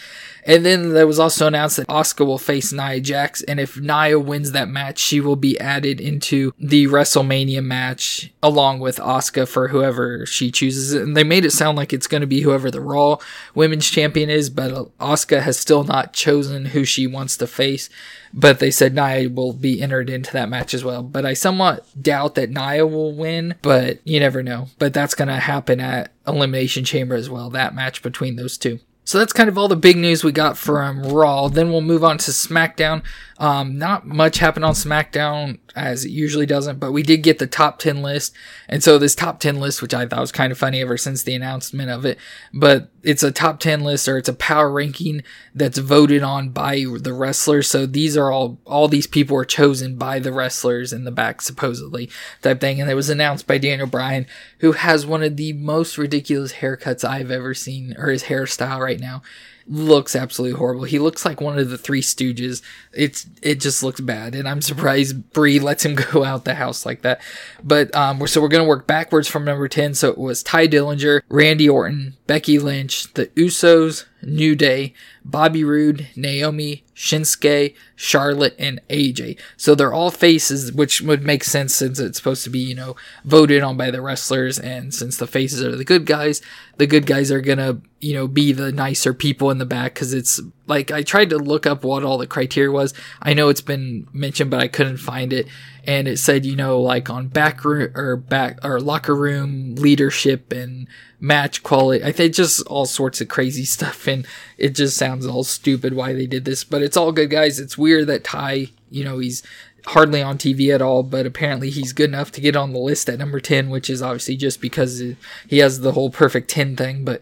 And 0.47 0.65
then 0.65 0.95
there 0.95 1.07
was 1.07 1.19
also 1.19 1.49
announced 1.49 1.77
that 1.77 1.89
Asuka 1.89 2.25
will 2.25 2.39
face 2.39 2.73
Nia 2.73 3.01
Jax, 3.01 3.43
and 3.43 3.59
if 3.59 3.79
Nia 3.79 4.19
wins 4.19 4.53
that 4.53 4.69
match, 4.69 4.99
she 4.99 5.21
will 5.21 5.37
be 5.37 5.59
added 5.59 6.01
into 6.01 6.53
the 6.59 6.87
WrestleMania 6.87 7.65
match 7.65 8.33
along 8.43 8.79
with 8.79 8.99
Asuka 8.99 9.49
for 9.49 9.69
whoever 9.69 10.25
she 10.25 10.53
chooses. 10.53 10.93
And 10.95 11.17
they 11.17 11.25
made 11.25 11.45
it 11.45 11.51
sound 11.51 11.77
like 11.77 11.93
it's 11.93 12.07
going 12.07 12.21
to 12.21 12.27
be 12.29 12.43
whoever 12.43 12.71
the 12.71 12.81
Raw 12.81 13.19
Women's 13.55 13.91
Champion 13.91 14.31
is, 14.31 14.49
but 14.49 14.71
Asuka 14.99 15.43
has 15.43 15.59
still 15.59 15.83
not 15.83 16.13
chosen 16.13 16.67
who 16.67 16.85
she 16.85 17.09
wants 17.09 17.37
to 17.39 17.49
face. 17.49 17.91
But 18.33 18.59
they 18.59 18.71
said 18.71 18.95
Nia 18.95 19.31
will 19.31 19.53
be 19.53 19.81
entered 19.81 20.11
into 20.11 20.33
that 20.33 20.51
match 20.51 20.75
as 20.75 20.85
well. 20.85 21.03
But 21.03 21.25
I 21.25 21.33
somewhat 21.33 21.87
doubt 22.01 22.35
that 22.35 22.51
Nia 22.51 22.87
will 22.87 23.13
win, 23.13 23.55
but 23.63 23.99
you 24.05 24.21
never 24.21 24.43
know. 24.43 24.69
But 24.79 24.93
that's 24.93 25.15
going 25.15 25.29
to 25.29 25.37
happen 25.37 25.81
at 25.81 26.13
Elimination 26.27 26.85
Chamber 26.85 27.15
as 27.15 27.31
well, 27.31 27.51
that 27.51 27.75
match 27.75 28.03
between 28.03 28.37
those 28.37 28.59
two. 28.59 28.79
So 29.07 29.19
that's 29.19 29.33
kind 29.33 29.49
of 29.49 29.57
all 29.57 29.69
the 29.69 29.77
big 29.77 29.97
news 29.97 30.25
we 30.25 30.33
got 30.33 30.59
from 30.59 31.01
Raw. 31.01 31.47
Then 31.47 31.71
we'll 31.71 31.81
move 31.81 32.03
on 32.03 32.19
to 32.19 32.33
SmackDown. 32.33 33.05
Um, 33.39 33.77
not 33.77 34.07
much 34.07 34.39
happened 34.39 34.65
on 34.65 34.73
SmackDown 34.73 35.59
as 35.75 36.07
it 36.07 36.11
usually 36.11 36.47
doesn't, 36.47 36.81
but 36.81 36.93
we 36.93 37.03
did 37.03 37.19
get 37.19 37.39
the 37.39 37.47
top 37.47 37.79
10 37.79 38.01
list. 38.01 38.35
And 38.67 38.83
so 38.83 38.97
this 38.97 39.15
top 39.15 39.41
10 39.41 39.61
list, 39.61 39.83
which 39.83 39.93
I 39.93 40.07
thought 40.07 40.21
was 40.21 40.33
kind 40.33 40.51
of 40.51 40.59
funny 40.59 40.81
ever 40.81 40.97
since 40.97 41.23
the 41.23 41.35
announcement 41.35 41.91
of 41.91 42.07
it, 42.07 42.19
but 42.55 42.89
it's 43.03 43.23
a 43.23 43.31
top 43.31 43.61
10 43.61 43.83
list 43.83 44.09
or 44.09 44.17
it's 44.17 44.29
a 44.31 44.35
power 44.35 44.71
ranking 44.71 45.23
that's 45.55 45.77
voted 45.77 46.23
on 46.23 46.49
by 46.49 46.87
the 46.99 47.13
wrestlers. 47.13 47.69
So 47.69 47.85
these 47.85 48.17
are 48.17 48.31
all, 48.31 48.59
all 48.65 48.89
these 48.89 49.07
people 49.07 49.37
are 49.37 49.45
chosen 49.45 49.97
by 49.97 50.19
the 50.19 50.33
wrestlers 50.33 50.95
in 50.95 51.05
the 51.05 51.11
back, 51.11 51.43
supposedly 51.43 52.09
type 52.41 52.61
thing. 52.61 52.81
And 52.81 52.91
it 52.91 52.95
was 52.95 53.11
announced 53.11 53.47
by 53.47 53.59
Daniel 53.59 53.87
Bryan, 53.87 54.27
who 54.61 54.73
has 54.73 55.05
one 55.05 55.23
of 55.23 55.37
the 55.37 55.53
most 55.53 55.99
ridiculous 55.99 56.55
haircuts 56.55 57.05
I've 57.07 57.31
ever 57.31 57.53
seen, 57.53 57.95
or 57.99 58.09
his 58.09 58.25
hairstyle 58.25 58.81
right 58.81 59.01
now 59.01 59.21
looks 59.69 60.15
absolutely 60.15 60.59
horrible. 60.59 60.85
He 60.85 60.99
looks 60.99 61.25
like 61.25 61.41
one 61.41 61.59
of 61.59 61.71
the 61.71 61.79
three 61.79 62.03
stooges. 62.03 62.63
It's 62.93 63.27
it 63.43 63.61
just 63.61 63.83
looks 63.83 64.01
bad, 64.01 64.35
and 64.35 64.49
I'm 64.49 64.63
surprised 64.63 65.33
Bree 65.33 65.59
lets 65.59 65.85
him 65.85 65.95
go 66.13 66.25
out 66.25 66.45
the 66.45 66.55
house 66.55 66.87
like 66.87 67.03
that. 67.03 67.21
But 67.63 67.95
um, 67.95 68.25
so 68.27 68.41
we're 68.41 68.49
gonna 68.49 68.65
work 68.65 68.87
backwards 68.87 69.29
from 69.29 69.45
number 69.45 69.69
ten. 69.69 69.95
So 69.95 70.11
it 70.11 70.19
was 70.19 70.43
Tye 70.43 70.69
Dillinger, 70.69 71.23
Randy 71.29 71.69
Orton, 71.69 72.17
Becky 72.27 72.59
Lynch, 72.59 73.13
the 73.15 73.27
Usos, 73.29 74.05
New 74.27 74.57
Day, 74.57 74.93
Bobby 75.25 75.63
Roode, 75.63 76.09
Naomi, 76.17 76.85
Shinsuke, 76.95 77.75
Charlotte, 77.95 78.57
and 78.59 78.81
AJ. 78.91 79.39
So 79.57 79.75
they're 79.75 79.93
all 79.93 80.11
faces, 80.11 80.73
which 80.73 81.01
would 81.01 81.23
make 81.23 81.45
sense 81.45 81.75
since 81.75 81.99
it's 81.99 82.19
supposed 82.19 82.43
to 82.45 82.51
be, 82.51 82.59
you 82.59 82.75
know, 82.75 82.97
voted 83.25 83.63
on 83.63 83.77
by 83.77 83.91
the 83.91 84.01
wrestlers. 84.01 84.59
And 84.59 84.93
since 84.93 85.17
the 85.17 85.27
faces 85.27 85.63
are 85.63 85.77
the 85.77 85.85
good 85.85 86.07
guys, 86.07 86.43
the 86.77 86.87
good 86.87 87.07
guys 87.07 87.31
are 87.31 87.41
gonna, 87.41 87.81
you 88.01 88.15
know, 88.15 88.27
be 88.27 88.53
the 88.53 88.73
nicer 88.73 89.15
people 89.15 89.51
in 89.51 89.59
the 89.59 89.67
back. 89.67 89.95
Cause 89.95 90.13
it's 90.13 90.41
like, 90.67 90.91
I 90.91 91.03
tried 91.03 91.31
to 91.31 91.39
look 91.39 91.67
up 91.67 91.85
what 91.85 92.03
all 92.03 92.19
the 92.19 92.27
criteria 92.27 92.71
was. 92.71 92.93
I 93.23 93.35
know 93.35 93.49
it's 93.49 93.61
been 93.61 94.09
mentioned, 94.13 94.51
but 94.51 94.61
I 94.61 94.69
couldn't 94.69 94.99
find 94.99 95.33
it. 95.33 95.47
And 95.87 96.09
it 96.09 96.19
said, 96.19 96.45
you 96.45 96.57
know, 96.57 96.81
like 96.81 97.09
on 97.09 97.29
back 97.29 97.65
room 97.65 97.93
or 97.95 98.17
back 98.17 98.59
or 98.65 98.81
locker 98.81 99.15
room 99.15 99.77
leadership 99.77 100.53
and 100.53 100.89
match 101.21 101.63
quality. 101.63 102.05
I 102.05 102.13
think 102.13 102.35
just 102.35 102.67
all 102.67 102.87
sorts 102.87 103.21
of 103.21 103.29
crazy 103.29 103.65
stuff. 103.77 104.07
And 104.07 104.27
it 104.59 104.71
just 104.71 104.97
sounds 104.97 105.27
all 105.27 105.45
stupid 105.45 105.95
why 105.95 106.13
they 106.13 106.27
did 106.27 106.45
this, 106.45 106.65
but 106.65 106.83
it's 106.83 106.97
all 106.97 107.13
good 107.13 107.31
guys. 107.31 107.61
It's 107.61 107.79
weird 107.79 108.07
that 108.09 108.25
Tye, 108.25 108.69
you 108.91 109.05
know, 109.05 109.19
he's 109.19 109.43
hardly 109.87 110.21
on 110.21 110.37
TV 110.37 110.75
at 110.75 110.83
all, 110.83 111.03
but 111.03 111.27
apparently 111.27 111.71
he's 111.71 111.93
good 111.93 112.11
enough 112.11 112.33
to 112.33 112.41
get 112.41 112.57
on 112.57 112.73
the 112.73 112.79
list 112.79 113.09
at 113.09 113.19
number 113.19 113.39
10, 113.39 113.71
which 113.71 113.89
is 113.89 114.03
obviously 114.03 114.37
just 114.37 114.61
because 114.61 115.01
he 115.47 115.59
has 115.59 115.81
the 115.81 115.93
whole 115.93 116.11
perfect 116.11 116.51
10 116.51 116.77
thing, 116.77 117.05
but 117.05 117.21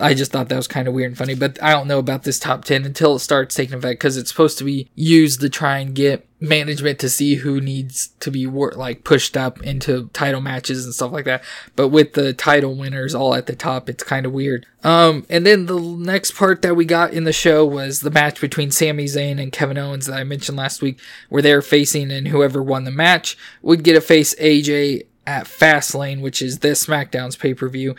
I 0.00 0.14
just 0.14 0.32
thought 0.32 0.48
that 0.48 0.56
was 0.56 0.66
kind 0.66 0.88
of 0.88 0.94
weird 0.94 1.10
and 1.10 1.18
funny, 1.18 1.34
but 1.34 1.62
I 1.62 1.72
don't 1.72 1.86
know 1.86 1.98
about 1.98 2.24
this 2.24 2.38
top 2.38 2.64
10 2.64 2.84
until 2.84 3.16
it 3.16 3.20
starts 3.20 3.54
taking 3.54 3.78
effect 3.78 4.00
because 4.00 4.16
it's 4.16 4.30
supposed 4.30 4.58
to 4.58 4.64
be 4.64 4.88
used 4.94 5.40
to 5.40 5.48
try 5.48 5.78
and 5.78 5.94
get 5.94 6.26
management 6.40 6.98
to 6.98 7.08
see 7.08 7.36
who 7.36 7.60
needs 7.60 8.08
to 8.20 8.30
be 8.30 8.46
like 8.46 9.04
pushed 9.04 9.36
up 9.36 9.62
into 9.62 10.08
title 10.12 10.40
matches 10.40 10.84
and 10.84 10.94
stuff 10.94 11.12
like 11.12 11.24
that. 11.24 11.42
But 11.76 11.88
with 11.88 12.14
the 12.14 12.32
title 12.32 12.74
winners 12.74 13.14
all 13.14 13.34
at 13.34 13.46
the 13.46 13.56
top, 13.56 13.88
it's 13.88 14.02
kind 14.02 14.26
of 14.26 14.32
weird. 14.32 14.66
Um, 14.82 15.26
and 15.30 15.46
then 15.46 15.66
the 15.66 15.80
next 15.80 16.32
part 16.32 16.62
that 16.62 16.74
we 16.74 16.84
got 16.84 17.12
in 17.12 17.24
the 17.24 17.32
show 17.32 17.64
was 17.64 18.00
the 18.00 18.10
match 18.10 18.40
between 18.40 18.70
Sami 18.70 19.04
Zayn 19.04 19.40
and 19.40 19.52
Kevin 19.52 19.78
Owens 19.78 20.06
that 20.06 20.18
I 20.18 20.24
mentioned 20.24 20.58
last 20.58 20.82
week, 20.82 20.98
where 21.28 21.42
they're 21.42 21.62
facing 21.62 22.10
and 22.10 22.28
whoever 22.28 22.62
won 22.62 22.84
the 22.84 22.90
match 22.90 23.38
would 23.62 23.84
get 23.84 23.94
to 23.94 24.00
face 24.00 24.34
AJ 24.36 25.06
at 25.26 25.46
Fastlane, 25.46 26.20
which 26.20 26.42
is 26.42 26.58
this 26.58 26.86
SmackDown's 26.86 27.36
pay 27.36 27.54
per 27.54 27.68
view. 27.68 27.94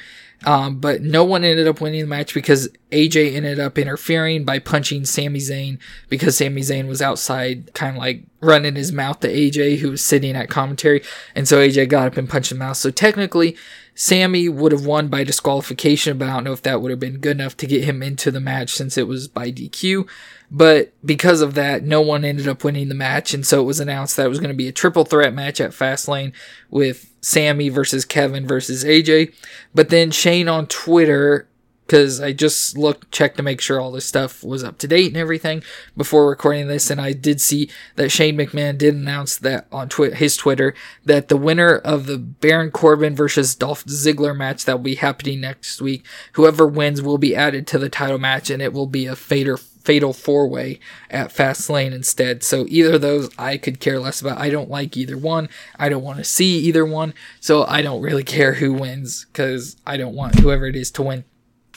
Um, 0.45 0.79
but 0.79 1.01
no 1.01 1.23
one 1.23 1.43
ended 1.43 1.67
up 1.67 1.81
winning 1.81 2.01
the 2.01 2.07
match 2.07 2.33
because 2.33 2.69
AJ 2.91 3.35
ended 3.35 3.59
up 3.59 3.77
interfering 3.77 4.45
by 4.45 4.59
punching 4.59 5.05
Sami 5.05 5.39
Zayn 5.39 5.79
because 6.07 6.37
Sami 6.37 6.61
Zayn 6.61 6.87
was 6.87 7.01
outside, 7.01 7.73
kind 7.73 7.97
of 7.97 8.01
like 8.01 8.23
running 8.41 8.75
his 8.75 8.91
mouth 8.91 9.19
to 9.21 9.27
AJ, 9.27 9.79
who 9.79 9.91
was 9.91 10.03
sitting 10.03 10.35
at 10.35 10.49
commentary. 10.49 11.01
And 11.33 11.47
so 11.47 11.57
AJ 11.57 11.89
got 11.89 12.07
up 12.07 12.17
and 12.17 12.29
punched 12.29 12.51
him 12.51 12.61
out. 12.61 12.77
So 12.77 12.91
technically, 12.91 13.57
Sami 13.97 14.49
would 14.49 14.73
have 14.73 14.85
won 14.85 15.07
by 15.07 15.23
disqualification, 15.23 16.17
but 16.17 16.27
I 16.27 16.33
don't 16.33 16.43
know 16.43 16.51
if 16.51 16.61
that 16.63 16.81
would 16.81 16.91
have 16.91 16.99
been 16.99 17.19
good 17.19 17.37
enough 17.37 17.55
to 17.57 17.65
get 17.65 17.85
him 17.85 18.03
into 18.03 18.29
the 18.29 18.41
match 18.41 18.73
since 18.73 18.97
it 18.97 19.07
was 19.07 19.29
by 19.29 19.51
DQ. 19.51 20.07
But 20.51 20.91
because 21.03 21.39
of 21.39 21.53
that, 21.53 21.83
no 21.83 22.01
one 22.01 22.25
ended 22.25 22.47
up 22.47 22.63
winning 22.65 22.89
the 22.89 22.95
match, 22.95 23.33
and 23.33 23.47
so 23.47 23.61
it 23.61 23.65
was 23.65 23.79
announced 23.79 24.17
that 24.17 24.25
it 24.25 24.29
was 24.29 24.39
going 24.39 24.49
to 24.49 24.55
be 24.55 24.67
a 24.67 24.73
triple 24.73 25.05
threat 25.05 25.33
match 25.33 25.61
at 25.61 25.71
Fastlane 25.71 26.33
with 26.69 27.09
Sami 27.21 27.69
versus 27.69 28.03
Kevin 28.03 28.45
versus 28.45 28.83
AJ. 28.83 29.33
But 29.73 29.89
then 29.89 30.11
Shane 30.11 30.49
on 30.49 30.67
Twitter, 30.67 31.47
because 31.85 32.19
I 32.19 32.33
just 32.33 32.77
looked, 32.77 33.11
checked 33.11 33.37
to 33.37 33.43
make 33.43 33.61
sure 33.61 33.79
all 33.79 33.91
this 33.91 34.05
stuff 34.05 34.43
was 34.43 34.63
up 34.63 34.77
to 34.79 34.87
date 34.87 35.07
and 35.07 35.17
everything 35.17 35.63
before 35.95 36.29
recording 36.29 36.67
this, 36.67 36.89
and 36.89 36.99
I 36.99 37.13
did 37.13 37.39
see 37.39 37.69
that 37.95 38.09
Shane 38.09 38.37
McMahon 38.37 38.77
did 38.77 38.95
announce 38.95 39.37
that 39.37 39.67
on 39.71 39.89
twi- 39.89 40.11
his 40.11 40.35
Twitter 40.35 40.73
that 41.03 41.27
the 41.27 41.37
winner 41.37 41.75
of 41.77 42.07
the 42.07 42.17
Baron 42.17 42.71
Corbin 42.71 43.15
versus 43.15 43.55
Dolph 43.55 43.85
Ziggler 43.85 44.35
match 44.35 44.65
that 44.65 44.77
will 44.77 44.83
be 44.83 44.95
happening 44.95 45.41
next 45.41 45.81
week, 45.81 46.05
whoever 46.33 46.67
wins 46.67 47.01
will 47.01 47.17
be 47.17 47.35
added 47.35 47.67
to 47.67 47.77
the 47.77 47.89
title 47.89 48.17
match, 48.17 48.49
and 48.49 48.61
it 48.61 48.73
will 48.73 48.87
be 48.87 49.05
a 49.05 49.15
fader 49.15 49.57
fatal 49.57 50.13
four 50.13 50.47
way 50.47 50.79
at 51.11 51.29
Fastlane 51.29 51.93
instead. 51.93 52.41
So 52.43 52.65
either 52.67 52.93
of 52.93 53.01
those 53.01 53.29
I 53.37 53.57
could 53.57 53.79
care 53.79 53.99
less 53.99 54.19
about. 54.19 54.39
I 54.39 54.49
don't 54.49 54.69
like 54.69 54.97
either 54.97 55.17
one. 55.17 55.47
I 55.77 55.89
don't 55.89 56.03
want 56.03 56.17
to 56.17 56.23
see 56.23 56.57
either 56.57 56.83
one. 56.83 57.13
So 57.39 57.65
I 57.65 57.83
don't 57.83 58.01
really 58.01 58.23
care 58.35 58.55
who 58.55 58.73
wins 58.73 59.25
because 59.25 59.77
I 59.85 59.97
don't 59.97 60.15
want 60.15 60.39
whoever 60.39 60.65
it 60.65 60.75
is 60.75 60.89
to 60.91 61.03
win. 61.03 61.23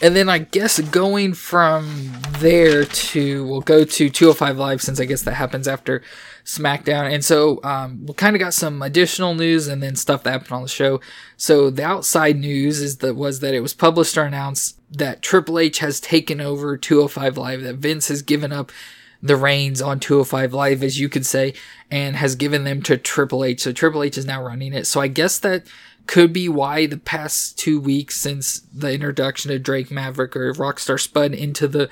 And 0.01 0.15
then 0.15 0.29
I 0.29 0.39
guess 0.39 0.79
going 0.79 1.35
from 1.35 2.13
there 2.39 2.85
to 2.85 3.47
we'll 3.47 3.61
go 3.61 3.85
to 3.85 4.09
205 4.09 4.57
Live 4.57 4.81
since 4.81 5.01
I 5.01 5.05
guess 5.07 5.23
that 5.23 5.35
happens 5.35 5.67
after 5.67 6.03
SmackDown. 6.45 7.13
And 7.13 7.25
so 7.25 7.61
um, 7.65 8.07
we 8.07 8.15
kind 8.15 8.37
of 8.37 8.41
got 8.41 8.55
some 8.55 8.81
additional 8.81 9.35
news 9.35 9.67
and 9.67 9.83
then 9.83 9.97
stuff 9.97 10.23
that 10.23 10.31
happened 10.31 10.53
on 10.53 10.63
the 10.63 10.69
show. 10.69 11.01
So 11.37 11.69
the 11.69 11.85
outside 11.85 12.39
news 12.39 12.81
is 12.81 12.99
that 12.99 13.17
was 13.17 13.41
that 13.41 13.55
it 13.55 13.61
was 13.61 13.75
published 13.75 14.17
or 14.17 14.23
announced 14.23 14.79
that 14.91 15.21
Triple 15.21 15.59
H 15.59 15.81
has 15.81 16.01
taken 16.01 16.41
over 16.41 16.77
205 16.77 17.37
Live, 17.37 17.63
that 17.63 17.77
Vince 17.77 18.09
has 18.09 18.23
given 18.23 18.53
up 18.53 18.71
the 19.21 19.37
reins 19.37 19.83
on 19.83 19.99
205 19.99 20.55
Live, 20.55 20.83
as 20.83 21.01
you 21.01 21.09
could 21.09 21.27
say, 21.27 21.55
and 21.91 22.15
has 22.17 22.37
given 22.37 22.63
them 22.63 22.83
to 22.83 22.97
Triple 22.97 23.45
H. 23.45 23.63
So 23.63 23.73
Triple 23.73 24.05
H 24.05 24.17
is 24.17 24.27
now 24.27 24.43
running 24.43 24.73
it. 24.73 24.87
So 24.87 25.01
I 25.01 25.09
guess 25.09 25.39
that 25.41 25.67
could 26.09 26.33
be 26.33 26.49
why 26.49 26.87
the 26.87 26.97
past 26.97 27.59
two 27.59 27.79
weeks 27.79 28.17
since 28.17 28.61
the 28.75 28.93
introduction 28.93 29.53
of 29.53 29.63
Drake 29.63 29.91
Maverick 29.91 30.35
or 30.35 30.53
Rockstar 30.55 30.99
Spud 30.99 31.35
into 31.35 31.69
the 31.69 31.89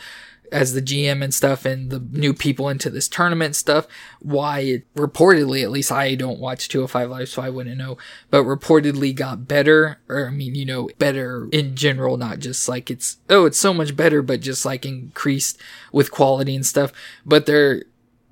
as 0.52 0.72
the 0.72 0.80
GM 0.82 1.22
and 1.22 1.34
stuff 1.34 1.64
and 1.64 1.90
the 1.90 1.98
new 1.98 2.32
people 2.32 2.68
into 2.68 2.88
this 2.88 3.08
tournament 3.08 3.56
stuff, 3.56 3.86
why 4.20 4.60
it 4.60 4.94
reportedly, 4.94 5.62
at 5.62 5.70
least 5.70 5.92
I 5.92 6.14
don't 6.14 6.38
watch 6.38 6.68
205 6.68 7.10
Live, 7.10 7.28
so 7.28 7.42
I 7.42 7.50
wouldn't 7.50 7.76
know, 7.76 7.98
but 8.30 8.44
reportedly 8.44 9.14
got 9.14 9.48
better, 9.48 9.98
or 10.08 10.28
I 10.28 10.30
mean, 10.30 10.54
you 10.54 10.64
know, 10.64 10.88
better 10.98 11.48
in 11.52 11.74
general, 11.74 12.16
not 12.16 12.38
just 12.38 12.68
like 12.68 12.90
it's, 12.90 13.18
oh, 13.28 13.44
it's 13.44 13.58
so 13.58 13.74
much 13.74 13.96
better, 13.96 14.22
but 14.22 14.40
just 14.40 14.64
like 14.64 14.86
increased 14.86 15.60
with 15.92 16.10
quality 16.10 16.54
and 16.54 16.64
stuff. 16.64 16.92
But 17.24 17.46
they're 17.46 17.82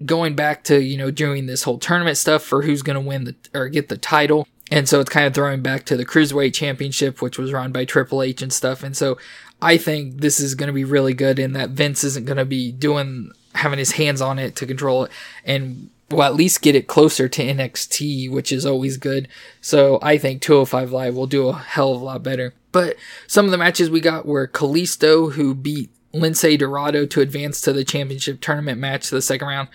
going 0.05 0.35
back 0.35 0.65
to, 0.65 0.81
you 0.83 0.97
know, 0.97 1.11
doing 1.11 1.47
this 1.47 1.65
whole 1.65 1.79
tournament 1.79 2.17
stuff 2.17 2.43
for 2.43 2.63
who's 2.63 2.83
going 2.83 2.95
to 2.95 3.07
win 3.07 3.25
the, 3.25 3.35
or 3.53 3.69
get 3.69 3.89
the 3.89 3.99
title. 3.99 4.47
And 4.71 4.89
so 4.89 5.01
it's 5.01 5.11
kind 5.11 5.27
of 5.27 5.35
throwing 5.35 5.63
back 5.63 5.85
to 5.87 5.97
the 5.97 6.07
Cruiserweight 6.07 6.55
Championship, 6.55 7.21
which 7.21 7.39
was 7.39 7.53
run 7.53 7.71
by 7.71 7.85
Triple 7.85 8.23
H 8.23 8.41
and 8.43 8.53
stuff. 8.53 8.83
And 8.83 8.97
so 8.97 9.19
I 9.61 9.77
think 9.77 10.21
this 10.21 10.41
is 10.41 10.55
going 10.55 10.69
to 10.69 10.73
be 10.73 10.85
really 10.85 11.15
good 11.15 11.39
in 11.39 11.53
that 11.53 11.71
Vince 11.71 12.03
isn't 12.03 12.27
going 12.27 12.39
to 12.39 12.45
be 12.45 12.73
doing, 12.73 13.31
having 13.55 13.79
his 13.79 13.93
hands 13.93 14.21
on 14.21 14.39
it 14.39 14.57
to 14.57 14.67
control 14.67 15.05
it. 15.05 15.11
And 15.45 15.91
will 16.11 16.23
at 16.23 16.35
least 16.35 16.63
get 16.63 16.75
it 16.75 16.87
closer 16.87 17.29
to 17.29 17.43
NXT, 17.43 18.31
which 18.31 18.53
is 18.53 18.67
always 18.67 18.97
good. 18.97 19.29
So 19.61 19.99
I 20.03 20.19
think 20.19 20.43
205 20.43 20.93
Live 20.93 21.15
will 21.15 21.27
do 21.27 21.49
a 21.49 21.55
hell 21.55 21.95
of 21.95 22.01
a 22.01 22.05
lot 22.05 22.23
better. 22.23 22.55
But 22.73 22.97
some 23.27 23.45
of 23.45 23.51
the 23.51 23.59
matches 23.59 23.91
we 23.91 24.01
got 24.01 24.27
were 24.27 24.49
Kalisto, 24.49 25.33
who 25.33 25.55
beat 25.55 25.91
Lince 26.15 26.59
Dorado 26.59 27.07
to 27.07 27.21
advance 27.21 27.61
to 27.63 27.73
the 27.73 27.85
championship 27.85 28.41
tournament 28.41 28.79
match, 28.79 29.11
the 29.11 29.23
second 29.23 29.49
round. 29.49 29.69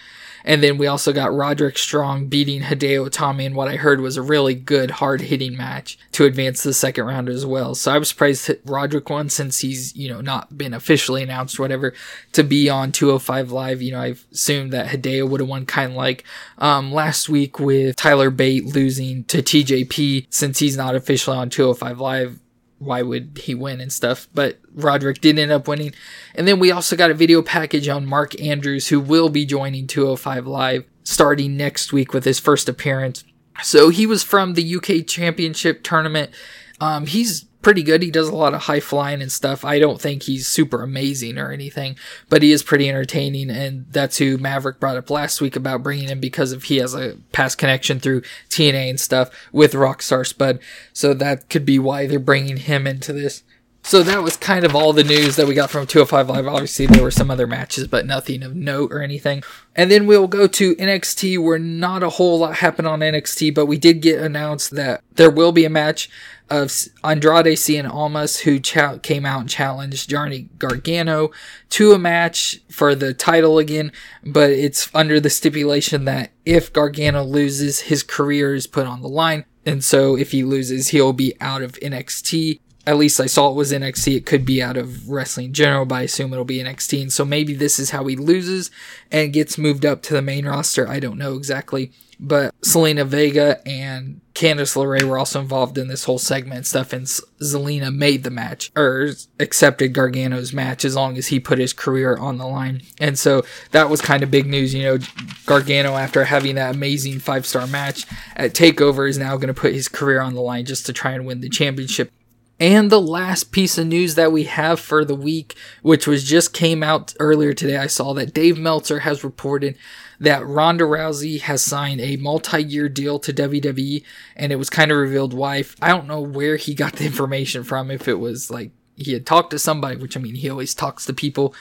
And 0.44 0.64
then 0.64 0.78
we 0.78 0.88
also 0.88 1.12
got 1.12 1.34
Roderick 1.34 1.78
Strong 1.78 2.28
beating 2.28 2.62
Hideo 2.62 3.10
Itami 3.10 3.44
in 3.44 3.56
what 3.56 3.68
I 3.68 3.76
heard 3.76 4.02
was 4.02 4.18
a 4.18 4.22
really 4.22 4.56
good, 4.56 4.92
hard 4.92 5.22
hitting 5.22 5.58
match 5.58 5.98
to 6.14 6.26
advance 6.26 6.64
the 6.64 6.74
second 6.74 7.06
round 7.06 7.30
as 7.30 7.46
well. 7.46 7.76
So 7.76 7.92
I 7.92 7.98
was 7.98 8.10
surprised 8.10 8.50
Roderick 8.66 9.10
won 9.10 9.30
since 9.30 9.60
he's, 9.60 9.96
you 9.96 10.10
know, 10.10 10.22
not 10.22 10.58
been 10.58 10.74
officially 10.74 11.24
announced 11.24 11.60
or 11.60 11.64
whatever 11.64 11.94
to 12.34 12.44
be 12.44 12.70
on 12.70 12.92
205 12.92 13.52
Live. 13.52 13.82
You 13.82 13.92
know, 13.92 14.02
I've 14.02 14.26
assumed 14.32 14.72
that 14.74 14.88
Hideo 14.88 15.30
would 15.30 15.42
have 15.42 15.50
won 15.50 15.66
kind 15.66 15.92
of 15.92 15.98
like 15.98 16.24
um, 16.58 16.92
last 16.92 17.30
week 17.30 17.60
with 17.60 17.96
Tyler 17.96 18.30
Bate 18.30 18.66
losing 18.66 19.26
to 19.26 19.42
TJP 19.42 20.28
since 20.30 20.60
he's 20.60 20.78
not 20.78 20.96
officially 20.96 21.38
on 21.38 21.50
205 21.50 22.00
Live 22.00 22.40
why 22.80 23.02
would 23.02 23.40
he 23.44 23.54
win 23.54 23.82
and 23.82 23.92
stuff. 23.94 24.28
But 24.34 24.60
Roderick 24.74 25.22
did 25.22 25.38
end 25.38 25.52
up 25.52 25.68
winning. 25.68 25.94
And 26.34 26.48
then 26.48 26.60
we 26.60 26.72
also 26.72 26.96
got 26.96 27.12
a 27.12 27.14
video 27.14 27.42
package 27.42 27.88
on 27.88 28.06
Mark 28.06 28.40
Andrews, 28.42 28.88
who 28.88 29.00
will 29.00 29.30
be 29.30 29.46
joining 29.46 29.86
205 29.86 30.48
Live 30.48 30.86
starting 31.04 31.58
next 31.58 31.94
week 31.94 32.14
with 32.14 32.26
his 32.26 32.40
first 32.40 32.70
appearance. 32.70 33.24
So 33.62 33.90
he 33.90 34.06
was 34.06 34.24
from 34.24 34.54
the 34.54 34.76
UK 34.76 35.06
Championship 35.06 35.84
tournament. 35.84 36.32
Um, 36.80 37.06
he's 37.06 37.46
pretty 37.62 37.84
good. 37.84 38.02
He 38.02 38.12
does 38.12 38.30
a 38.30 38.36
lot 38.36 38.54
of 38.54 38.64
high 38.64 38.80
flying 38.80 39.22
and 39.22 39.32
stuff. 39.32 39.66
I 39.66 39.80
don't 39.80 40.00
think 40.00 40.24
he's 40.24 40.48
super 40.48 40.82
amazing 40.82 41.38
or 41.38 41.52
anything, 41.52 41.96
but 42.30 42.42
he 42.42 42.52
is 42.52 42.64
pretty 42.64 42.90
entertaining. 42.90 43.50
And 43.50 43.86
that's 43.92 44.18
who 44.18 44.38
Maverick 44.38 44.80
brought 44.80 44.98
up 44.98 45.10
last 45.10 45.42
week 45.42 45.56
about 45.56 45.84
bringing 45.84 46.08
him 46.08 46.20
because 46.20 46.52
of 46.52 46.64
he 46.64 46.78
has 46.78 46.94
a 46.94 47.18
past 47.32 47.58
connection 47.58 48.00
through 48.00 48.22
TNA 48.50 48.90
and 48.90 49.00
stuff 49.00 49.30
with 49.52 49.74
Rockstar 49.74 50.26
Spud. 50.26 50.60
So 50.94 51.14
that 51.14 51.50
could 51.50 51.66
be 51.66 51.80
why 51.80 52.08
they're 52.08 52.20
bringing 52.20 52.58
him 52.58 52.88
into 52.88 53.14
this. 53.14 53.44
So 53.82 54.04
that 54.04 54.22
was 54.22 54.38
kind 54.38 54.66
of 54.66 54.76
all 54.76 54.94
the 54.94 55.04
news 55.04 55.36
that 55.38 55.48
we 55.48 55.56
got 55.56 55.72
from 55.72 55.88
205 55.88 56.30
Live. 56.30 56.48
Obviously, 56.48 56.86
there 56.86 57.02
were 57.02 57.10
some 57.10 57.32
other 57.32 57.48
matches, 57.48 57.88
but 57.88 58.06
nothing 58.06 58.44
of 58.44 58.56
note 58.56 58.92
or 58.92 59.02
anything. 59.02 59.42
And 59.76 59.90
then 59.90 60.06
we'll 60.06 60.28
go 60.28 60.48
to 60.48 60.76
NXT, 60.76 61.42
where 61.42 61.58
not 61.58 62.04
a 62.04 62.10
whole 62.10 62.40
lot 62.40 62.58
happened 62.58 62.88
on 62.88 63.00
NXT, 63.00 63.56
but 63.56 63.66
we 63.66 63.78
did 63.78 64.02
get 64.02 64.22
announced 64.22 64.72
that 64.72 65.02
there 65.16 65.32
will 65.32 65.52
be 65.52 65.66
a 65.66 65.70
match 65.70 66.10
of 66.50 66.72
Andrade 67.04 67.58
Cien 67.58 67.90
Almas, 67.90 68.42
who 68.42 68.60
came 68.60 69.26
out 69.26 69.42
and 69.42 69.50
challenged 69.50 70.10
Johnny 70.10 70.50
Gargano 70.58 71.32
to 71.70 71.94
a 71.94 72.00
match 72.00 72.60
for 72.70 72.96
the 72.96 73.14
title 73.14 73.58
again, 73.58 73.92
but 74.26 74.50
it's 74.50 74.90
under 74.94 75.20
the 75.20 75.30
stipulation 75.30 76.06
that 76.06 76.32
if 76.46 76.74
Gargano 76.74 77.24
loses, 77.24 77.82
his 77.82 78.04
career 78.04 78.56
is 78.56 78.68
put 78.68 78.88
on 78.88 79.02
the 79.02 79.10
line. 79.10 79.46
And 79.66 79.84
so 79.84 80.18
if 80.18 80.32
he 80.32 80.44
loses, 80.44 80.90
he'll 80.90 81.14
be 81.14 81.36
out 81.40 81.62
of 81.62 81.74
NXT 81.74 82.60
at 82.90 82.98
least 82.98 83.20
I 83.20 83.28
saw 83.28 83.52
it 83.52 83.56
was 83.56 83.72
NXT. 83.72 84.16
It 84.16 84.26
could 84.26 84.46
be 84.46 84.64
out 84.64 84.76
of 84.76 85.08
wrestling 85.08 85.48
in 85.48 85.54
general, 85.54 85.86
but 85.86 85.96
I 85.96 86.02
assume 86.04 86.34
it'll 86.34 86.44
be 86.44 86.58
NXT. 86.58 87.04
And 87.04 87.14
so 87.14 87.24
maybe 87.24 87.54
this 87.54 87.78
is 87.78 87.92
how 87.92 88.08
he 88.08 88.16
loses 88.16 88.72
and 89.12 89.32
gets 89.32 89.60
moved 89.60 89.86
up 89.86 90.02
to 90.04 90.14
the 90.16 90.24
main 90.24 90.48
roster. 90.48 90.88
I 90.88 91.00
don't 91.00 91.20
know 91.20 91.36
exactly. 91.36 91.92
But 92.20 92.54
Zelina 92.62 93.06
Vega 93.06 93.66
and 93.66 94.20
Candice 94.34 94.76
LeRae 94.76 95.04
were 95.04 95.18
also 95.18 95.40
involved 95.40 95.78
in 95.78 95.88
this 95.88 96.04
whole 96.04 96.18
segment 96.18 96.66
stuff, 96.66 96.92
and 96.92 97.06
Zelina 97.06 97.94
made 97.94 98.24
the 98.24 98.30
match 98.30 98.72
or 98.76 99.10
accepted 99.40 99.94
Gargano's 99.94 100.54
match 100.54 100.84
as 100.84 100.96
long 100.96 101.18
as 101.18 101.28
he 101.28 101.40
put 101.40 101.60
his 101.60 101.74
career 101.74 102.18
on 102.18 102.38
the 102.38 102.48
line. 102.48 102.82
And 103.00 103.18
so 103.18 103.44
that 103.72 103.90
was 103.90 104.02
kind 104.02 104.22
of 104.24 104.32
big 104.32 104.48
news. 104.48 104.74
You 104.74 104.84
know, 104.84 104.98
Gargano, 105.46 105.96
after 105.96 106.26
having 106.26 106.56
that 106.56 106.76
amazing 106.76 107.20
five 107.20 107.46
star 107.46 107.68
match 107.68 108.06
at 108.36 108.54
TakeOver, 108.54 109.10
is 109.10 109.18
now 109.18 109.36
going 109.36 109.48
to 109.48 109.54
put 109.54 109.74
his 109.74 109.88
career 109.88 110.22
on 110.22 110.36
the 110.36 110.42
line 110.42 110.66
just 110.66 110.86
to 110.88 110.94
try 110.94 111.12
and 111.12 111.26
win 111.26 111.42
the 111.42 111.50
championship. 111.50 112.12
And 112.60 112.90
the 112.90 113.02
last 113.02 113.52
piece 113.52 113.78
of 113.78 113.88
news 113.88 114.16
that 114.16 114.34
we 114.34 114.44
have 114.44 114.80
for 114.82 115.06
the 115.06 115.16
week, 115.16 115.56
which 115.82 116.06
was 116.06 116.26
just 116.26 116.54
came 116.54 116.84
out 116.84 117.14
earlier 117.20 117.54
today, 117.54 117.78
I 117.78 117.88
saw 117.88 118.14
that 118.16 118.34
Dave 118.34 118.58
Meltzer 118.58 119.00
has 119.00 119.24
reported 119.24 119.78
that 120.20 120.46
Ronda 120.46 120.84
Rousey 120.84 121.40
has 121.40 121.64
signed 121.64 122.02
a 122.02 122.18
multi-year 122.18 122.90
deal 122.90 123.18
to 123.20 123.32
WWE, 123.32 124.04
and 124.36 124.52
it 124.52 124.58
was 124.58 124.70
kind 124.70 124.92
of 124.92 124.98
revealed 124.98 125.34
why. 125.34 125.64
I 125.82 125.88
don't 125.88 126.08
know 126.08 126.20
where 126.20 126.58
he 126.58 126.74
got 126.74 126.94
the 126.98 127.06
information 127.06 127.64
from. 127.64 127.90
If 127.90 128.10
it 128.10 128.20
was 128.20 128.52
like 128.52 128.72
he 128.98 129.14
had 129.14 129.26
talked 129.26 129.52
to 129.52 129.60
somebody, 129.60 129.96
which 129.96 130.18
I 130.18 130.20
mean 130.20 130.36
he 130.36 130.50
always 130.50 130.76
talks 130.76 131.06
to 131.06 131.14
people, 131.14 131.56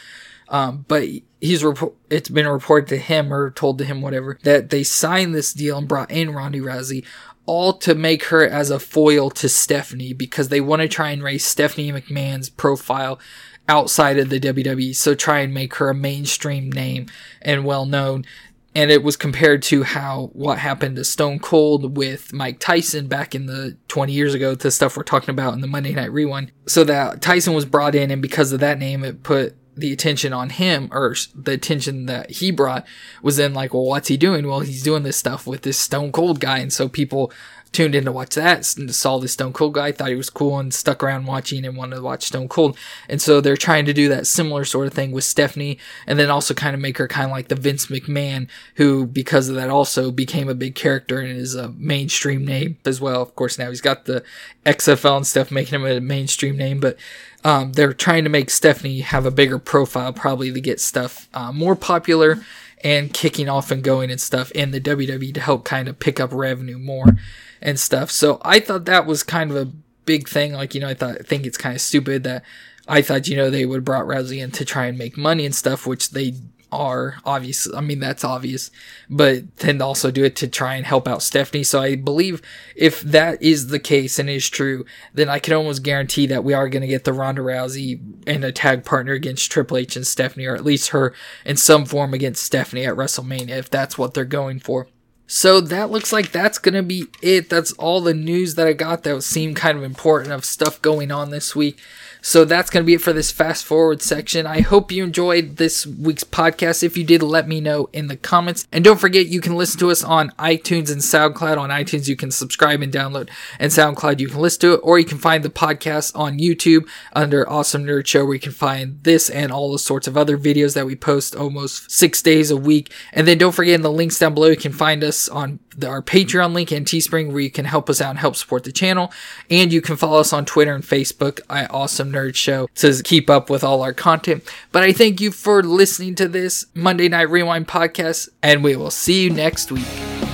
um, 0.48 0.84
but 0.88 1.04
he's 1.40 1.62
rep- 1.62 1.94
it's 2.10 2.28
been 2.28 2.48
reported 2.48 2.88
to 2.88 2.96
him 2.96 3.32
or 3.32 3.50
told 3.50 3.78
to 3.78 3.84
him 3.84 4.00
whatever 4.00 4.38
that 4.42 4.70
they 4.70 4.82
signed 4.82 5.34
this 5.34 5.52
deal 5.52 5.78
and 5.78 5.86
brought 5.86 6.10
in 6.10 6.34
Ronda 6.34 6.58
Rousey 6.58 7.04
all 7.48 7.72
to 7.72 7.94
make 7.94 8.24
her 8.24 8.46
as 8.46 8.70
a 8.70 8.78
foil 8.78 9.30
to 9.30 9.48
Stephanie 9.48 10.12
because 10.12 10.50
they 10.50 10.60
want 10.60 10.82
to 10.82 10.88
try 10.88 11.08
and 11.08 11.22
raise 11.22 11.46
Stephanie 11.46 11.90
McMahon's 11.90 12.50
profile 12.50 13.18
outside 13.66 14.18
of 14.18 14.28
the 14.28 14.38
WWE. 14.38 14.94
So 14.94 15.14
try 15.14 15.38
and 15.38 15.54
make 15.54 15.74
her 15.76 15.88
a 15.88 15.94
mainstream 15.94 16.70
name 16.70 17.06
and 17.40 17.64
well 17.64 17.86
known. 17.86 18.26
And 18.74 18.90
it 18.90 19.02
was 19.02 19.16
compared 19.16 19.62
to 19.64 19.82
how 19.82 20.28
what 20.34 20.58
happened 20.58 20.96
to 20.96 21.04
Stone 21.04 21.38
Cold 21.38 21.96
with 21.96 22.34
Mike 22.34 22.60
Tyson 22.60 23.08
back 23.08 23.34
in 23.34 23.46
the 23.46 23.78
20 23.88 24.12
years 24.12 24.34
ago, 24.34 24.54
to 24.54 24.70
stuff 24.70 24.94
we're 24.94 25.02
talking 25.02 25.30
about 25.30 25.54
in 25.54 25.62
the 25.62 25.66
Monday 25.66 25.94
Night 25.94 26.12
Rewind. 26.12 26.52
So 26.66 26.84
that 26.84 27.22
Tyson 27.22 27.54
was 27.54 27.64
brought 27.64 27.94
in, 27.94 28.10
and 28.10 28.20
because 28.20 28.52
of 28.52 28.60
that 28.60 28.78
name, 28.78 29.04
it 29.04 29.22
put 29.22 29.56
the 29.78 29.92
attention 29.92 30.32
on 30.32 30.50
him 30.50 30.88
or 30.92 31.14
the 31.34 31.52
attention 31.52 32.06
that 32.06 32.30
he 32.30 32.50
brought 32.50 32.86
was 33.22 33.36
then 33.36 33.54
like, 33.54 33.72
well, 33.72 33.84
what's 33.84 34.08
he 34.08 34.16
doing? 34.16 34.46
Well, 34.46 34.60
he's 34.60 34.82
doing 34.82 35.02
this 35.02 35.16
stuff 35.16 35.46
with 35.46 35.62
this 35.62 35.78
Stone 35.78 36.12
Cold 36.12 36.40
guy. 36.40 36.58
And 36.58 36.72
so 36.72 36.88
people 36.88 37.32
tuned 37.72 37.94
in 37.94 38.04
to 38.04 38.12
watch 38.12 38.34
that 38.34 38.76
and 38.76 38.94
saw 38.94 39.18
this 39.18 39.32
Stone 39.32 39.52
Cold 39.52 39.74
guy, 39.74 39.92
thought 39.92 40.08
he 40.08 40.14
was 40.14 40.30
cool 40.30 40.58
and 40.58 40.72
stuck 40.72 41.02
around 41.02 41.26
watching 41.26 41.64
and 41.64 41.76
wanted 41.76 41.96
to 41.96 42.02
watch 42.02 42.24
Stone 42.24 42.48
Cold. 42.48 42.76
And 43.08 43.20
so 43.20 43.40
they're 43.40 43.56
trying 43.56 43.84
to 43.86 43.92
do 43.92 44.08
that 44.08 44.26
similar 44.26 44.64
sort 44.64 44.86
of 44.86 44.94
thing 44.94 45.12
with 45.12 45.24
Stephanie 45.24 45.78
and 46.06 46.18
then 46.18 46.30
also 46.30 46.54
kind 46.54 46.74
of 46.74 46.80
make 46.80 46.98
her 46.98 47.08
kind 47.08 47.26
of 47.26 47.30
like 47.30 47.48
the 47.48 47.54
Vince 47.54 47.86
McMahon 47.86 48.48
who, 48.76 49.06
because 49.06 49.48
of 49.48 49.54
that, 49.56 49.70
also 49.70 50.10
became 50.10 50.48
a 50.48 50.54
big 50.54 50.74
character 50.74 51.20
and 51.20 51.36
is 51.36 51.54
a 51.54 51.70
mainstream 51.70 52.44
name 52.44 52.78
as 52.84 53.00
well. 53.00 53.22
Of 53.22 53.34
course, 53.36 53.58
now 53.58 53.68
he's 53.68 53.80
got 53.80 54.04
the 54.06 54.24
XFL 54.64 55.18
and 55.18 55.26
stuff 55.26 55.50
making 55.50 55.80
him 55.80 55.86
a 55.86 56.00
mainstream 56.00 56.56
name, 56.56 56.80
but 56.80 56.96
um, 57.44 57.72
they're 57.72 57.92
trying 57.92 58.24
to 58.24 58.30
make 58.30 58.50
Stephanie 58.50 59.00
have 59.00 59.24
a 59.26 59.30
bigger 59.30 59.58
profile 59.58 60.12
probably 60.12 60.52
to 60.52 60.60
get 60.60 60.80
stuff 60.80 61.28
uh, 61.34 61.52
more 61.52 61.76
popular 61.76 62.40
and 62.82 63.12
kicking 63.12 63.48
off 63.48 63.70
and 63.70 63.82
going 63.82 64.10
and 64.10 64.20
stuff 64.20 64.50
in 64.52 64.70
the 64.70 64.80
WWE 64.80 65.34
to 65.34 65.40
help 65.40 65.64
kind 65.64 65.88
of 65.88 65.98
pick 65.98 66.20
up 66.20 66.32
revenue 66.32 66.78
more 66.78 67.16
and 67.60 67.78
stuff. 67.78 68.10
So 68.10 68.40
I 68.42 68.60
thought 68.60 68.84
that 68.86 69.06
was 69.06 69.22
kind 69.22 69.50
of 69.50 69.56
a 69.56 69.72
big 70.04 70.28
thing. 70.28 70.52
Like, 70.52 70.74
you 70.74 70.80
know, 70.80 70.88
I 70.88 70.94
thought, 70.94 71.16
I 71.20 71.22
think 71.22 71.46
it's 71.46 71.58
kind 71.58 71.74
of 71.74 71.80
stupid 71.80 72.24
that 72.24 72.44
I 72.86 73.02
thought, 73.02 73.28
you 73.28 73.36
know, 73.36 73.50
they 73.50 73.66
would 73.66 73.84
brought 73.84 74.06
Rousey 74.06 74.42
in 74.42 74.50
to 74.52 74.64
try 74.64 74.86
and 74.86 74.96
make 74.96 75.16
money 75.16 75.44
and 75.44 75.54
stuff, 75.54 75.86
which 75.86 76.10
they 76.10 76.34
are 76.70 77.16
obvious. 77.24 77.68
I 77.74 77.80
mean, 77.80 78.00
that's 78.00 78.24
obvious, 78.24 78.70
but 79.08 79.56
then 79.58 79.80
also 79.80 80.10
do 80.10 80.24
it 80.24 80.36
to 80.36 80.48
try 80.48 80.74
and 80.74 80.84
help 80.84 81.08
out 81.08 81.22
Stephanie. 81.22 81.64
So 81.64 81.80
I 81.80 81.96
believe 81.96 82.42
if 82.76 83.00
that 83.02 83.42
is 83.42 83.68
the 83.68 83.78
case 83.78 84.18
and 84.18 84.28
is 84.28 84.48
true, 84.48 84.84
then 85.14 85.28
I 85.28 85.38
can 85.38 85.54
almost 85.54 85.82
guarantee 85.82 86.26
that 86.26 86.44
we 86.44 86.54
are 86.54 86.68
going 86.68 86.82
to 86.82 86.88
get 86.88 87.04
the 87.04 87.12
Ronda 87.12 87.42
Rousey 87.42 88.00
and 88.26 88.44
a 88.44 88.52
tag 88.52 88.84
partner 88.84 89.12
against 89.12 89.50
Triple 89.50 89.78
H 89.78 89.96
and 89.96 90.06
Stephanie, 90.06 90.46
or 90.46 90.54
at 90.54 90.64
least 90.64 90.90
her 90.90 91.14
in 91.44 91.56
some 91.56 91.84
form 91.84 92.12
against 92.12 92.44
Stephanie 92.44 92.84
at 92.84 92.96
WrestleMania, 92.96 93.50
if 93.50 93.70
that's 93.70 93.96
what 93.96 94.14
they're 94.14 94.24
going 94.24 94.60
for. 94.60 94.88
So 95.30 95.60
that 95.60 95.90
looks 95.90 96.10
like 96.10 96.32
that's 96.32 96.58
gonna 96.58 96.82
be 96.82 97.06
it. 97.20 97.50
That's 97.50 97.72
all 97.72 98.00
the 98.00 98.14
news 98.14 98.54
that 98.54 98.66
I 98.66 98.72
got 98.72 99.02
that 99.02 99.22
seemed 99.22 99.56
kind 99.56 99.76
of 99.76 99.84
important 99.84 100.32
of 100.32 100.44
stuff 100.44 100.80
going 100.80 101.12
on 101.12 101.30
this 101.30 101.54
week. 101.54 101.78
So 102.20 102.44
that's 102.44 102.70
going 102.70 102.84
to 102.84 102.86
be 102.86 102.94
it 102.94 103.00
for 103.00 103.12
this 103.12 103.30
fast 103.30 103.64
forward 103.64 104.02
section. 104.02 104.46
I 104.46 104.60
hope 104.60 104.92
you 104.92 105.04
enjoyed 105.04 105.56
this 105.56 105.86
week's 105.86 106.24
podcast. 106.24 106.82
If 106.82 106.96
you 106.96 107.04
did, 107.04 107.22
let 107.22 107.48
me 107.48 107.60
know 107.60 107.88
in 107.92 108.08
the 108.08 108.16
comments. 108.16 108.66
And 108.72 108.84
don't 108.84 109.00
forget, 109.00 109.26
you 109.26 109.40
can 109.40 109.56
listen 109.56 109.78
to 109.80 109.90
us 109.90 110.02
on 110.02 110.30
iTunes 110.38 110.90
and 110.90 111.00
SoundCloud. 111.00 111.58
On 111.58 111.70
iTunes, 111.70 112.08
you 112.08 112.16
can 112.16 112.30
subscribe 112.30 112.82
and 112.82 112.92
download, 112.92 113.30
and 113.58 113.70
SoundCloud, 113.70 114.20
you 114.20 114.28
can 114.28 114.40
listen 114.40 114.60
to 114.60 114.74
it, 114.74 114.80
or 114.82 114.98
you 114.98 115.04
can 115.04 115.18
find 115.18 115.44
the 115.44 115.50
podcast 115.50 116.16
on 116.16 116.38
YouTube 116.38 116.88
under 117.12 117.48
Awesome 117.48 117.84
Nerd 117.84 118.06
Show, 118.06 118.24
where 118.24 118.34
you 118.34 118.40
can 118.40 118.52
find 118.52 119.02
this 119.02 119.30
and 119.30 119.52
all 119.52 119.72
the 119.72 119.78
sorts 119.78 120.06
of 120.06 120.16
other 120.16 120.36
videos 120.36 120.74
that 120.74 120.86
we 120.86 120.96
post 120.96 121.36
almost 121.36 121.90
six 121.90 122.20
days 122.22 122.50
a 122.50 122.56
week. 122.56 122.92
And 123.12 123.26
then 123.26 123.38
don't 123.38 123.54
forget 123.54 123.74
in 123.74 123.82
the 123.82 123.92
links 123.92 124.18
down 124.18 124.34
below, 124.34 124.48
you 124.48 124.56
can 124.56 124.72
find 124.72 125.04
us 125.04 125.28
on 125.28 125.60
our 125.86 126.02
Patreon 126.02 126.52
link 126.52 126.72
and 126.72 126.86
Teespring, 126.86 127.30
where 127.30 127.40
you 127.40 127.50
can 127.50 127.64
help 127.64 127.88
us 127.88 128.00
out 128.00 128.10
and 128.10 128.18
help 128.18 128.36
support 128.36 128.64
the 128.64 128.72
channel. 128.72 129.12
And 129.48 129.72
you 129.72 129.80
can 129.80 129.96
follow 129.96 130.20
us 130.20 130.32
on 130.32 130.44
Twitter 130.44 130.74
and 130.74 130.84
Facebook 130.84 131.40
at 131.48 131.70
Awesome 131.70 132.07
Nerd 132.12 132.34
Show 132.34 132.68
to 132.76 133.02
keep 133.02 133.30
up 133.30 133.50
with 133.50 133.64
all 133.64 133.82
our 133.82 133.92
content. 133.92 134.44
But 134.72 134.82
I 134.82 134.92
thank 134.92 135.20
you 135.20 135.30
for 135.30 135.62
listening 135.62 136.14
to 136.16 136.28
this 136.28 136.66
Monday 136.74 137.08
Night 137.08 137.30
Rewind 137.30 137.68
podcast, 137.68 138.28
and 138.42 138.62
we 138.62 138.76
will 138.76 138.90
see 138.90 139.24
you 139.24 139.30
next 139.30 139.72
week. 139.72 140.27